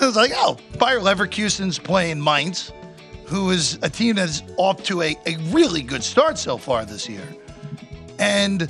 I 0.00 0.06
was 0.06 0.16
like, 0.16 0.32
oh, 0.34 0.58
Bayer 0.72 0.98
Leverkusen's 0.98 1.78
playing 1.78 2.22
Mainz, 2.22 2.72
who 3.26 3.50
is 3.50 3.78
a 3.82 3.88
team 3.88 4.16
that's 4.16 4.42
off 4.56 4.82
to 4.84 5.02
a, 5.02 5.16
a 5.26 5.36
really 5.50 5.82
good 5.82 6.02
start 6.02 6.36
so 6.36 6.58
far 6.58 6.84
this 6.84 7.08
year. 7.08 7.22
And 8.18 8.68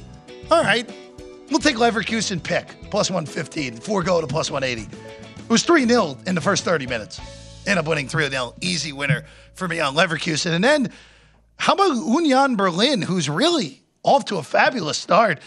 all 0.51 0.63
right, 0.63 0.87
we'll 1.51 1.61
take 1.61 1.77
Leverkusen 1.77 2.43
pick, 2.43 2.77
plus 2.91 3.11
115, 3.11 3.77
forego 3.79 4.21
to 4.21 4.27
plus 4.27 4.51
180. 4.51 4.95
It 5.39 5.49
was 5.49 5.63
3 5.63 5.87
0 5.87 6.19
in 6.27 6.35
the 6.35 6.43
first 6.43 6.65
30 6.65 6.87
minutes. 6.87 7.21
End 7.67 7.79
up 7.79 7.87
winning 7.87 8.07
3 8.07 8.29
0. 8.29 8.55
Easy 8.61 8.93
winner 8.93 9.25
for 9.55 9.67
me 9.67 9.81
on 9.81 9.95
Leverkusen. 9.95 10.53
And 10.53 10.63
then 10.63 10.93
how 11.57 11.73
about 11.73 11.95
Union 11.95 12.57
Berlin, 12.57 13.01
who's 13.01 13.31
really 13.31 13.84
off 14.05 14.25
to 14.27 14.37
a 14.37 14.43
fabulous 14.43 14.99
start? 14.99 15.41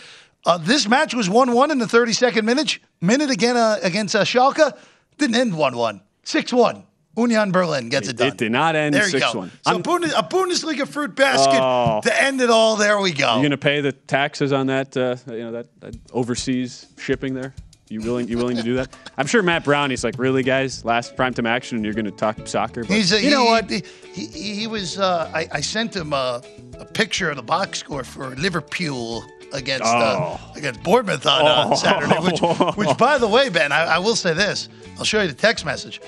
Uh, 0.46 0.58
this 0.58 0.88
match 0.88 1.14
was 1.14 1.30
1 1.30 1.54
1 1.54 1.72
in 1.72 1.78
the 1.78 1.86
32nd 1.86 2.44
minute. 2.44 2.80
Minute 3.02 3.30
again 3.30 3.56
uh, 3.58 3.78
against 3.82 4.16
uh, 4.16 4.24
Schalke. 4.24 4.76
Didn't 5.18 5.36
end 5.36 5.58
1 5.58 5.76
1. 5.78 6.02
6 6.24 6.54
1. 6.54 6.84
Union 7.18 7.52
Berlin 7.52 7.90
gets 7.90 8.10
it, 8.10 8.18
done. 8.18 8.28
It 8.28 8.38
did 8.38 8.52
not 8.52 8.76
end 8.76 8.94
there 8.94 9.06
you 9.06 9.10
6 9.20 9.34
go. 9.34 9.40
1. 9.40 9.52
So 9.66 9.80
Bundes- 9.80 10.14
a 10.16 10.22
Bundesliga 10.24 10.88
fruit 10.88 11.16
basket 11.16 11.60
Oh. 11.60 12.00
to 12.04 12.22
end 12.22 12.42
it 12.42 12.50
all. 12.52 12.76
There 12.76 13.00
we 13.00 13.12
go. 13.12 13.34
You're 13.34 13.42
going 13.42 13.52
to 13.52 13.58
pay 13.58 13.82
the 13.82 13.92
taxes 13.92 14.54
on 14.54 14.68
that, 14.68 14.96
uh, 14.96 15.16
you 15.28 15.40
know, 15.40 15.52
that, 15.54 15.80
that 15.82 15.96
overseas 16.14 16.86
shipping 17.00 17.34
there? 17.34 17.56
You 17.90 18.02
willing? 18.02 18.28
You 18.28 18.38
willing 18.38 18.58
to 18.58 18.64
do 18.64 18.76
that? 18.76 18.90
I'm 19.18 19.26
sure 19.28 19.42
Matt 19.42 19.64
Brown. 19.64 19.90
He's 19.90 20.04
like, 20.04 20.20
really, 20.20 20.44
guys? 20.44 20.84
Last 20.86 21.16
primetime 21.16 21.48
action, 21.48 21.78
and 21.78 21.86
you're 21.86 21.94
going 21.96 22.06
to 22.06 22.12
talk 22.12 22.46
soccer? 22.46 22.84
But 22.84 22.92
He's 22.92 23.12
a, 23.14 23.22
you 23.22 23.32
know 23.32 23.46
he- 23.46 23.50
what? 23.50 23.70
He, 23.70 23.82
he, 24.14 24.56
he 24.56 24.68
was. 24.68 25.00
Uh, 25.00 25.32
I, 25.34 25.48
I 25.54 25.62
sent 25.62 25.96
him 25.96 26.12
a, 26.14 26.44
a 26.80 26.86
picture 26.86 27.30
of 27.30 27.36
the 27.36 27.44
box 27.44 27.80
score 27.80 28.04
for 28.04 28.30
Liverpool 28.36 29.26
against 29.54 29.86
uh, 29.86 30.18
Oh. 30.20 30.52
against 30.56 30.84
Bournemouth 30.84 31.26
on 31.26 31.46
uh, 31.46 31.68
Oh. 31.72 31.76
Saturday. 31.76 32.20
Which, 32.20 32.40
which, 32.88 32.98
by 32.98 33.18
the 33.18 33.28
way, 33.28 33.50
Ben, 33.50 33.72
I, 33.72 33.96
I 33.96 33.98
will 34.00 34.16
say 34.16 34.34
this. 34.34 34.70
I'll 34.98 35.06
show 35.06 35.22
you 35.22 35.28
the 35.28 35.34
text 35.34 35.66
message. 35.66 36.02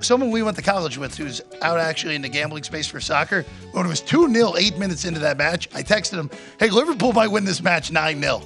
Someone 0.00 0.30
we 0.30 0.42
went 0.42 0.56
to 0.56 0.62
college 0.62 0.98
with 0.98 1.16
who's 1.16 1.40
out 1.62 1.78
actually 1.80 2.14
in 2.16 2.22
the 2.22 2.28
gambling 2.28 2.62
space 2.62 2.86
for 2.86 3.00
soccer. 3.00 3.44
When 3.72 3.86
it 3.86 3.88
was 3.88 4.00
2 4.02 4.32
0, 4.32 4.54
eight 4.58 4.76
minutes 4.78 5.04
into 5.04 5.20
that 5.20 5.38
match, 5.38 5.68
I 5.74 5.82
texted 5.82 6.18
him, 6.18 6.30
Hey, 6.60 6.68
Liverpool 6.70 7.12
might 7.12 7.28
win 7.28 7.44
this 7.44 7.62
match 7.62 7.90
9 7.90 8.20
0. 8.22 8.42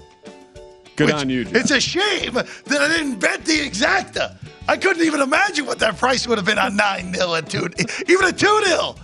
Good 0.96 1.06
Which- 1.06 1.14
on 1.14 1.28
you. 1.30 1.44
Jeff. 1.44 1.54
It's 1.56 1.70
a 1.72 1.80
shame 1.80 2.34
that 2.34 2.46
I 2.80 2.88
didn't 2.88 3.18
bet 3.20 3.44
the 3.44 3.58
exacta. 3.58 4.36
I 4.68 4.76
couldn't 4.76 5.04
even 5.04 5.20
imagine 5.20 5.66
what 5.66 5.78
that 5.80 5.96
price 5.96 6.26
would 6.28 6.38
have 6.38 6.46
been 6.46 6.58
on 6.58 6.76
9 6.76 7.14
0 7.14 7.32
and 7.34 7.48
2 7.50 7.68
even 8.08 8.26
a 8.26 8.32
2 8.32 8.62
0. 8.64 8.94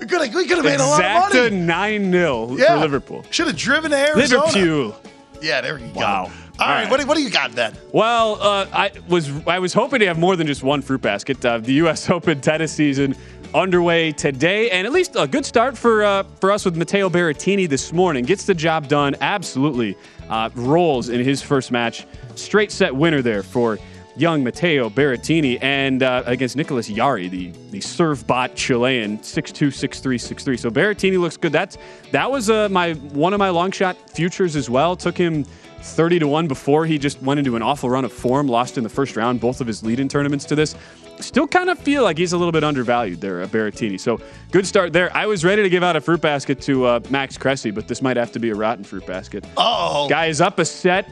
We 0.00 0.06
could 0.06 0.20
have 0.26 0.34
we 0.34 0.46
could 0.46 0.56
have 0.58 0.64
made 0.64 0.80
a 0.80 0.84
lot 0.86 1.00
of 1.00 1.32
Exacta 1.32 1.50
money. 1.50 1.56
nine 1.56 2.12
0 2.12 2.56
Yeah. 2.56 2.74
for 2.74 2.80
Liverpool. 2.80 3.24
Should 3.30 3.48
have 3.48 3.56
driven 3.56 3.90
to 3.90 3.96
Arizona. 3.96 4.46
Liverpool. 4.46 5.00
Yeah, 5.40 5.60
there 5.60 5.78
you 5.78 5.86
go. 5.88 6.00
Wow. 6.00 6.22
All 6.24 6.28
right, 6.28 6.34
All 6.60 6.66
right. 6.68 6.90
What, 6.90 7.00
do- 7.00 7.06
what 7.06 7.16
do 7.16 7.22
you 7.22 7.30
got 7.30 7.52
then? 7.52 7.76
Well, 7.92 8.38
uh, 8.42 8.66
I 8.72 8.90
was 9.08 9.30
I 9.46 9.58
was 9.60 9.72
hoping 9.72 10.00
to 10.00 10.06
have 10.06 10.18
more 10.18 10.34
than 10.36 10.46
just 10.46 10.62
one 10.62 10.82
fruit 10.82 11.00
basket. 11.02 11.44
Uh, 11.44 11.58
the 11.58 11.74
U.S. 11.74 12.10
Open 12.18 12.40
tennis 12.40 12.72
season 12.72 13.14
underway 13.54 14.12
today, 14.12 14.70
and 14.70 14.86
at 14.86 14.92
least 14.92 15.14
a 15.16 15.26
good 15.26 15.46
start 15.46 15.78
for 15.78 16.04
uh, 16.04 16.22
for 16.40 16.50
us 16.50 16.64
with 16.64 16.76
Matteo 16.76 17.08
Berrettini 17.08 17.68
this 17.68 17.92
morning. 17.92 18.24
Gets 18.24 18.44
the 18.44 18.54
job 18.54 18.88
done. 18.88 19.14
Absolutely 19.20 19.96
uh, 20.28 20.50
rolls 20.54 21.08
in 21.08 21.22
his 21.24 21.40
first 21.42 21.70
match. 21.70 22.04
Straight 22.34 22.72
set 22.72 22.94
winner 22.94 23.22
there 23.22 23.42
for 23.44 23.78
young 24.18 24.42
Matteo 24.42 24.90
Berrettini, 24.90 25.58
and 25.62 26.02
uh, 26.02 26.22
against 26.26 26.56
Nicolas 26.56 26.88
Jarry, 26.88 27.28
the 27.28 27.52
the 27.70 27.80
serve 27.80 28.26
bot 28.26 28.54
Chilean, 28.54 29.18
6'2", 29.18 29.68
6'3", 29.68 30.14
6'3". 30.14 30.58
So 30.58 30.70
Berrettini 30.70 31.18
looks 31.18 31.36
good. 31.36 31.52
That's 31.52 31.78
that 32.10 32.30
was 32.30 32.50
uh, 32.50 32.68
my 32.68 32.94
one 32.94 33.32
of 33.32 33.38
my 33.38 33.50
long 33.50 33.70
shot 33.70 34.10
futures 34.10 34.56
as 34.56 34.68
well. 34.68 34.96
Took 34.96 35.16
him 35.16 35.44
30 35.80 36.18
to 36.20 36.28
1 36.28 36.48
before 36.48 36.86
he 36.86 36.98
just 36.98 37.22
went 37.22 37.38
into 37.38 37.56
an 37.56 37.62
awful 37.62 37.88
run 37.88 38.04
of 38.04 38.12
form, 38.12 38.48
lost 38.48 38.78
in 38.78 38.84
the 38.84 38.90
first 38.90 39.16
round, 39.16 39.40
both 39.40 39.60
of 39.60 39.66
his 39.66 39.82
lead 39.82 40.00
in 40.00 40.08
tournaments 40.08 40.44
to 40.46 40.54
this. 40.56 40.74
Still 41.20 41.46
kind 41.46 41.68
of 41.68 41.78
feel 41.78 42.02
like 42.02 42.18
he's 42.18 42.32
a 42.32 42.38
little 42.38 42.52
bit 42.52 42.62
undervalued 42.62 43.20
there, 43.20 43.42
uh, 43.42 43.46
Berrettini. 43.46 43.98
So 43.98 44.20
good 44.52 44.66
start 44.66 44.92
there. 44.92 45.14
I 45.16 45.26
was 45.26 45.44
ready 45.44 45.62
to 45.62 45.68
give 45.68 45.82
out 45.82 45.96
a 45.96 46.00
fruit 46.00 46.20
basket 46.20 46.60
to 46.62 46.84
uh, 46.84 47.00
Max 47.10 47.36
Cressy, 47.36 47.70
but 47.70 47.88
this 47.88 48.02
might 48.02 48.16
have 48.16 48.32
to 48.32 48.38
be 48.38 48.50
a 48.50 48.54
rotten 48.54 48.84
fruit 48.84 49.06
basket. 49.06 49.44
Oh, 49.56 50.08
Guy 50.08 50.26
is 50.26 50.40
up 50.40 50.58
a 50.58 50.64
set 50.64 51.08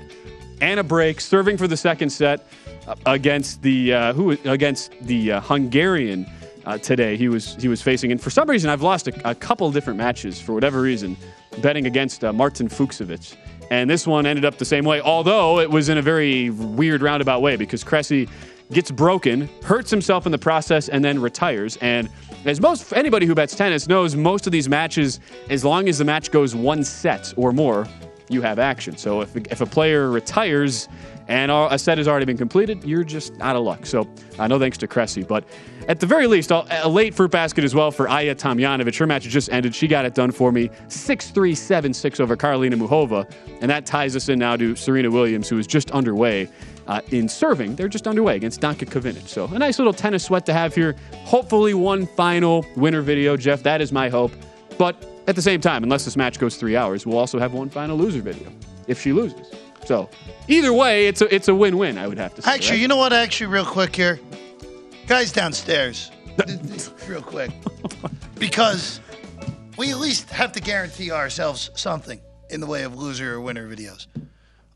and 0.61 0.81
a 0.81 0.85
break, 0.85 1.21
serving 1.21 1.57
for 1.57 1.69
the 1.69 1.77
second 1.77 2.11
set 2.11 2.47
uh, 2.87 2.95
against 3.07 3.63
the 3.63 3.93
uh, 3.93 4.13
who 4.13 4.31
against 4.45 4.93
the 5.03 5.33
uh, 5.33 5.41
Hungarian 5.41 6.27
uh, 6.65 6.79
today. 6.79 7.17
He 7.17 7.29
was 7.29 7.55
he 7.57 7.69
was 7.69 7.83
facing, 7.83 8.13
and 8.13 8.21
for 8.21 8.31
some 8.31 8.49
reason, 8.49 8.71
I've 8.71 8.83
lost 8.83 9.09
a, 9.09 9.31
a 9.31 9.35
couple 9.35 9.71
different 9.71 9.99
matches 9.99 10.41
for 10.41 10.53
whatever 10.53 10.81
reason, 10.81 11.17
betting 11.63 11.87
against 11.87 12.25
uh, 12.25 12.33
Martin 12.33 12.69
Fucsovics. 12.69 13.37
And 13.71 13.91
this 13.91 14.07
one 14.07 14.27
ended 14.27 14.45
up 14.45 14.59
the 14.59 14.65
same 14.65 14.85
way, 14.85 15.01
although 15.01 15.59
it 15.59 15.69
was 15.69 15.89
in 15.89 15.99
a 15.99 16.03
very 16.03 16.51
weird 16.51 17.03
roundabout 17.03 17.43
way 17.43 17.57
because 17.57 17.83
Cressy 17.83 18.29
gets 18.73 18.91
broken, 18.91 19.49
hurts 19.65 19.91
himself 19.91 20.27
in 20.27 20.33
the 20.33 20.39
process, 20.39 20.89
and 20.89 21.05
then 21.05 21.21
retires. 21.21 21.77
And 21.81 22.09
as 22.45 22.61
most 22.61 22.93
anybody 22.93 23.27
who 23.27 23.35
bets 23.35 23.55
tennis 23.55 23.89
knows, 23.89 24.15
most 24.15 24.47
of 24.47 24.53
these 24.53 24.69
matches, 24.69 25.21
as 25.51 25.65
long 25.65 25.89
as 25.89 25.99
the 25.99 26.05
match 26.05 26.31
goes 26.31 26.55
one 26.55 26.85
set 26.85 27.33
or 27.37 27.53
more, 27.53 27.87
you 28.29 28.43
have 28.43 28.59
action. 28.59 28.97
So 28.97 29.21
if, 29.21 29.37
if 29.37 29.61
a 29.61 29.67
player 29.67 30.11
retires 30.11 30.89
and 31.29 31.51
a 31.51 31.79
set 31.79 31.99
has 31.99 32.07
already 32.07 32.27
been 32.27 32.37
completed, 32.37 32.85
you're 32.85 33.05
just 33.05 33.33
out 33.41 33.57
of 33.57 33.63
luck. 33.63 33.85
So 33.85 34.09
uh, 34.39 34.47
no 34.47 34.59
thanks 34.59 34.79
to 34.79 34.87
Cressy. 34.87 35.23
But 35.23 35.45
at 35.89 36.01
the 36.01 36.07
very 36.07 36.27
least, 36.27 36.51
a 36.51 36.89
late 36.89 37.15
fruit 37.15 37.31
basket 37.31 37.65
as 37.65 37.75
well 37.75 37.91
for 37.91 38.07
Ajla 38.07 38.37
Tomljanovic. 38.37 38.97
Her 38.97 39.07
match 39.07 39.25
just 39.25 39.51
ended. 39.51 39.75
She 39.75 39.89
got 39.89 40.05
it 40.05 40.15
done 40.15 40.31
for 40.31 40.53
me 40.53 40.71
6 40.89 41.31
3 41.31 41.55
7 41.55 41.95
6 41.95 42.21
over 42.21 42.37
Karolina 42.37 42.75
Muchova. 42.75 43.31
And 43.61 43.71
that 43.71 43.87
ties 43.87 44.15
us 44.15 44.29
in 44.29 44.39
now 44.39 44.57
to 44.57 44.77
Serena 44.77 45.11
Williams, 45.11 45.49
who 45.49 45.59
is 45.59 45.67
just 45.67 45.91
underway. 45.91 46.49
Uh, 46.87 47.01
in 47.11 47.29
serving, 47.29 47.75
they're 47.75 47.89
just 47.89 48.07
underway 48.07 48.37
against 48.37 48.61
Danka 48.61 48.89
Kovinic. 48.89 49.27
So 49.27 49.47
a 49.47 49.59
nice 49.59 49.79
little 49.81 49.93
tennis 49.93 50.25
sweat 50.25 50.47
to 50.47 50.53
have 50.53 50.73
here. 50.73 50.95
Hopefully, 51.25 51.75
one 51.75 52.07
final 52.07 52.65
winner 52.77 53.03
video, 53.03 53.37
Jeff. 53.37 53.65
That 53.65 53.81
is 53.81 53.91
my 53.91 54.09
hope. 54.09 54.31
But 54.79 55.16
at 55.27 55.35
the 55.35 55.43
same 55.43 55.61
time, 55.61 55.83
unless 55.83 56.05
this 56.05 56.17
match 56.17 56.39
goes 56.39 56.57
three 56.57 56.77
hours, 56.77 57.07
we'll 57.07 57.19
also 57.19 57.39
have 57.39 57.53
one 57.53 57.69
final 57.69 57.97
loser 57.97 58.23
video 58.23 58.53
if 58.87 59.01
she 59.01 59.13
loses. 59.13 59.51
So 59.85 60.11
either 60.49 60.73
way, 60.73 61.07
it's 61.07 61.21
a 61.21 61.35
it's 61.35 61.49
a 61.49 61.55
win 61.55 61.79
win. 61.79 61.99
I 61.99 62.07
would 62.07 62.19
have 62.19 62.35
to 62.35 62.43
say. 62.43 62.51
Actually, 62.51 62.71
right? 62.73 62.81
you 62.81 62.89
know 62.89 62.97
what? 62.97 63.13
Actually, 63.13 63.49
real 63.49 63.65
quick 63.65 63.95
here, 63.95 64.21
guys 65.07 65.33
downstairs, 65.33 66.11
real 67.09 67.23
quick, 67.23 67.51
because 68.37 69.01
we 69.77 69.91
at 69.91 69.99
least 69.99 70.31
have 70.31 70.53
to 70.53 70.61
guarantee 70.61 71.11
ourselves 71.11 71.71
something 71.75 72.21
in 72.51 72.61
the 72.61 72.67
way 72.67 72.83
of 72.83 72.97
loser 72.97 73.35
or 73.35 73.41
winner 73.41 73.69
videos. 73.69 74.07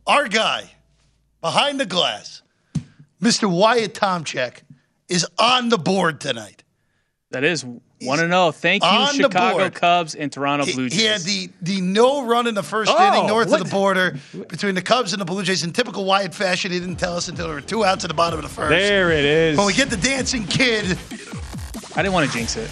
Our 0.07 0.29
guy 0.29 0.71
behind 1.41 1.81
the 1.81 1.87
glass, 1.87 2.43
Mr. 3.21 3.51
Wyatt 3.51 3.95
Tomchek, 3.95 4.63
is 5.09 5.27
on 5.39 5.69
the 5.69 5.79
board 5.79 6.21
tonight. 6.21 6.63
That 7.31 7.45
is 7.45 7.65
one 8.03 8.19
and 8.21 8.31
zero. 8.31 8.51
Thank 8.53 8.83
you, 8.83 9.07
Chicago. 9.13 9.69
Cubs 9.71 10.15
and 10.15 10.33
Toronto 10.33 10.65
Blue 10.73 10.89
Jays. 10.89 10.99
He 11.01 11.05
had 11.07 11.21
the 11.23 11.51
the 11.63 11.81
no 11.81 12.25
run 12.27 12.47
in 12.47 12.55
the 12.55 12.63
first 12.63 12.91
Oh, 12.95 13.09
inning 13.09 13.27
north 13.27 13.51
what? 13.51 13.61
of 13.61 13.67
the 13.67 13.73
border 13.73 14.17
between 14.49 14.75
the 14.75 14.83
Cubs 14.83 15.13
and 15.13 15.21
the 15.21 15.25
Blue 15.25 15.43
Jays 15.43 15.63
in 15.65 15.73
typical 15.73 16.05
Wyatt 16.05 16.35
fashion. 16.35 16.73
He 16.73 16.81
didn't 16.81 16.97
tell 16.97 17.17
us 17.17 17.29
until 17.29 17.47
there 17.47 17.55
were 17.55 17.61
two 17.61 17.85
outs 17.85 18.05
at 18.05 18.09
the 18.09 18.15
bottom 18.15 18.39
of 18.39 18.43
the 18.43 18.49
first. 18.49 18.71
There 18.71 19.11
it 19.11 19.25
is. 19.25 19.59
When 19.59 19.67
we 19.67 19.75
get 19.75 19.91
the 19.91 19.97
dancing 19.97 20.45
kid, 20.47 20.97
I 21.95 22.03
didn't 22.03 22.13
want 22.15 22.31
to 22.31 22.37
jinx 22.37 22.57
it. 22.57 22.71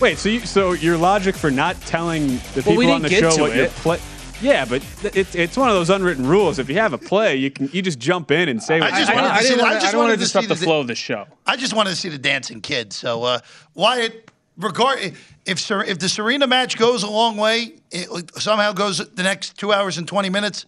Wait, 0.00 0.18
so 0.18 0.28
you, 0.28 0.40
so 0.40 0.72
your 0.72 0.96
logic 0.96 1.36
for 1.36 1.50
not 1.50 1.80
telling 1.82 2.26
the 2.26 2.34
Well, 2.56 2.62
people 2.64 2.76
we 2.76 2.90
on 2.90 3.02
the 3.02 3.08
show 3.08 3.30
to 3.36 3.40
what 3.42 3.54
your 3.54 3.66
it. 3.66 3.70
play? 3.72 4.00
Yeah, 4.42 4.64
but 4.64 4.82
th- 5.00 5.14
it's 5.16 5.34
it's 5.36 5.56
one 5.56 5.68
of 5.68 5.74
those 5.76 5.88
unwritten 5.88 6.26
rules. 6.26 6.58
If 6.58 6.68
you 6.68 6.74
have 6.74 6.92
a 6.92 6.98
play, 6.98 7.36
you 7.36 7.50
can 7.52 7.70
you 7.72 7.80
just 7.80 8.00
jump 8.00 8.32
in 8.32 8.48
and 8.48 8.60
say. 8.60 8.80
I 8.80 8.90
just 8.90 9.08
you 9.08 9.14
wanted 9.14 9.28
want. 9.28 9.40
to 9.40 9.46
see 9.46 9.54
the- 9.54 9.62
I 9.64 9.72
just 9.74 9.86
I 9.86 9.90
don't 9.92 10.00
wanted 10.02 10.12
to 10.14 10.18
disrupt 10.18 10.48
the 10.48 10.54
the- 10.54 10.64
flow 10.64 10.80
of 10.80 10.88
the 10.88 10.96
show. 10.96 11.26
I 11.46 11.54
just 11.56 11.72
wanted 11.72 11.90
to 11.90 11.96
see 11.96 12.08
the 12.08 12.18
dancing 12.18 12.60
kid. 12.60 12.92
So 12.92 13.22
uh, 13.22 13.38
Wyatt, 13.74 14.23
regard 14.56 15.12
if 15.46 15.58
Ser- 15.58 15.84
if 15.84 15.98
the 15.98 16.08
Serena 16.08 16.46
match 16.46 16.78
goes 16.78 17.02
a 17.02 17.10
long 17.10 17.36
way, 17.36 17.74
it 17.90 18.08
somehow 18.40 18.72
goes 18.72 18.98
the 18.98 19.22
next 19.22 19.58
two 19.58 19.72
hours 19.72 19.98
and 19.98 20.06
twenty 20.08 20.30
minutes, 20.30 20.66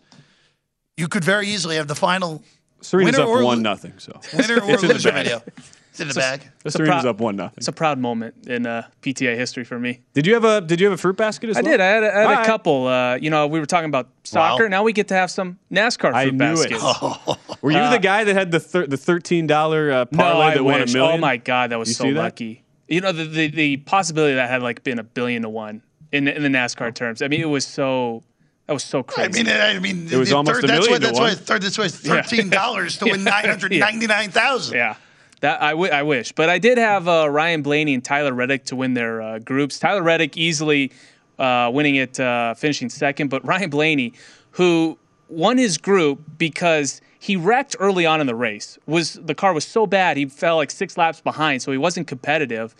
you 0.97 1.09
could 1.09 1.24
very 1.24 1.49
easily 1.49 1.76
have 1.76 1.89
the 1.89 1.95
final. 1.95 2.43
Serena's 2.82 3.16
winner 3.16 3.22
up 3.24 3.34
one 3.34 3.45
lo- 3.45 3.55
nothing. 3.55 3.95
So 3.99 4.20
Winner 4.37 4.61
or 4.62 4.70
It's 4.70 4.82
in 4.82 4.89
the 4.89 4.95
loser 4.95 5.11
bag. 5.11 5.24
video. 5.24 5.43
It's 5.91 6.01
in 6.01 6.09
the 6.09 6.11
It's 6.11 6.16
a- 6.16 6.20
bag. 6.20 6.41
The 6.41 6.47
it's 6.66 6.74
a 6.74 6.78
Serena's 6.78 7.05
prou- 7.05 7.09
up 7.09 7.20
one 7.20 7.37
nothing. 7.37 7.55
It's 7.57 7.68
a 7.68 7.72
proud 7.72 7.99
moment 7.99 8.34
in 8.47 8.66
uh, 8.66 8.82
PTA 9.01 9.34
history 9.34 9.64
for 9.64 9.78
me. 9.78 10.01
Did 10.12 10.26
you 10.26 10.34
have 10.34 10.45
a 10.45 10.61
Did 10.61 10.78
you 10.78 10.87
have 10.87 10.93
a 10.93 11.01
fruit 11.01 11.16
basket 11.16 11.49
as 11.51 11.57
I 11.57 11.62
well? 11.62 11.70
I 11.72 11.76
did. 11.76 11.80
I 11.80 11.87
had, 11.87 12.03
a, 12.05 12.07
I 12.14 12.18
had 12.20 12.26
a 12.26 12.28
right. 12.37 12.47
couple. 12.47 12.87
Uh, 12.87 13.14
you 13.16 13.30
know, 13.30 13.47
we 13.47 13.59
were 13.61 13.66
talking 13.66 13.89
about 13.89 14.11
soccer. 14.24 14.64
Wow. 14.64 14.68
Now 14.68 14.82
we 14.82 14.93
get 14.93 15.09
to 15.09 15.14
have 15.14 15.30
some 15.30 15.59
NASCAR 15.72 16.11
fruit 16.11 16.14
I 16.14 16.24
knew 16.26 16.39
baskets. 16.39 16.84
it. 16.84 17.39
Were 17.62 17.70
you 17.72 17.78
Uh, 17.78 17.91
the 17.91 17.99
guy 17.99 18.24
that 18.24 18.34
had 18.37 18.51
the 18.51 18.61
thir- 18.61 18.87
the 18.87 18.99
thirteen 18.99 19.47
dollar 19.47 19.91
uh, 19.91 20.05
No, 20.12 20.18
parlay 20.18 20.45
I 20.45 20.55
that 20.55 20.64
won 20.64 20.74
a 20.82 20.87
million? 20.87 21.01
Oh 21.14 21.16
my 21.18 21.39
god, 21.39 21.70
that 21.70 21.78
was 21.78 21.89
You 21.89 21.95
so 21.95 22.09
lucky. 22.09 22.55
that? 22.55 22.62
Lucky. 22.89 22.95
You 22.95 23.01
know, 23.01 23.12
the, 23.12 23.24
the 23.24 23.49
the 23.49 23.76
possibility 23.78 24.34
that 24.34 24.49
had 24.51 24.62
like 24.62 24.82
been 24.84 24.99
a 24.99 25.05
billion 25.05 25.43
to 25.43 25.49
one 25.49 25.82
in 26.12 26.28
in 26.28 26.43
the 26.43 26.49
NASCAR 26.49 26.95
terms. 26.95 27.22
I 27.22 27.28
mean, 27.28 27.41
it 27.41 27.49
was 27.49 27.66
so 27.66 28.22
that 28.66 28.72
was 28.72 28.84
so 28.84 29.03
crazy. 29.03 29.41
I 29.41 29.45
mean, 29.45 29.49
I 29.49 29.78
mean, 29.78 30.09
It 30.12 30.16
was 30.16 30.30
the 30.30 30.37
almost 30.37 30.57
third, 30.57 30.64
a 30.64 30.66
that's 30.68 30.80
why 30.89 30.99
million 30.99 31.01
to 31.01 31.07
that's 31.07 31.18
why 31.20 31.26
one. 31.28 31.37
third, 31.37 31.62
that's 31.62 31.78
why 31.78 31.84
it's 31.84 31.97
thirteen 31.99 32.49
dollars 32.51 32.99
to 32.99 33.05
win 33.11 33.20
Yeah. 33.20 33.30
nine 33.30 33.45
hundred 33.49 33.72
ninety 33.72 34.07
nine 34.07 34.30
thousand. 34.30 34.76
Yeah. 34.76 34.97
That 35.43 35.61
I, 35.62 35.70
w- 35.72 35.93
I 35.93 36.03
wish, 36.03 36.32
but 36.32 36.49
I 36.49 36.59
did 36.59 36.78
have 36.78 37.07
uh, 37.09 37.28
Ryan 37.28 37.61
Blaney 37.61 37.93
and 37.93 38.03
Tyler 38.03 38.32
Reddick 38.32 38.64
to 38.66 38.76
win 38.76 38.95
their 38.95 39.20
uh, 39.20 39.39
groups. 39.39 39.78
Tyler 39.78 40.03
Reddick 40.03 40.39
easily 40.39 40.93
uh, 41.39 41.70
winning 41.74 41.97
it, 41.97 42.18
uh, 42.18 42.55
finishing 42.55 42.89
second, 42.89 43.28
but 43.28 43.45
Ryan 43.45 43.68
Blaney, 43.68 44.14
who 44.53 44.97
won 45.28 45.59
his 45.59 45.76
group 45.76 46.22
because 46.39 47.03
he 47.18 47.36
wrecked 47.36 47.76
early 47.78 48.06
on 48.06 48.20
in 48.20 48.26
the 48.26 48.34
race, 48.34 48.78
was 48.86 49.14
the 49.14 49.34
car 49.34 49.52
was 49.52 49.64
so 49.64 49.86
bad 49.86 50.16
he 50.16 50.26
fell 50.26 50.56
like 50.56 50.70
six 50.70 50.96
laps 50.96 51.20
behind, 51.20 51.62
so 51.62 51.72
he 51.72 51.78
wasn't 51.78 52.06
competitive. 52.06 52.74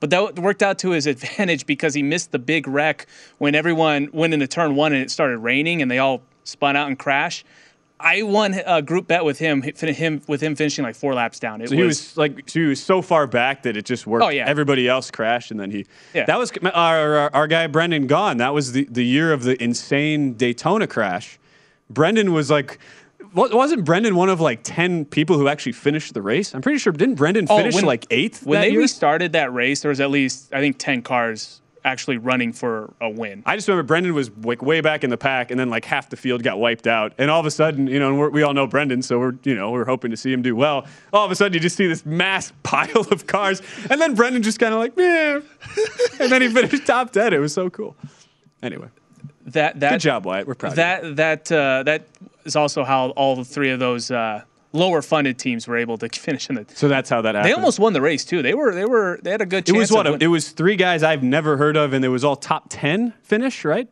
But 0.00 0.10
that 0.10 0.38
worked 0.38 0.62
out 0.62 0.78
to 0.80 0.90
his 0.90 1.06
advantage 1.14 1.66
because 1.66 1.94
he 1.94 2.02
missed 2.02 2.32
the 2.32 2.38
big 2.38 2.66
wreck 2.66 3.06
when 3.38 3.54
everyone 3.54 4.08
went 4.12 4.34
into 4.34 4.46
turn 4.46 4.74
one 4.74 4.92
and 4.92 5.02
it 5.02 5.10
started 5.10 5.38
raining 5.38 5.82
and 5.82 5.90
they 5.90 5.98
all 5.98 6.22
spun 6.44 6.76
out 6.76 6.88
and 6.88 6.98
crashed. 6.98 7.46
I 8.02 8.22
won 8.22 8.60
a 8.66 8.82
group 8.82 9.06
bet 9.06 9.24
with 9.24 9.38
him, 9.38 9.62
him 9.62 10.22
with 10.26 10.40
him 10.40 10.56
finishing 10.56 10.84
like 10.84 10.96
four 10.96 11.14
laps 11.14 11.38
down. 11.38 11.60
It 11.60 11.68
So 11.68 11.76
he 11.76 11.84
was 11.84 12.16
like, 12.16 12.48
so 12.50 12.58
he 12.58 12.66
was 12.66 12.82
so 12.82 13.00
far 13.00 13.28
back 13.28 13.62
that 13.62 13.76
it 13.76 13.84
just 13.84 14.08
worked. 14.08 14.24
Oh, 14.24 14.28
yeah. 14.28 14.44
Everybody 14.46 14.88
else 14.88 15.10
crashed, 15.10 15.52
and 15.52 15.60
then 15.60 15.70
he. 15.70 15.86
Yeah. 16.12 16.24
That 16.24 16.38
was 16.38 16.50
our, 16.74 17.16
our 17.16 17.30
our 17.32 17.46
guy 17.46 17.68
Brendan 17.68 18.08
gone. 18.08 18.38
That 18.38 18.52
was 18.52 18.72
the 18.72 18.88
the 18.90 19.04
year 19.04 19.32
of 19.32 19.44
the 19.44 19.62
insane 19.62 20.34
Daytona 20.34 20.88
crash. 20.88 21.38
Brendan 21.88 22.32
was 22.32 22.50
like. 22.50 22.78
Wa- 23.34 23.48
Wasn't 23.52 23.84
Brendan 23.84 24.16
one 24.16 24.28
of 24.28 24.40
like 24.40 24.60
ten 24.62 25.04
people 25.04 25.36
who 25.38 25.48
actually 25.48 25.72
finished 25.72 26.14
the 26.14 26.22
race? 26.22 26.54
I'm 26.54 26.62
pretty 26.62 26.78
sure 26.78 26.92
didn't 26.92 27.16
Brendan 27.16 27.46
Oh, 27.50 27.56
finish 27.56 27.74
when- 27.74 27.84
like 27.84 28.06
eighth 28.10 28.44
when 28.44 28.60
they 28.60 28.70
year? 28.70 28.80
restarted 28.80 29.32
that 29.32 29.52
race. 29.52 29.80
There 29.82 29.88
was 29.90 30.00
at 30.00 30.10
least 30.10 30.52
I 30.52 30.60
think 30.60 30.78
ten 30.78 31.02
cars 31.02 31.60
actually 31.84 32.16
running 32.16 32.52
for 32.52 32.94
a 33.00 33.10
win. 33.10 33.42
I 33.44 33.56
just 33.56 33.66
remember 33.66 33.82
Brendan 33.84 34.14
was 34.14 34.30
like 34.44 34.62
way 34.62 34.80
back 34.80 35.02
in 35.02 35.10
the 35.10 35.16
pack, 35.16 35.50
and 35.50 35.58
then 35.58 35.68
like 35.68 35.84
half 35.84 36.10
the 36.10 36.16
field 36.16 36.44
got 36.44 36.60
wiped 36.60 36.86
out, 36.86 37.12
and 37.18 37.28
all 37.28 37.40
of 37.40 37.46
a 37.46 37.50
sudden, 37.50 37.88
you 37.88 37.98
know, 37.98 38.08
and 38.10 38.18
we're, 38.20 38.30
we 38.30 38.44
all 38.44 38.54
know 38.54 38.68
Brendan, 38.68 39.02
so 39.02 39.18
we're 39.18 39.34
you 39.42 39.54
know 39.56 39.72
we're 39.72 39.84
hoping 39.84 40.12
to 40.12 40.16
see 40.16 40.32
him 40.32 40.42
do 40.42 40.54
well. 40.54 40.86
All 41.12 41.24
of 41.24 41.32
a 41.32 41.34
sudden, 41.34 41.54
you 41.54 41.58
just 41.60 41.74
see 41.76 41.88
this 41.88 42.06
mass 42.06 42.52
pile 42.62 43.00
of 43.10 43.26
cars, 43.26 43.60
and 43.90 44.00
then 44.00 44.14
Brendan 44.14 44.42
just 44.44 44.60
kind 44.60 44.72
of 44.72 44.78
like, 44.78 44.92
yeah, 44.96 45.40
and 46.20 46.30
then 46.30 46.40
he 46.42 46.48
finished 46.48 46.86
top 46.86 47.10
ten. 47.10 47.32
It 47.32 47.38
was 47.38 47.52
so 47.52 47.68
cool. 47.68 47.96
Anyway, 48.62 48.86
That 49.46 49.80
that 49.80 49.90
good 49.92 50.00
job, 50.00 50.24
Wyatt. 50.24 50.46
We're 50.46 50.54
proud. 50.54 50.72
of 50.72 50.78
you. 50.78 51.14
that 51.14 51.48
that 51.48 51.52
uh, 51.52 51.82
that 51.84 52.06
is 52.44 52.56
also 52.56 52.84
how 52.84 53.10
all 53.10 53.36
the 53.36 53.44
three 53.44 53.70
of 53.70 53.78
those 53.80 54.10
uh, 54.10 54.42
lower 54.72 55.02
funded 55.02 55.38
teams 55.38 55.66
were 55.66 55.76
able 55.76 55.98
to 55.98 56.08
finish 56.08 56.48
in 56.48 56.54
the. 56.56 56.66
So 56.74 56.88
that's 56.88 57.10
how 57.10 57.20
that 57.22 57.34
happened. 57.34 57.50
They 57.50 57.54
almost 57.54 57.78
won 57.80 57.92
the 57.92 58.00
race 58.00 58.24
too. 58.24 58.42
They 58.42 58.54
were 58.54 58.74
they 58.74 58.84
were 58.84 59.18
they 59.22 59.30
had 59.32 59.40
a 59.40 59.46
good 59.46 59.66
Chance 59.66 59.76
It 59.76 59.78
was 59.80 59.92
what? 59.92 60.22
It 60.22 60.28
was 60.28 60.50
three 60.50 60.76
guys 60.76 61.02
I've 61.02 61.22
never 61.22 61.56
heard 61.56 61.76
of, 61.76 61.92
and 61.92 62.04
it 62.04 62.08
was 62.08 62.22
all 62.24 62.36
top 62.36 62.66
ten 62.68 63.14
finish, 63.22 63.64
right? 63.64 63.88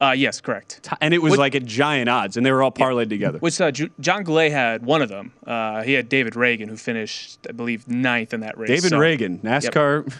Uh, 0.00 0.12
yes, 0.16 0.40
correct. 0.40 0.88
And 1.00 1.12
it 1.12 1.18
was 1.18 1.30
What- 1.30 1.40
like 1.40 1.54
at 1.56 1.64
giant 1.64 2.08
odds, 2.08 2.36
and 2.36 2.46
they 2.46 2.52
were 2.52 2.62
all 2.62 2.70
parlayed 2.70 3.08
together. 3.08 3.38
Which 3.40 3.60
uh, 3.60 3.72
Ju- 3.72 3.90
John 3.98 4.22
Goulet 4.22 4.52
had 4.52 4.84
one 4.86 5.02
of 5.02 5.08
them. 5.08 5.32
Uh, 5.44 5.82
he 5.82 5.92
had 5.94 6.08
David 6.08 6.34
Ragan, 6.34 6.68
who 6.68 6.76
finished, 6.76 7.38
I 7.48 7.52
believe, 7.52 7.88
ninth 7.88 8.32
in 8.32 8.38
that 8.42 8.56
race. 8.56 8.68
David 8.68 8.90
So- 8.90 8.98
Ragan, 9.00 9.40
NASCAR, 9.40 10.12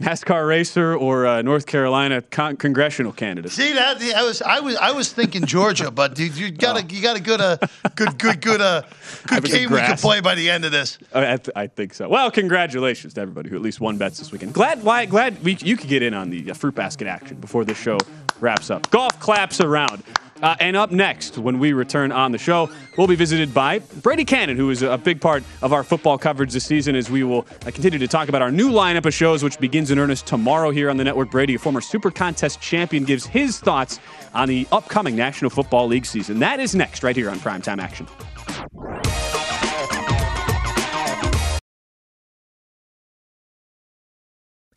NASCAR 0.00 0.48
racer 0.48 0.96
or 0.96 1.26
uh, 1.26 1.42
North 1.42 1.66
Carolina 1.66 2.22
con- 2.22 2.56
congressional 2.56 3.12
candidate. 3.12 3.52
See 3.52 3.74
that 3.74 4.00
I 4.00 4.22
was 4.22 4.40
I 4.40 4.60
was 4.60 4.76
I 4.76 4.92
was 4.92 5.12
thinking 5.12 5.44
Georgia, 5.44 5.90
but 5.90 6.14
dude, 6.14 6.36
you 6.36 6.50
got 6.50 6.82
a 6.82 6.94
you 6.94 7.02
got 7.02 7.16
a 7.16 7.20
good 7.20 7.40
uh 7.40 7.58
good 7.94 8.18
good 8.18 8.40
good 8.40 8.60
uh 8.62 8.82
good 9.26 9.44
game 9.44 9.70
we 9.70 9.80
could 9.80 9.98
play 9.98 10.20
by 10.20 10.34
the 10.34 10.48
end 10.48 10.64
of 10.64 10.72
this. 10.72 10.98
I, 11.12 11.34
I, 11.34 11.36
th- 11.36 11.50
I 11.54 11.66
think 11.66 11.92
so. 11.92 12.08
Well, 12.08 12.30
congratulations 12.30 13.12
to 13.14 13.20
everybody 13.20 13.50
who 13.50 13.56
at 13.56 13.62
least 13.62 13.80
won 13.80 13.98
bets 13.98 14.18
this 14.18 14.32
weekend. 14.32 14.54
Glad, 14.54 14.82
why, 14.82 15.04
glad 15.04 15.42
we, 15.44 15.56
you 15.60 15.76
could 15.76 15.88
get 15.88 16.02
in 16.02 16.14
on 16.14 16.30
the 16.30 16.50
uh, 16.50 16.54
fruit 16.54 16.74
basket 16.74 17.06
action 17.06 17.36
before 17.36 17.66
this 17.66 17.78
show 17.78 17.98
wraps 18.40 18.70
up. 18.70 18.90
Golf 18.90 19.18
claps 19.20 19.60
around. 19.60 20.02
Uh, 20.42 20.56
and 20.60 20.76
up 20.76 20.90
next, 20.90 21.38
when 21.38 21.58
we 21.58 21.72
return 21.72 22.12
on 22.12 22.32
the 22.32 22.38
show, 22.38 22.70
we'll 22.96 23.06
be 23.06 23.14
visited 23.14 23.52
by 23.52 23.78
Brady 24.02 24.24
Cannon, 24.24 24.56
who 24.56 24.70
is 24.70 24.82
a 24.82 24.96
big 24.96 25.20
part 25.20 25.42
of 25.62 25.72
our 25.72 25.84
football 25.84 26.16
coverage 26.16 26.52
this 26.52 26.64
season, 26.64 26.96
as 26.96 27.10
we 27.10 27.22
will 27.22 27.46
uh, 27.66 27.70
continue 27.70 27.98
to 27.98 28.08
talk 28.08 28.28
about 28.28 28.42
our 28.42 28.50
new 28.50 28.70
lineup 28.70 29.04
of 29.06 29.14
shows, 29.14 29.42
which 29.42 29.58
begins 29.58 29.90
in 29.90 29.98
earnest 29.98 30.26
tomorrow 30.26 30.70
here 30.70 30.88
on 30.90 30.96
the 30.96 31.04
network. 31.04 31.30
Brady, 31.30 31.54
a 31.54 31.58
former 31.58 31.80
Super 31.80 32.10
Contest 32.10 32.60
champion, 32.60 33.04
gives 33.04 33.26
his 33.26 33.60
thoughts 33.60 34.00
on 34.34 34.48
the 34.48 34.66
upcoming 34.72 35.16
National 35.16 35.50
Football 35.50 35.88
League 35.88 36.06
season. 36.06 36.38
That 36.38 36.60
is 36.60 36.74
next, 36.74 37.02
right 37.02 37.16
here 37.16 37.30
on 37.30 37.38
Primetime 37.38 37.78
Action. 37.78 38.06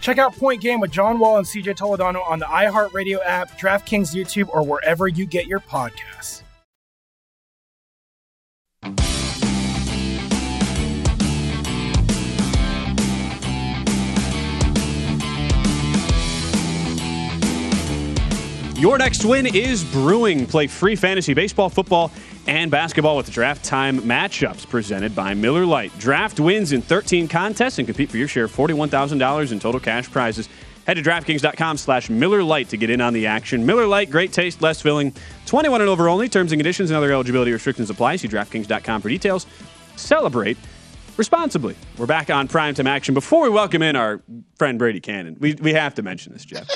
Check 0.00 0.18
out 0.18 0.34
Point 0.36 0.60
Game 0.60 0.80
with 0.80 0.90
John 0.90 1.18
Wall 1.18 1.38
and 1.38 1.46
CJ 1.46 1.76
Toledano 1.76 2.28
on 2.28 2.38
the 2.38 2.46
iHeartRadio 2.46 3.18
app, 3.24 3.58
DraftKings 3.58 4.14
YouTube, 4.14 4.48
or 4.50 4.62
wherever 4.62 5.08
you 5.08 5.26
get 5.26 5.46
your 5.46 5.60
podcasts. 5.60 6.42
Your 18.76 18.98
next 18.98 19.24
win 19.24 19.46
is 19.46 19.82
brewing. 19.84 20.44
Play 20.44 20.66
free 20.66 20.96
fantasy 20.96 21.32
baseball, 21.32 21.70
football, 21.70 22.12
and 22.46 22.70
basketball 22.70 23.16
with 23.16 23.26
the 23.26 23.32
draft 23.32 23.64
time 23.64 24.00
matchups 24.00 24.68
presented 24.68 25.14
by 25.14 25.34
Miller 25.34 25.66
Lite. 25.66 25.96
Draft 25.98 26.40
wins 26.40 26.72
in 26.72 26.82
13 26.82 27.28
contests 27.28 27.78
and 27.78 27.86
compete 27.86 28.10
for 28.10 28.16
your 28.16 28.28
share 28.28 28.44
of 28.44 28.54
$41,000 28.54 29.52
in 29.52 29.60
total 29.60 29.80
cash 29.80 30.10
prizes. 30.10 30.48
Head 30.86 30.94
to 30.94 31.02
DraftKings.com 31.02 31.76
slash 31.78 32.08
Miller 32.08 32.42
Lite 32.42 32.68
to 32.68 32.76
get 32.76 32.90
in 32.90 33.00
on 33.00 33.12
the 33.12 33.26
action. 33.26 33.66
Miller 33.66 33.86
Lite, 33.86 34.10
great 34.10 34.32
taste, 34.32 34.62
less 34.62 34.80
filling. 34.80 35.12
21 35.46 35.80
and 35.80 35.90
over 35.90 36.08
only. 36.08 36.28
Terms 36.28 36.52
and 36.52 36.60
conditions 36.60 36.90
and 36.90 36.96
other 36.96 37.12
eligibility 37.12 37.52
restrictions 37.52 37.90
apply. 37.90 38.16
See 38.16 38.28
DraftKings.com 38.28 39.02
for 39.02 39.08
details. 39.08 39.46
Celebrate 39.96 40.56
responsibly. 41.16 41.74
We're 41.98 42.06
back 42.06 42.30
on 42.30 42.46
primetime 42.46 42.86
action. 42.86 43.14
Before 43.14 43.42
we 43.42 43.50
welcome 43.50 43.82
in 43.82 43.96
our 43.96 44.22
friend 44.56 44.78
Brady 44.78 45.00
Cannon, 45.00 45.36
we, 45.40 45.54
we 45.54 45.72
have 45.72 45.94
to 45.96 46.02
mention 46.02 46.32
this, 46.32 46.44
Jeff. 46.44 46.68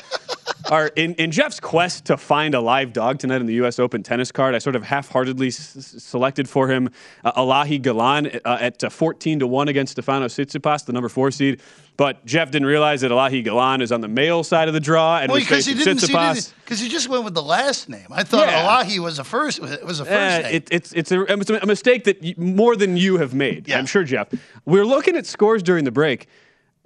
Our, 0.71 0.87
in, 0.95 1.15
in 1.15 1.33
Jeff's 1.33 1.59
quest 1.59 2.05
to 2.07 2.17
find 2.17 2.55
a 2.55 2.61
live 2.61 2.93
dog 2.93 3.19
tonight 3.19 3.41
in 3.41 3.47
the 3.47 3.55
U.S. 3.55 3.81
Open 3.81 4.05
tennis 4.05 4.31
card, 4.31 4.55
I 4.55 4.59
sort 4.59 4.77
of 4.77 4.85
half-heartedly 4.85 5.49
s- 5.49 5.97
selected 5.99 6.49
for 6.49 6.69
him 6.69 6.91
uh, 7.25 7.33
Elahi 7.33 7.83
Galan 7.83 8.29
uh, 8.45 8.59
at 8.61 8.85
uh, 8.85 8.89
14 8.89 9.41
to 9.41 9.49
one 9.49 9.67
against 9.67 9.93
Stefano 9.93 10.27
Tsitsipas, 10.27 10.87
the 10.87 10.93
number 10.93 11.09
four 11.09 11.33
seed. 11.33 11.61
But 11.97 12.25
Jeff 12.25 12.53
didn't 12.53 12.69
realize 12.69 13.01
that 13.01 13.11
Elahi 13.11 13.43
Galan 13.45 13.83
is 13.83 13.91
on 13.91 14.01
the 14.01 14.07
male 14.07 14.45
side 14.45 14.69
of 14.69 14.75
the 14.75 14.79
draw 14.81 15.19
and 15.19 15.33
Well, 15.33 15.41
because 15.41 15.67
you 15.67 15.75
didn't 15.75 15.99
Tsitsipas. 15.99 16.53
because 16.65 16.81
you 16.81 16.89
just 16.89 17.09
went 17.09 17.25
with 17.25 17.35
the 17.35 17.43
last 17.43 17.89
name. 17.89 18.07
I 18.13 18.23
thought 18.23 18.47
Yeah. 18.47 18.65
Elahi 18.85 19.01
was 19.01 19.19
a 19.19 19.25
first 19.25 19.59
was 19.61 19.99
a 19.99 20.05
first 20.05 20.11
Uh, 20.11 20.39
name. 20.49 20.55
it, 20.55 20.69
it's 20.71 20.93
it's 20.93 21.11
a, 21.11 21.23
it's 21.23 21.51
a 21.51 21.67
mistake 21.67 22.05
that 22.05 22.23
y- 22.23 22.35
more 22.39 22.77
than 22.77 22.97
you 22.97 23.19
have 23.19 23.35
made. 23.35 23.67
Yeah. 23.69 23.77
I'm 23.79 23.87
sure, 23.87 24.05
Jeff. 24.05 24.29
We're 24.65 24.87
looking 24.87 25.17
at 25.17 25.27
scores 25.27 25.65
during 25.65 25.85
the 25.85 25.91
break. 25.91 26.29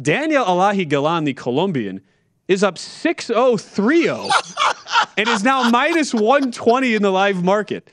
Daniel 0.00 0.44
Elahi 0.46 0.88
Galan, 0.88 1.24
the 1.24 1.34
Colombian, 1.34 2.00
is 2.48 2.62
up 2.62 2.76
6-0, 2.76 3.34
3-0, 3.34 5.08
and 5.16 5.28
is 5.28 5.42
now 5.42 5.68
minus 5.70 6.12
120 6.12 6.94
in 6.94 7.02
the 7.02 7.10
live 7.10 7.42
market 7.42 7.90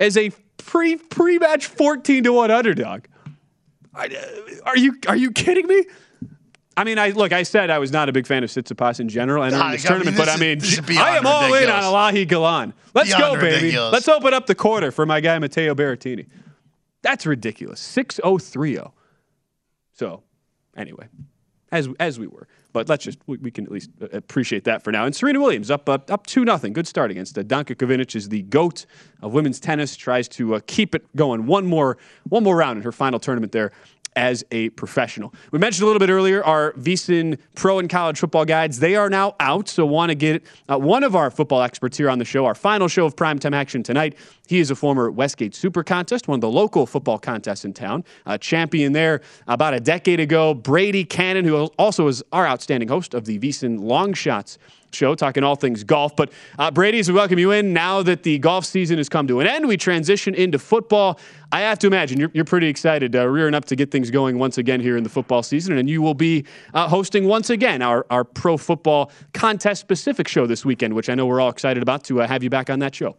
as 0.00 0.16
a 0.16 0.30
pre 0.56 0.96
pre 0.96 1.38
match 1.38 1.66
14 1.66 2.24
to 2.24 2.32
one 2.32 2.50
underdog. 2.50 3.04
I- 3.94 4.06
uh, 4.08 4.54
Are 4.66 4.76
you 4.76 4.96
are 5.08 5.16
you 5.16 5.30
kidding 5.30 5.66
me? 5.66 5.84
I 6.76 6.82
mean, 6.82 6.98
I 6.98 7.10
look. 7.10 7.32
I 7.32 7.44
said 7.44 7.70
I 7.70 7.78
was 7.78 7.92
not 7.92 8.08
a 8.08 8.12
big 8.12 8.26
fan 8.26 8.42
of 8.42 8.50
Tsitsipas 8.50 8.98
in 8.98 9.08
general 9.08 9.44
and 9.44 9.52
Nah, 9.52 9.70
this 9.70 9.86
I 9.88 9.90
mean, 9.94 10.02
tournament, 10.02 10.16
this 10.16 10.26
but 10.26 10.90
I 10.90 10.96
mean, 10.96 10.98
I 11.00 11.16
am 11.16 11.24
all 11.26 11.54
in 11.54 11.70
on 11.70 11.82
Elahi 11.84 12.26
Galan. 12.26 12.74
Let's 12.94 13.14
Beyond 13.14 13.34
go, 13.36 13.40
baby. 13.40 13.54
ridiculous. 13.66 13.92
Let's 13.92 14.08
open 14.08 14.34
up 14.34 14.46
the 14.46 14.56
quarter 14.56 14.90
for 14.90 15.06
my 15.06 15.20
guy 15.20 15.38
Matteo 15.38 15.74
Berrettini. 15.76 16.26
That's 17.02 17.26
ridiculous. 17.26 17.80
6-0-3-0. 17.96 18.90
So, 19.92 20.22
anyway, 20.76 21.06
as 21.70 21.88
as 22.00 22.18
we 22.18 22.26
were, 22.26 22.48
but 22.74 22.88
let's 22.90 23.04
just 23.04 23.18
we, 23.26 23.38
we 23.38 23.50
can 23.50 23.64
at 23.64 23.70
least 23.70 23.88
uh, 24.02 24.08
appreciate 24.12 24.64
that 24.64 24.82
for 24.82 24.92
now. 24.92 25.06
And 25.06 25.16
Serena 25.16 25.40
Williams 25.40 25.70
up 25.70 25.88
up, 25.88 26.10
up 26.10 26.26
two 26.26 26.44
nothing. 26.44 26.74
Good 26.74 26.86
start 26.86 27.10
against 27.10 27.38
uh, 27.38 27.42
Danka 27.42 27.74
Kovinic 27.74 28.14
is 28.14 28.28
the 28.28 28.42
goat 28.42 28.84
of 29.22 29.32
women's 29.32 29.58
tennis. 29.58 29.96
Tries 29.96 30.28
to 30.30 30.56
uh, 30.56 30.60
keep 30.66 30.94
it 30.94 31.06
going 31.16 31.46
one 31.46 31.64
more 31.64 31.96
one 32.28 32.42
more 32.44 32.56
round 32.56 32.76
in 32.76 32.82
her 32.82 32.92
final 32.92 33.18
tournament 33.18 33.52
there 33.52 33.72
as 34.16 34.44
a 34.50 34.70
professional. 34.70 35.34
We 35.50 35.58
mentioned 35.58 35.82
a 35.82 35.86
little 35.86 36.00
bit 36.00 36.10
earlier 36.10 36.44
our 36.44 36.72
VSIN 36.74 37.38
pro 37.54 37.78
and 37.78 37.88
college 37.88 38.18
football 38.18 38.44
guides. 38.44 38.78
They 38.78 38.96
are 38.96 39.10
now 39.10 39.34
out, 39.40 39.68
so 39.68 39.84
want 39.86 40.10
to 40.10 40.14
get 40.14 40.42
uh, 40.68 40.78
one 40.78 41.04
of 41.04 41.16
our 41.16 41.30
football 41.30 41.62
experts 41.62 41.96
here 41.96 42.08
on 42.08 42.18
the 42.18 42.24
show. 42.24 42.46
Our 42.46 42.54
final 42.54 42.88
show 42.88 43.06
of 43.06 43.16
primetime 43.16 43.54
action 43.54 43.82
tonight. 43.82 44.16
He 44.46 44.58
is 44.58 44.70
a 44.70 44.74
former 44.74 45.10
Westgate 45.10 45.54
Super 45.54 45.82
Contest, 45.82 46.28
one 46.28 46.36
of 46.36 46.40
the 46.40 46.50
local 46.50 46.86
football 46.86 47.18
contests 47.18 47.64
in 47.64 47.72
town, 47.72 48.04
a 48.26 48.38
champion 48.38 48.92
there 48.92 49.22
about 49.46 49.74
a 49.74 49.80
decade 49.80 50.20
ago. 50.20 50.54
Brady 50.54 51.04
Cannon, 51.04 51.44
who 51.44 51.66
also 51.78 52.06
is 52.08 52.22
our 52.32 52.46
outstanding 52.46 52.88
host 52.88 53.14
of 53.14 53.24
the 53.24 53.38
VSIN 53.38 53.80
Long 53.80 54.12
Shots 54.12 54.58
show, 54.94 55.14
talking 55.14 55.44
all 55.44 55.56
things 55.56 55.84
golf. 55.84 56.16
But 56.16 56.32
uh, 56.58 56.70
Brady, 56.70 56.98
as 56.98 57.08
we 57.08 57.14
welcome 57.14 57.38
you 57.38 57.50
in, 57.50 57.72
now 57.72 58.02
that 58.02 58.22
the 58.22 58.38
golf 58.38 58.64
season 58.64 58.98
has 58.98 59.08
come 59.08 59.26
to 59.28 59.40
an 59.40 59.46
end, 59.46 59.66
we 59.68 59.76
transition 59.76 60.34
into 60.34 60.58
football. 60.58 61.18
I 61.52 61.60
have 61.60 61.78
to 61.80 61.86
imagine 61.86 62.18
you're, 62.18 62.30
you're 62.34 62.44
pretty 62.44 62.68
excited, 62.68 63.14
uh, 63.14 63.28
rearing 63.28 63.54
up 63.54 63.64
to 63.66 63.76
get 63.76 63.90
things 63.90 64.10
going 64.10 64.38
once 64.38 64.58
again 64.58 64.80
here 64.80 64.96
in 64.96 65.04
the 65.04 65.10
football 65.10 65.42
season. 65.42 65.78
And 65.78 65.88
you 65.88 66.02
will 66.02 66.14
be 66.14 66.44
uh, 66.72 66.88
hosting 66.88 67.26
once 67.26 67.50
again 67.50 67.82
our, 67.82 68.06
our 68.10 68.24
pro 68.24 68.56
football 68.56 69.12
contest 69.32 69.80
specific 69.80 70.28
show 70.28 70.46
this 70.46 70.64
weekend, 70.64 70.94
which 70.94 71.08
I 71.08 71.14
know 71.14 71.26
we're 71.26 71.40
all 71.40 71.50
excited 71.50 71.82
about 71.82 72.04
to 72.04 72.22
uh, 72.22 72.26
have 72.26 72.42
you 72.42 72.50
back 72.50 72.70
on 72.70 72.78
that 72.80 72.94
show. 72.94 73.16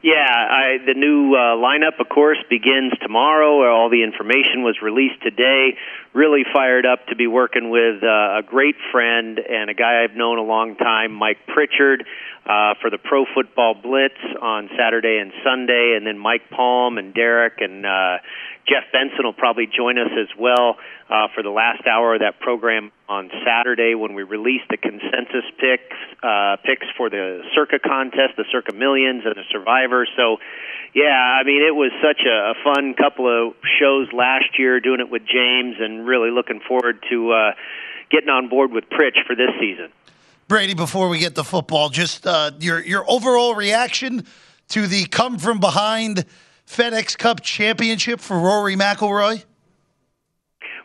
Yeah, 0.00 0.30
I, 0.30 0.78
the 0.86 0.94
new 0.94 1.34
uh, 1.34 1.58
lineup, 1.58 1.98
of 1.98 2.08
course, 2.08 2.38
begins 2.48 2.92
tomorrow. 3.02 3.68
All 3.68 3.90
the 3.90 4.04
information 4.04 4.62
was 4.62 4.76
released 4.80 5.20
today. 5.22 5.76
Really 6.12 6.44
fired 6.52 6.86
up 6.86 7.06
to 7.08 7.16
be 7.16 7.26
working 7.26 7.68
with 7.70 8.04
uh, 8.04 8.38
a 8.38 8.42
great 8.46 8.76
friend 8.92 9.40
and 9.40 9.70
a 9.70 9.74
guy 9.74 10.04
I've 10.04 10.14
known 10.14 10.38
a 10.38 10.42
long 10.42 10.76
time, 10.76 11.12
Mike 11.12 11.38
Pritchard, 11.48 12.06
uh, 12.46 12.74
for 12.80 12.90
the 12.90 12.98
Pro 12.98 13.24
Football 13.34 13.74
Blitz 13.74 14.14
on 14.40 14.70
Saturday 14.78 15.18
and 15.18 15.32
Sunday, 15.42 15.94
and 15.96 16.06
then 16.06 16.16
Mike 16.16 16.48
Palm 16.48 16.96
and 16.98 17.12
Derek 17.12 17.54
and 17.58 17.84
uh, 17.84 18.18
Jeff 18.68 18.84
Benson 18.92 19.24
will 19.24 19.32
probably 19.32 19.66
join 19.66 19.98
us 19.98 20.12
as 20.12 20.28
well 20.38 20.76
uh, 21.08 21.28
for 21.34 21.42
the 21.42 21.50
last 21.50 21.86
hour 21.86 22.14
of 22.14 22.20
that 22.20 22.38
program 22.38 22.92
on 23.08 23.30
Saturday 23.44 23.94
when 23.94 24.12
we 24.12 24.22
release 24.22 24.60
the 24.68 24.76
consensus 24.76 25.48
picks 25.56 25.96
uh, 26.22 26.56
picks 26.62 26.86
for 26.96 27.08
the 27.08 27.40
Circa 27.54 27.78
contest, 27.78 28.36
the 28.36 28.44
Circa 28.52 28.74
Millions, 28.74 29.22
and 29.24 29.36
the 29.36 29.48
Survivor. 29.50 30.06
So, 30.16 30.36
yeah, 30.94 31.16
I 31.16 31.44
mean, 31.44 31.62
it 31.64 31.74
was 31.74 31.92
such 32.02 32.20
a, 32.26 32.52
a 32.52 32.54
fun 32.62 32.94
couple 32.94 33.24
of 33.24 33.54
shows 33.80 34.12
last 34.12 34.58
year 34.58 34.80
doing 34.80 35.00
it 35.00 35.08
with 35.08 35.22
James, 35.22 35.76
and 35.80 36.06
really 36.06 36.30
looking 36.30 36.60
forward 36.60 37.02
to 37.08 37.32
uh, 37.32 37.52
getting 38.10 38.28
on 38.28 38.48
board 38.48 38.70
with 38.70 38.84
Pritch 38.90 39.16
for 39.26 39.34
this 39.34 39.50
season. 39.58 39.88
Brady, 40.46 40.74
before 40.74 41.08
we 41.08 41.18
get 41.18 41.34
to 41.36 41.44
football, 41.44 41.88
just 41.88 42.26
uh, 42.26 42.50
your 42.60 42.80
your 42.80 43.04
overall 43.08 43.54
reaction 43.54 44.26
to 44.68 44.86
the 44.86 45.06
come 45.06 45.38
from 45.38 45.58
behind 45.60 46.26
FedEx 46.68 47.16
Cup 47.16 47.40
championship 47.42 48.20
for 48.20 48.38
Rory 48.38 48.76
McIlroy. 48.76 49.44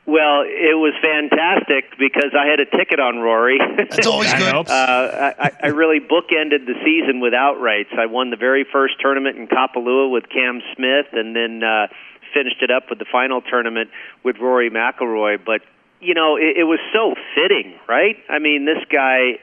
Well, 0.05 0.43
it 0.43 0.75
was 0.75 0.93
fantastic 1.01 1.97
because 1.97 2.35
I 2.37 2.45
had 2.47 2.59
a 2.59 2.65
ticket 2.65 2.99
on 2.99 3.19
Rory. 3.19 3.57
That's 3.77 4.05
always 4.05 4.33
good. 4.37 4.67
Uh, 4.67 5.33
I, 5.39 5.51
I 5.63 5.67
really 5.67 5.99
bookended 5.99 6.65
the 6.65 6.75
season 6.83 7.21
with 7.21 7.31
outrights. 7.31 7.97
I 7.97 8.07
won 8.07 8.29
the 8.29 8.35
very 8.37 8.65
first 8.69 8.95
tournament 8.99 9.37
in 9.37 9.47
Kapalua 9.47 10.11
with 10.11 10.27
Cam 10.27 10.61
Smith, 10.75 11.07
and 11.13 11.33
then 11.33 11.63
uh, 11.63 11.87
finished 12.33 12.61
it 12.61 12.69
up 12.69 12.89
with 12.89 12.99
the 12.99 13.05
final 13.09 13.41
tournament 13.41 13.91
with 14.23 14.37
Rory 14.39 14.69
McIlroy. 14.69 15.37
But 15.45 15.61
you 16.01 16.13
know, 16.13 16.35
it, 16.35 16.57
it 16.57 16.63
was 16.65 16.79
so 16.91 17.15
fitting, 17.33 17.75
right? 17.87 18.17
I 18.29 18.39
mean, 18.39 18.65
this 18.65 18.83
guy, 18.91 19.39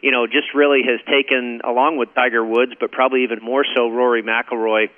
you 0.00 0.12
know, 0.12 0.26
just 0.26 0.54
really 0.54 0.82
has 0.86 1.00
taken, 1.10 1.60
along 1.64 1.96
with 1.96 2.14
Tiger 2.14 2.44
Woods, 2.44 2.72
but 2.78 2.92
probably 2.92 3.24
even 3.24 3.40
more 3.42 3.64
so 3.74 3.90
Rory 3.90 4.22
McIlroy, 4.22 4.90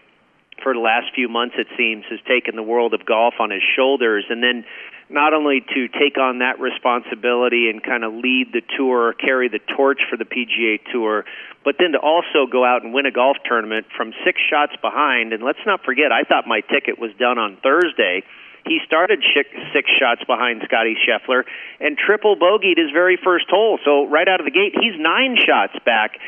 for 0.63 0.73
the 0.73 0.81
last 0.81 1.15
few 1.15 1.29
months, 1.29 1.55
it 1.59 1.67
seems, 1.77 2.05
has 2.11 2.19
taken 2.27 2.57
the 2.57 2.63
world 2.63 2.95
of 2.95 3.05
golf 3.05 3.35
on 3.39 3.51
his 3.51 3.63
shoulders. 3.77 4.25
And 4.31 4.43
then 4.43 4.65
not 5.09 5.35
only 5.35 5.61
to 5.61 5.89
take 5.89 6.19
on 6.19 6.39
that 6.39 6.59
responsibility 6.59 7.71
and 7.71 7.83
kind 7.83 8.05
of 8.05 8.13
lead 8.15 8.53
the 8.53 8.63
tour, 8.77 9.13
carry 9.13 9.49
the 9.49 9.61
torch 9.77 10.01
for 10.11 10.17
the 10.17 10.25
PGA 10.25 10.81
Tour, 10.93 11.25
but 11.65 11.77
then 11.79 11.93
to 11.93 11.99
also 11.99 12.47
go 12.51 12.65
out 12.65 12.83
and 12.83 12.93
win 12.93 13.07
a 13.07 13.13
golf 13.13 13.37
tournament 13.45 13.87
from 13.97 14.13
six 14.25 14.41
shots 14.51 14.73
behind. 14.83 15.33
And 15.33 15.43
let's 15.43 15.63
not 15.67 15.85
forget, 15.85 16.11
I 16.11 16.23
thought 16.23 16.47
my 16.47 16.61
ticket 16.61 16.99
was 16.99 17.13
done 17.19 17.39
on 17.39 17.57
Thursday. 17.63 18.25
He 18.67 18.81
started 18.85 19.23
six 19.73 19.89
shots 19.97 20.25
behind 20.27 20.63
Scotty 20.65 20.97
Scheffler 20.99 21.45
and 21.79 21.97
triple 21.97 22.35
bogeyed 22.35 22.79
his 22.79 22.91
very 22.91 23.17
first 23.23 23.47
hole. 23.49 23.79
So 23.85 24.09
right 24.09 24.27
out 24.27 24.41
of 24.41 24.47
the 24.47 24.51
gate, 24.51 24.75
he's 24.75 24.99
nine 24.99 25.37
shots 25.39 25.75
back 25.85 26.19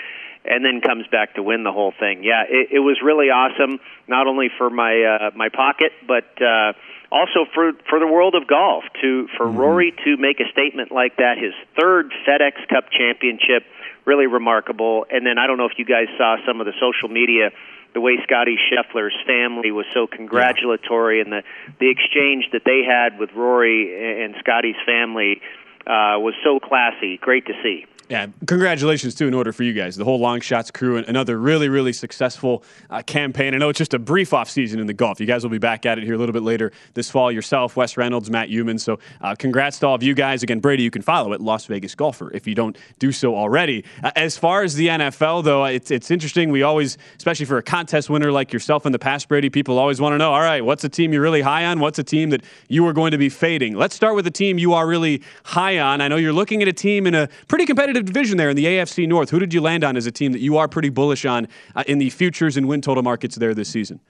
and 0.45 0.65
then 0.65 0.81
comes 0.81 1.07
back 1.09 1.35
to 1.35 1.43
win 1.43 1.65
the 1.65 1.73
whole 1.73 1.93
thing. 1.99 2.25
Yeah, 2.25 2.45
it, 2.49 2.69
it 2.73 2.79
was 2.81 2.99
really 3.03 3.31
awesome, 3.31 3.81
not 4.07 4.27
only 4.27 4.49
for 4.57 4.71
my 4.71 5.03
uh, 5.03 5.31
my 5.37 5.49
pocket, 5.49 5.93
but 6.07 6.31
uh, 6.41 6.73
also 7.11 7.45
for 7.55 7.73
for 7.89 7.99
the 7.99 8.07
world 8.07 8.35
of 8.35 8.47
golf. 8.47 8.85
To 9.03 9.29
for 9.37 9.47
mm-hmm. 9.47 9.57
Rory 9.57 9.95
to 10.05 10.17
make 10.17 10.41
a 10.41 10.51
statement 10.53 10.93
like 10.93 11.17
that, 11.17 11.39
his 11.39 11.55
third 11.79 12.13
FedEx 12.27 12.69
Cup 12.69 12.91
championship, 12.91 13.65
really 14.05 14.27
remarkable. 14.27 15.07
And 15.11 15.27
then 15.27 15.39
I 15.39 15.47
don't 15.47 15.59
know 15.59 15.67
if 15.67 15.79
you 15.79 15.85
guys 15.85 16.09
saw 16.17 16.37
some 16.47 16.61
of 16.61 16.67
the 16.67 16.75
social 16.81 17.09
media 17.09 17.51
the 17.95 18.01
way 18.01 18.19
Scotty 18.23 18.57
Scheffler's 18.69 19.17
family 19.27 19.71
was 19.71 19.87
so 19.95 20.07
congratulatory, 20.07 21.21
and 21.21 21.33
the 21.33 21.43
the 21.81 21.91
exchange 21.91 22.47
that 22.53 22.63
they 22.65 22.83
had 22.87 23.19
with 23.19 23.33
Rory 23.33 24.25
and 24.25 24.35
Scotty's 24.41 24.77
family 24.85 25.41
uh, 25.87 26.21
was 26.21 26.35
so 26.45 26.61
classy. 26.61 27.17
Great 27.17 27.47
to 27.47 27.55
see. 27.63 27.87
Yeah, 28.09 28.29
congratulations 28.47 29.15
too. 29.15 29.29
In 29.29 29.35
order 29.35 29.53
for 29.53 29.65
you 29.65 29.75
guys, 29.75 29.97
the 29.97 30.05
whole 30.05 30.19
Long 30.19 30.41
Shots 30.41 30.71
crew, 30.71 30.97
and 30.97 31.07
another 31.09 31.39
really, 31.39 31.69
really 31.69 31.93
successful 31.93 32.65
uh, 32.89 33.03
campaign. 33.03 33.55
I 33.55 33.59
know 33.59 33.69
it's 33.69 33.77
just 33.77 33.93
a 33.93 33.99
brief 33.99 34.33
off 34.33 34.49
season 34.49 34.81
in 34.81 34.87
the 34.87 34.95
golf. 34.95 35.21
You 35.21 35.27
guys 35.27 35.43
will 35.43 35.51
be 35.51 35.59
back 35.59 35.85
at 35.85 35.99
it 35.99 36.05
here 36.05 36.15
a 36.15 36.19
little 36.19 36.33
bit 36.33 36.43
later 36.43 36.73
this 36.95 37.11
fall. 37.11 37.31
Yourself, 37.31 37.77
Wes 37.77 37.99
Reynolds, 37.99 38.31
Matt 38.31 38.49
Youmans. 38.49 38.81
So, 38.81 38.99
uh, 39.21 39.35
congrats 39.35 39.79
to 39.81 39.89
all 39.89 39.95
of 39.95 40.03
you 40.03 40.15
guys. 40.15 40.43
Again, 40.43 40.59
Brady, 40.59 40.85
you 40.85 40.91
can 40.91 41.03
follow 41.03 41.35
it, 41.35 41.43
Las 41.43 41.67
Vegas 41.67 41.95
Golfer, 41.95 42.33
if 42.35 42.47
you 42.47 42.55
don't 42.55 42.79
do 42.99 43.13
so 43.13 43.37
already. 43.37 43.85
Uh, 44.03 44.11
as 44.17 44.39
far 44.39 44.63
as 44.63 44.75
the 44.75 44.89
NFL, 44.89 45.45
though, 45.45 45.67
it's 45.67 45.91
it's 45.91 46.11
interesting. 46.11 46.51
We 46.51 46.63
always, 46.63 46.97
especially 47.19 47.45
for 47.45 47.59
a 47.59 47.63
contest 47.63 48.09
winner 48.09 48.33
like 48.33 48.55
yourself 48.55 48.87
in 48.87 48.93
the 48.93 48.99
past, 48.99 49.29
Brady, 49.29 49.51
people 49.51 49.79
always 49.79 50.01
want 50.01 50.15
to 50.15 50.19
know. 50.19 50.33
All 50.33 50.41
right, 50.41 50.65
what's 50.65 50.83
a 50.83 50.89
team 50.89 51.13
you're 51.13 51.21
really 51.21 51.43
high 51.43 51.67
on? 51.67 51.79
What's 51.79 51.99
a 51.99 52.05
team 52.05 52.31
that 52.31 52.43
you 52.69 52.87
are 52.87 52.95
going 52.95 53.11
to 53.11 53.19
be 53.19 53.29
fading? 53.29 53.77
Let's 53.77 53.95
start 53.95 54.15
with 54.15 54.25
the 54.25 54.31
team 54.31 54.57
you 54.57 54.73
are 54.73 54.87
really 54.87 55.23
high 55.45 55.79
on. 55.79 56.01
I 56.01 56.09
know 56.09 56.17
you're 56.17 56.33
looking 56.33 56.63
at 56.63 56.69
a 56.69 56.73
team 56.73 57.07
in 57.07 57.15
a 57.15 57.29
pretty 57.49 57.67
competitive 57.67 57.98
division 58.07 58.37
there 58.37 58.51
in 58.51 58.57
the 58.57 58.65
AFC 58.65 59.07
North. 59.09 59.31
Who 59.31 59.39
did 59.39 59.55
you 59.55 59.61
land 59.61 59.85
on 59.85 59.97
as 59.97 60.07
a 60.07 60.13
team 60.13 60.33
that 60.33 60.41
you 60.41 60.57
are 60.57 60.69
pretty 60.69 60.89
bullish 60.89 61.25
on 61.25 61.49
uh, 61.75 61.85
in 61.87 61.99
the 61.99 62.11
futures 62.11 62.57
and 62.57 62.69
win 62.69 62.81
total 62.81 63.03
markets 63.03 63.37
there 63.37 63.55
this 63.55 63.69
season? 63.69 64.01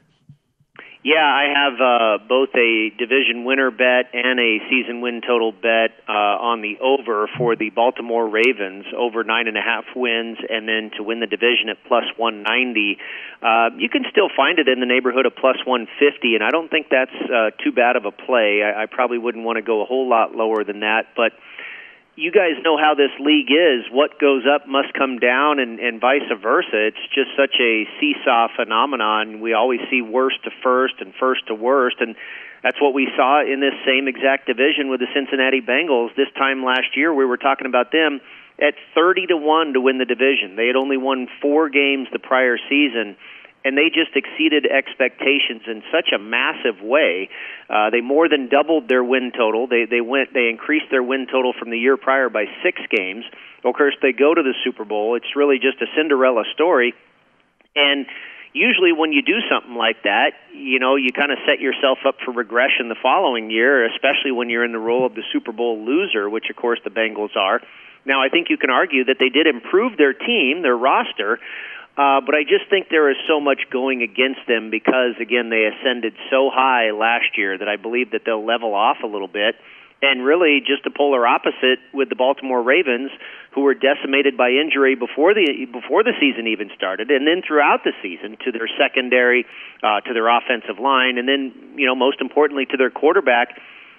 Yeah, 1.04 1.24
I 1.24 1.46
have 1.54 1.80
uh, 1.80 2.28
both 2.28 2.50
a 2.56 2.90
division 2.98 3.44
winner 3.44 3.70
bet 3.70 4.10
and 4.12 4.40
a 4.40 4.58
season 4.68 5.00
win 5.00 5.22
total 5.24 5.52
bet 5.52 5.94
uh, 6.08 6.12
on 6.12 6.60
the 6.60 6.76
over 6.82 7.30
for 7.38 7.54
the 7.54 7.70
Baltimore 7.70 8.28
Ravens, 8.28 8.84
over 8.96 9.22
nine 9.22 9.46
and 9.46 9.56
a 9.56 9.62
half 9.62 9.84
wins, 9.94 10.38
and 10.50 10.68
then 10.68 10.90
to 10.96 11.04
win 11.04 11.20
the 11.20 11.26
division 11.26 11.70
at 11.70 11.78
plus 11.86 12.04
190. 12.16 12.98
Uh, 13.40 13.70
you 13.78 13.88
can 13.88 14.04
still 14.10 14.28
find 14.36 14.58
it 14.58 14.66
in 14.66 14.80
the 14.80 14.86
neighborhood 14.86 15.24
of 15.24 15.36
plus 15.36 15.56
150, 15.64 16.34
and 16.34 16.42
I 16.42 16.50
don't 16.50 16.68
think 16.68 16.88
that's 16.90 17.14
uh, 17.30 17.56
too 17.62 17.70
bad 17.70 17.94
of 17.94 18.04
a 18.04 18.10
play. 18.10 18.60
I, 18.66 18.82
I 18.82 18.86
probably 18.86 19.18
wouldn't 19.18 19.44
want 19.44 19.56
to 19.56 19.62
go 19.62 19.82
a 19.82 19.86
whole 19.86 20.10
lot 20.10 20.34
lower 20.34 20.64
than 20.64 20.80
that, 20.80 21.14
but 21.14 21.30
you 22.18 22.32
guys 22.32 22.58
know 22.64 22.76
how 22.76 22.94
this 22.98 23.14
league 23.20 23.46
is. 23.46 23.86
What 23.92 24.18
goes 24.18 24.42
up 24.42 24.66
must 24.66 24.92
come 24.92 25.20
down, 25.20 25.60
and, 25.60 25.78
and 25.78 26.00
vice 26.00 26.26
versa. 26.42 26.90
It's 26.90 27.06
just 27.14 27.30
such 27.38 27.54
a 27.62 27.86
seesaw 28.00 28.48
phenomenon. 28.56 29.38
We 29.40 29.54
always 29.54 29.78
see 29.88 30.02
worst 30.02 30.42
to 30.42 30.50
first 30.60 30.94
and 30.98 31.14
first 31.14 31.46
to 31.46 31.54
worst, 31.54 31.98
and 32.00 32.16
that's 32.64 32.82
what 32.82 32.92
we 32.92 33.06
saw 33.16 33.40
in 33.40 33.60
this 33.60 33.74
same 33.86 34.08
exact 34.08 34.48
division 34.48 34.90
with 34.90 34.98
the 34.98 35.06
Cincinnati 35.14 35.60
Bengals. 35.60 36.10
This 36.16 36.26
time 36.36 36.64
last 36.64 36.96
year, 36.96 37.14
we 37.14 37.24
were 37.24 37.36
talking 37.36 37.68
about 37.68 37.92
them 37.92 38.20
at 38.58 38.74
30 38.96 39.28
to 39.28 39.36
1 39.36 39.74
to 39.74 39.80
win 39.80 39.98
the 39.98 40.04
division. 40.04 40.56
They 40.56 40.66
had 40.66 40.74
only 40.74 40.96
won 40.96 41.28
four 41.40 41.68
games 41.68 42.08
the 42.12 42.18
prior 42.18 42.58
season 42.68 43.16
and 43.64 43.76
they 43.76 43.90
just 43.90 44.14
exceeded 44.14 44.66
expectations 44.66 45.62
in 45.66 45.82
such 45.92 46.10
a 46.14 46.18
massive 46.18 46.80
way. 46.80 47.28
Uh, 47.68 47.90
they 47.90 48.00
more 48.00 48.28
than 48.28 48.48
doubled 48.48 48.88
their 48.88 49.02
win 49.02 49.32
total. 49.36 49.66
They 49.66 49.84
they 49.84 50.00
went 50.00 50.32
they 50.32 50.48
increased 50.48 50.86
their 50.90 51.02
win 51.02 51.26
total 51.30 51.52
from 51.58 51.70
the 51.70 51.78
year 51.78 51.96
prior 51.96 52.28
by 52.28 52.46
six 52.62 52.80
games. 52.90 53.24
Of 53.64 53.74
course, 53.74 53.94
they 54.00 54.12
go 54.12 54.34
to 54.34 54.42
the 54.42 54.54
Super 54.64 54.84
Bowl. 54.84 55.16
It's 55.16 55.34
really 55.34 55.58
just 55.58 55.82
a 55.82 55.86
Cinderella 55.96 56.44
story, 56.54 56.94
and 57.74 58.06
usually 58.52 58.92
when 58.92 59.12
you 59.12 59.22
do 59.22 59.38
something 59.50 59.74
like 59.74 60.02
that, 60.04 60.32
you 60.54 60.78
know, 60.78 60.96
you 60.96 61.12
kind 61.12 61.32
of 61.32 61.38
set 61.46 61.60
yourself 61.60 61.98
up 62.06 62.16
for 62.24 62.32
regression 62.32 62.88
the 62.88 62.98
following 63.02 63.50
year, 63.50 63.84
especially 63.86 64.32
when 64.32 64.48
you're 64.48 64.64
in 64.64 64.72
the 64.72 64.78
role 64.78 65.04
of 65.04 65.14
the 65.14 65.22
Super 65.32 65.52
Bowl 65.52 65.84
loser, 65.84 66.28
which 66.30 66.50
of 66.50 66.56
course 66.56 66.80
the 66.84 66.90
Bengals 66.90 67.36
are. 67.36 67.60
Now, 68.04 68.22
I 68.22 68.28
think 68.30 68.48
you 68.48 68.56
can 68.56 68.70
argue 68.70 69.04
that 69.04 69.16
they 69.20 69.28
did 69.28 69.46
improve 69.46 69.98
their 69.98 70.14
team, 70.14 70.62
their 70.62 70.76
roster, 70.76 71.38
uh, 71.98 72.22
but 72.22 72.36
I 72.36 72.46
just 72.46 72.70
think 72.70 72.86
there 72.90 73.10
is 73.10 73.16
so 73.26 73.40
much 73.40 73.58
going 73.72 74.02
against 74.06 74.46
them 74.46 74.70
because, 74.70 75.18
again, 75.20 75.50
they 75.50 75.66
ascended 75.66 76.14
so 76.30 76.46
high 76.46 76.94
last 76.94 77.34
year 77.34 77.58
that 77.58 77.66
I 77.66 77.74
believe 77.74 78.12
that 78.12 78.22
they'll 78.24 78.46
level 78.46 78.72
off 78.72 78.98
a 79.02 79.06
little 79.08 79.26
bit. 79.26 79.56
And 80.00 80.24
really, 80.24 80.62
just 80.62 80.84
the 80.84 80.94
polar 80.94 81.26
opposite 81.26 81.82
with 81.92 82.08
the 82.08 82.14
Baltimore 82.14 82.62
Ravens, 82.62 83.10
who 83.50 83.62
were 83.62 83.74
decimated 83.74 84.36
by 84.36 84.50
injury 84.50 84.94
before 84.94 85.34
the 85.34 85.66
before 85.72 86.04
the 86.04 86.14
season 86.20 86.46
even 86.46 86.70
started, 86.76 87.10
and 87.10 87.26
then 87.26 87.42
throughout 87.42 87.82
the 87.82 87.90
season 88.00 88.38
to 88.44 88.52
their 88.52 88.70
secondary, 88.78 89.44
uh, 89.82 89.98
to 90.06 90.14
their 90.14 90.30
offensive 90.30 90.78
line, 90.78 91.18
and 91.18 91.26
then 91.26 91.74
you 91.74 91.84
know 91.84 91.96
most 91.96 92.20
importantly 92.20 92.64
to 92.70 92.76
their 92.76 92.90
quarterback, 92.90 93.58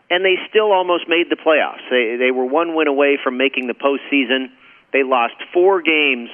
and 0.10 0.24
they 0.24 0.40
still 0.48 0.72
almost 0.72 1.10
made 1.10 1.28
the 1.30 1.36
playoffs. 1.36 1.84
They 1.92 2.16
they 2.16 2.32
were 2.32 2.46
one 2.46 2.76
win 2.76 2.88
away 2.88 3.20
from 3.22 3.36
making 3.36 3.68
the 3.68 3.76
postseason. 3.76 4.56
They 4.94 5.04
lost 5.04 5.36
four 5.52 5.82
games 5.82 6.30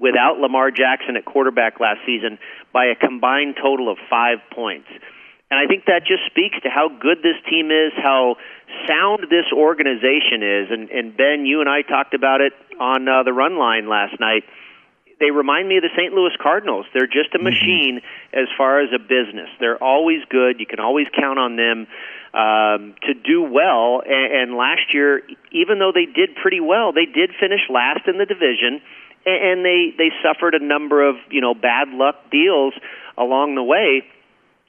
without 0.00 0.38
Lamar 0.38 0.70
Jackson 0.70 1.16
at 1.16 1.24
quarterback 1.24 1.80
last 1.80 2.00
season 2.06 2.38
by 2.72 2.86
a 2.86 2.94
combined 2.94 3.56
total 3.60 3.90
of 3.90 3.98
five 4.10 4.38
points. 4.54 4.88
And 5.50 5.60
I 5.60 5.66
think 5.66 5.86
that 5.86 6.02
just 6.06 6.26
speaks 6.26 6.58
to 6.64 6.68
how 6.68 6.88
good 6.88 7.18
this 7.22 7.38
team 7.48 7.70
is, 7.70 7.92
how 7.94 8.36
sound 8.88 9.30
this 9.30 9.46
organization 9.54 10.42
is. 10.42 10.66
And, 10.70 10.90
and 10.90 11.16
Ben, 11.16 11.46
you 11.46 11.60
and 11.60 11.70
I 11.70 11.82
talked 11.82 12.14
about 12.14 12.40
it 12.40 12.52
on 12.80 13.06
uh, 13.06 13.22
the 13.22 13.32
run 13.32 13.56
line 13.58 13.88
last 13.88 14.18
night. 14.18 14.42
They 15.20 15.30
remind 15.30 15.68
me 15.68 15.78
of 15.78 15.82
the 15.82 15.94
St. 15.96 16.12
Louis 16.12 16.34
Cardinals. 16.42 16.86
They're 16.92 17.06
just 17.06 17.32
a 17.32 17.38
mm-hmm. 17.38 17.44
machine 17.44 17.94
mm-hmm. 18.02 18.38
as 18.38 18.48
far 18.58 18.80
as 18.80 18.90
a 18.92 18.98
business. 18.98 19.48
They're 19.60 19.82
always 19.82 20.26
good. 20.28 20.58
You 20.58 20.66
can 20.66 20.80
always 20.80 21.06
count 21.14 21.38
on 21.38 21.54
them 21.54 21.86
um, 22.34 22.94
to 23.06 23.14
do 23.14 23.40
well. 23.40 24.02
And, 24.04 24.50
and 24.50 24.56
last 24.58 24.92
year, 24.92 25.22
even 25.52 25.78
though 25.78 25.92
they 25.94 26.06
did 26.06 26.34
pretty 26.42 26.60
well, 26.60 26.92
they 26.92 27.06
did 27.06 27.30
finish 27.38 27.62
last 27.70 28.04
in 28.08 28.18
the 28.18 28.26
division 28.26 28.82
and 29.26 29.64
they 29.64 29.92
they 29.98 30.10
suffered 30.22 30.54
a 30.54 30.64
number 30.64 31.06
of 31.06 31.16
you 31.30 31.40
know 31.40 31.54
bad 31.54 31.88
luck 31.88 32.30
deals 32.30 32.74
along 33.18 33.54
the 33.54 33.62
way 33.62 34.02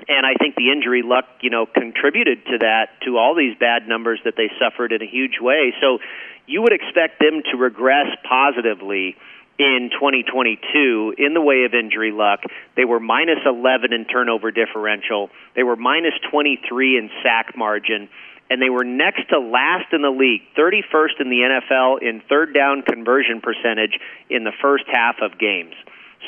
and 0.07 0.25
I 0.25 0.35
think 0.35 0.55
the 0.55 0.71
injury 0.71 1.01
luck, 1.03 1.25
you 1.41 1.49
know, 1.49 1.65
contributed 1.65 2.45
to 2.45 2.59
that, 2.59 3.01
to 3.05 3.17
all 3.17 3.33
these 3.35 3.57
bad 3.57 3.87
numbers 3.87 4.19
that 4.25 4.35
they 4.37 4.49
suffered 4.59 4.91
in 4.91 5.01
a 5.01 5.07
huge 5.07 5.39
way. 5.41 5.73
So 5.81 5.97
you 6.45 6.61
would 6.61 6.73
expect 6.73 7.19
them 7.19 7.41
to 7.51 7.57
regress 7.57 8.05
positively 8.27 9.15
in 9.57 9.89
2022 9.91 11.15
in 11.17 11.33
the 11.33 11.41
way 11.41 11.63
of 11.65 11.73
injury 11.73 12.11
luck. 12.11 12.41
They 12.75 12.85
were 12.85 12.99
minus 12.99 13.39
11 13.43 13.91
in 13.91 14.05
turnover 14.05 14.51
differential. 14.51 15.29
They 15.55 15.63
were 15.63 15.75
minus 15.75 16.13
23 16.29 16.97
in 16.97 17.09
sack 17.23 17.57
margin 17.57 18.07
and 18.49 18.61
they 18.61 18.69
were 18.69 18.83
next 18.83 19.29
to 19.29 19.39
last 19.39 19.91
in 19.91 20.01
the 20.01 20.09
league, 20.09 20.41
31st 20.57 21.19
in 21.19 21.29
the 21.29 21.41
NFL 21.43 22.01
in 22.01 22.21
third 22.29 22.53
down 22.53 22.81
conversion 22.81 23.41
percentage 23.41 23.99
in 24.29 24.43
the 24.43 24.53
first 24.61 24.85
half 24.87 25.17
of 25.21 25.37
games. 25.37 25.73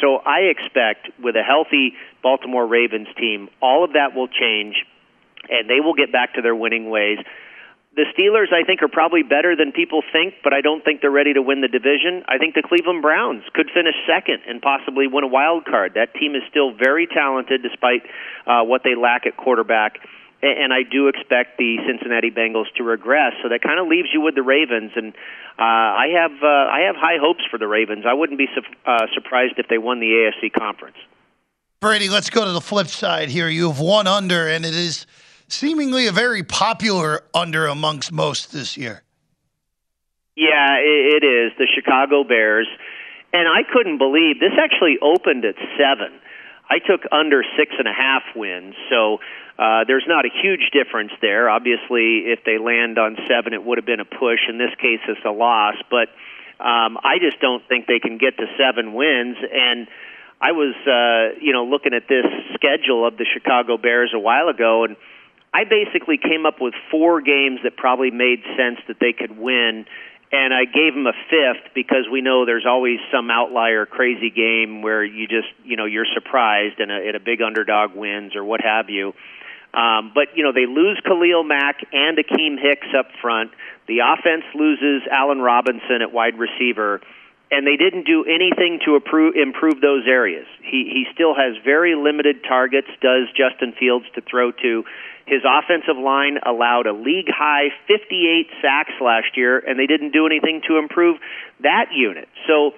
So 0.02 0.18
I 0.18 0.52
expect 0.52 1.10
with 1.22 1.36
a 1.36 1.44
healthy 1.44 1.94
Baltimore 2.22 2.68
Ravens 2.68 3.08
team, 3.18 3.50
all 3.62 3.84
of 3.84 3.94
that 3.94 4.16
will 4.16 4.28
change 4.28 4.76
and 5.50 5.70
they 5.70 5.80
will 5.80 5.96
get 5.96 6.12
back 6.12 6.36
to 6.36 6.42
their 6.42 6.56
winning 6.56 6.90
ways. 6.90 7.18
The 7.96 8.06
Steelers, 8.16 8.54
I 8.54 8.64
think, 8.64 8.84
are 8.84 8.88
probably 8.88 9.24
better 9.24 9.56
than 9.56 9.72
people 9.72 10.04
think, 10.14 10.36
but 10.44 10.54
I 10.54 10.62
don't 10.62 10.86
think 10.86 11.02
they're 11.02 11.12
ready 11.12 11.34
to 11.34 11.42
win 11.42 11.62
the 11.62 11.68
division. 11.68 12.24
I 12.30 12.38
think 12.38 12.54
the 12.54 12.62
Cleveland 12.62 13.02
Browns 13.02 13.44
could 13.54 13.68
finish 13.74 13.96
second 14.06 14.46
and 14.48 14.62
possibly 14.62 15.08
win 15.08 15.24
a 15.24 15.28
wild 15.28 15.66
card. 15.66 15.96
That 15.96 16.14
team 16.14 16.36
is 16.36 16.44
still 16.50 16.72
very 16.72 17.08
talented 17.08 17.64
despite 17.64 18.04
uh, 18.46 18.64
what 18.64 18.84
they 18.84 18.96
lack 18.96 19.26
at 19.26 19.36
quarterback 19.36 20.00
and 20.42 20.72
I 20.74 20.84
do 20.90 21.08
expect 21.08 21.58
the 21.58 21.78
Cincinnati 21.86 22.32
Bengals 22.32 22.72
to 22.78 22.84
regress. 22.84 23.34
So 23.44 23.50
that 23.50 23.62
kind 23.62 23.80
of 23.80 23.88
leaves 23.88 24.10
you 24.14 24.22
with 24.22 24.36
the 24.36 24.44
Ravens, 24.44 24.92
and 24.96 25.14
uh, 25.58 25.62
I 25.62 26.08
have 26.16 26.32
uh, 26.42 26.48
I 26.48 26.82
have 26.88 26.96
high 26.96 27.18
hopes 27.20 27.44
for 27.52 27.58
the 27.58 27.68
Ravens. 27.68 28.06
I 28.08 28.14
wouldn't 28.14 28.38
be 28.38 28.48
su- 28.56 28.62
uh, 28.86 29.08
surprised 29.14 29.56
if 29.58 29.68
they 29.68 29.78
won 29.78 30.00
the 30.00 30.32
AFC 30.32 30.52
conference. 30.54 30.98
Brady, 31.82 32.10
let's 32.10 32.30
go 32.30 32.46
to 32.46 32.52
the 32.52 32.62
flip 32.62 32.88
side 32.88 33.30
here. 33.30 33.48
You 33.48 33.70
have 33.70 33.80
one 33.80 34.08
under, 34.08 34.48
and 34.48 34.66
it 34.66 34.76
is 34.76 35.06
seemingly 35.48 36.08
a 36.08 36.12
very 36.12 36.44
popular 36.44 37.24
under 37.34 37.68
amongst 37.68 38.12
most 38.12 38.52
this 38.52 38.78
year. 38.78 39.04
Yeah, 40.36 40.78
it 40.80 41.24
is 41.24 41.52
the 41.58 41.68
Chicago 41.76 42.24
Bears, 42.24 42.68
and 43.34 43.48
I 43.48 43.64
couldn't 43.70 43.98
believe 43.98 44.40
this 44.40 44.54
actually 44.58 44.98
opened 45.02 45.44
at 45.44 45.56
seven. 45.78 46.20
I 46.70 46.80
took 46.80 47.02
under 47.12 47.44
six 47.58 47.74
and 47.78 47.88
a 47.88 47.94
half 47.94 48.24
wins. 48.36 48.76
So 48.90 49.18
uh, 49.60 49.84
there's 49.86 50.06
not 50.08 50.26
a 50.26 50.30
huge 50.42 50.72
difference 50.72 51.12
there. 51.22 51.50
Obviously, 51.50 52.32
if 52.32 52.40
they 52.46 52.58
land 52.58 52.98
on 52.98 53.18
seven, 53.28 53.54
it 53.54 53.62
would 53.62 53.78
have 53.78 53.86
been 53.86 54.00
a 54.00 54.06
push. 54.06 54.40
In 54.48 54.58
this 54.58 54.72
case, 54.80 55.04
it's 55.10 55.20
a 55.26 55.32
loss. 55.32 55.76
But 55.92 56.08
um, 56.64 56.98
I 57.04 57.20
just 57.20 57.42
don't 57.42 57.68
think 57.68 57.86
they 57.86 58.00
can 58.00 58.18
get 58.18 58.38
to 58.38 58.46
seven 58.58 58.94
wins. 58.94 59.36
And 59.52 59.88
I 60.40 60.54
was, 60.54 60.76
uh, 60.88 61.40
you 61.44 61.52
know, 61.52 61.66
looking 61.66 61.94
at 61.94 62.08
this 62.08 62.24
schedule 62.54 63.06
of 63.06 63.18
the 63.18 63.26
Chicago 63.34 63.78
Bears 63.78 64.12
a 64.16 64.20
while 64.20 64.48
ago, 64.48 64.86
and 64.86 64.96
I 65.54 65.66
basically 65.66 66.18
came 66.18 66.46
up 66.46 66.62
with 66.62 66.74
four 66.90 67.20
games 67.20 67.60
that 67.64 67.76
probably 67.76 68.12
made 68.12 68.40
sense 68.56 68.80
that 68.88 68.98
they 69.02 69.12
could 69.12 69.38
win 69.38 69.86
and 70.32 70.54
I 70.54 70.66
gave 70.66 70.94
them 70.94 71.08
a 71.08 71.14
fifth 71.30 71.74
because 71.74 72.06
we 72.12 72.22
know 72.22 72.46
there's 72.46 72.66
always 72.68 73.00
some 73.12 73.32
outlier 73.32 73.88
crazy 73.88 74.30
game 74.30 74.84
where 74.84 75.04
you 75.04 75.28
just 75.28 75.48
you 75.64 75.76
know 75.76 75.86
you're 75.86 76.06
surprised 76.14 76.80
and 76.80 76.92
a, 76.92 77.08
and 77.08 77.16
a 77.16 77.20
big 77.20 77.42
underdog 77.42 77.96
wins 77.96 78.36
or 78.36 78.44
what 78.44 78.62
have 78.62 78.92
you. 78.92 79.14
Um, 79.74 80.12
but 80.14 80.36
you 80.36 80.44
know 80.44 80.52
they 80.52 80.66
lose 80.66 81.00
Khalil 81.06 81.44
Mack 81.44 81.86
and 81.94 82.18
Akiem 82.18 82.58
Hicks 82.60 82.88
up 82.98 83.08
front. 83.22 83.52
The 83.88 84.00
offense 84.00 84.44
loses 84.56 85.08
Allen 85.12 85.42
Robinson 85.42 86.02
at 86.02 86.12
wide 86.12 86.38
receiver, 86.38 87.02
and 87.52 87.66
they 87.66 87.78
didn't 87.78 88.06
do 88.06 88.26
anything 88.26 88.80
to 88.86 88.96
improve, 88.96 89.36
improve 89.36 89.82
those 89.82 90.06
areas. 90.08 90.48
He 90.64 90.90
he 90.90 91.06
still 91.14 91.36
has 91.36 91.56
very 91.64 91.96
limited 91.96 92.44
targets. 92.48 92.88
Does 93.02 93.30
Justin 93.38 93.74
Fields 93.78 94.06
to 94.16 94.22
throw 94.22 94.52
to? 94.52 94.84
His 95.30 95.46
offensive 95.46 95.98
line 96.02 96.40
allowed 96.44 96.88
a 96.88 96.94
league 96.94 97.30
high 97.30 97.70
58 97.88 98.50
sacks 98.62 98.94
last 99.00 99.38
year, 99.38 99.60
and 99.60 99.78
they 99.78 99.86
didn't 99.86 100.12
do 100.12 100.26
anything 100.26 100.62
to 100.68 100.78
improve 100.78 101.20
that 101.62 101.94
unit. 101.94 102.28
So, 102.48 102.74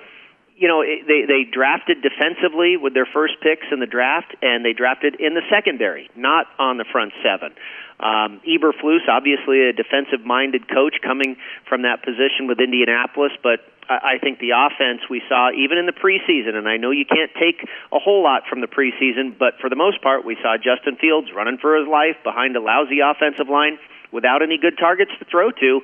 you 0.62 0.68
know, 0.70 0.86
they 0.86 1.26
they 1.26 1.42
drafted 1.50 2.06
defensively 2.06 2.78
with 2.78 2.94
their 2.94 3.10
first 3.10 3.34
picks 3.42 3.66
in 3.74 3.82
the 3.82 3.90
draft, 3.90 4.38
and 4.44 4.64
they 4.64 4.74
drafted 4.74 5.18
in 5.18 5.34
the 5.34 5.42
secondary, 5.50 6.08
not 6.16 6.46
on 6.60 6.78
the 6.78 6.86
front 6.86 7.14
seven. 7.26 7.58
Um, 7.98 8.42
Eberflus, 8.46 9.10
obviously 9.10 9.66
a 9.66 9.74
defensive-minded 9.74 10.70
coach, 10.70 11.02
coming 11.02 11.38
from 11.68 11.82
that 11.82 12.06
position 12.06 12.46
with 12.46 12.60
Indianapolis, 12.62 13.34
but 13.42 13.66
I 13.90 14.22
think 14.22 14.38
the 14.38 14.54
offense 14.54 15.02
we 15.10 15.22
saw 15.28 15.50
even 15.50 15.78
in 15.78 15.86
the 15.90 15.98
preseason, 15.98 16.54
and 16.54 16.70
I 16.70 16.78
know 16.78 16.92
you 16.92 17.06
can't 17.06 17.32
take 17.34 17.68
a 17.92 17.98
whole 17.98 18.24
lot 18.24 18.44
from 18.48 18.62
the 18.62 18.70
preseason, 18.70 19.38
but 19.38 19.58
for 19.60 19.70
the 19.70 19.76
most 19.76 20.02
part, 20.02 20.24
we 20.24 20.38
saw 20.42 20.58
Justin 20.58 20.96
Fields 21.02 21.30
running 21.36 21.58
for 21.58 21.76
his 21.76 21.88
life 21.90 22.22
behind 22.24 22.56
a 22.56 22.62
lousy 22.62 23.02
offensive 23.02 23.50
line 23.50 23.80
without 24.12 24.42
any 24.42 24.58
good 24.58 24.78
targets 24.78 25.12
to 25.18 25.26
throw 25.26 25.50
to. 25.52 25.82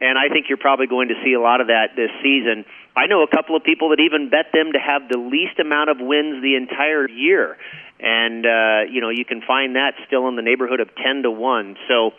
And 0.00 0.18
I 0.18 0.28
think 0.28 0.46
you're 0.48 0.58
probably 0.58 0.86
going 0.86 1.08
to 1.08 1.14
see 1.24 1.32
a 1.32 1.40
lot 1.40 1.60
of 1.60 1.68
that 1.68 1.96
this 1.96 2.10
season. 2.22 2.64
I 2.94 3.06
know 3.06 3.22
a 3.22 3.28
couple 3.28 3.56
of 3.56 3.64
people 3.64 3.90
that 3.90 4.00
even 4.00 4.28
bet 4.28 4.52
them 4.52 4.72
to 4.72 4.78
have 4.78 5.08
the 5.08 5.18
least 5.18 5.58
amount 5.58 5.90
of 5.90 5.96
wins 6.00 6.42
the 6.42 6.56
entire 6.56 7.08
year. 7.08 7.56
And, 7.98 8.44
uh, 8.44 8.92
you 8.92 9.00
know, 9.00 9.08
you 9.08 9.24
can 9.24 9.40
find 9.40 9.76
that 9.76 9.94
still 10.06 10.28
in 10.28 10.36
the 10.36 10.42
neighborhood 10.42 10.80
of 10.80 10.94
10 10.96 11.22
to 11.22 11.30
1. 11.30 11.76
So, 11.88 12.12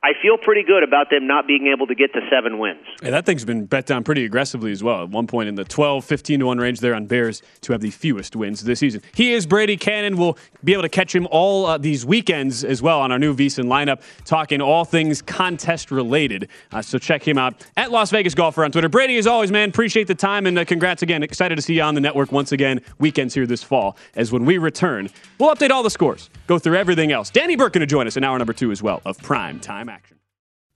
I 0.00 0.12
feel 0.22 0.38
pretty 0.38 0.62
good 0.62 0.84
about 0.84 1.10
them 1.10 1.26
not 1.26 1.48
being 1.48 1.66
able 1.74 1.88
to 1.88 1.94
get 1.96 2.12
to 2.12 2.20
seven 2.30 2.60
wins. 2.60 2.78
And 3.02 3.12
that 3.14 3.26
thing's 3.26 3.44
been 3.44 3.66
bet 3.66 3.84
down 3.84 4.04
pretty 4.04 4.24
aggressively 4.24 4.70
as 4.70 4.80
well. 4.80 5.02
At 5.02 5.08
one 5.08 5.26
point 5.26 5.48
in 5.48 5.56
the 5.56 5.64
12, 5.64 6.04
15 6.04 6.38
to 6.38 6.46
1 6.46 6.58
range 6.58 6.78
there 6.78 6.94
on 6.94 7.06
Bears 7.06 7.42
to 7.62 7.72
have 7.72 7.80
the 7.80 7.90
fewest 7.90 8.36
wins 8.36 8.62
this 8.62 8.78
season. 8.78 9.02
He 9.14 9.32
is 9.32 9.44
Brady 9.44 9.76
Cannon. 9.76 10.16
We'll 10.16 10.38
be 10.62 10.72
able 10.72 10.82
to 10.82 10.88
catch 10.88 11.12
him 11.12 11.26
all 11.32 11.66
uh, 11.66 11.78
these 11.78 12.06
weekends 12.06 12.62
as 12.62 12.80
well 12.80 13.00
on 13.00 13.10
our 13.10 13.18
new 13.18 13.34
VSiN 13.34 13.64
lineup, 13.64 14.00
talking 14.24 14.60
all 14.60 14.84
things 14.84 15.20
contest 15.20 15.90
related. 15.90 16.48
Uh, 16.70 16.80
so 16.80 16.96
check 16.96 17.26
him 17.26 17.36
out 17.36 17.66
at 17.76 17.90
Las 17.90 18.12
Vegas 18.12 18.36
Golfer 18.36 18.64
on 18.64 18.70
Twitter. 18.70 18.88
Brady, 18.88 19.18
as 19.18 19.26
always, 19.26 19.50
man, 19.50 19.68
appreciate 19.68 20.06
the 20.06 20.14
time 20.14 20.46
and 20.46 20.60
uh, 20.60 20.64
congrats 20.64 21.02
again. 21.02 21.24
Excited 21.24 21.56
to 21.56 21.62
see 21.62 21.74
you 21.74 21.82
on 21.82 21.96
the 21.96 22.00
network 22.00 22.30
once 22.30 22.52
again, 22.52 22.80
weekends 23.00 23.34
here 23.34 23.46
this 23.46 23.64
fall. 23.64 23.96
As 24.14 24.30
when 24.30 24.44
we 24.44 24.58
return, 24.58 25.10
we'll 25.40 25.52
update 25.52 25.70
all 25.70 25.82
the 25.82 25.90
scores, 25.90 26.30
go 26.46 26.56
through 26.56 26.76
everything 26.76 27.10
else. 27.10 27.30
Danny 27.30 27.56
Burke 27.56 27.72
going 27.72 27.80
to 27.80 27.86
join 27.86 28.06
us 28.06 28.16
in 28.16 28.22
hour 28.22 28.38
number 28.38 28.52
two 28.52 28.70
as 28.70 28.80
well 28.80 29.02
of 29.04 29.18
Prime 29.18 29.58
Time 29.58 29.87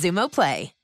Xumo 0.00 0.30
Play. 0.30 0.79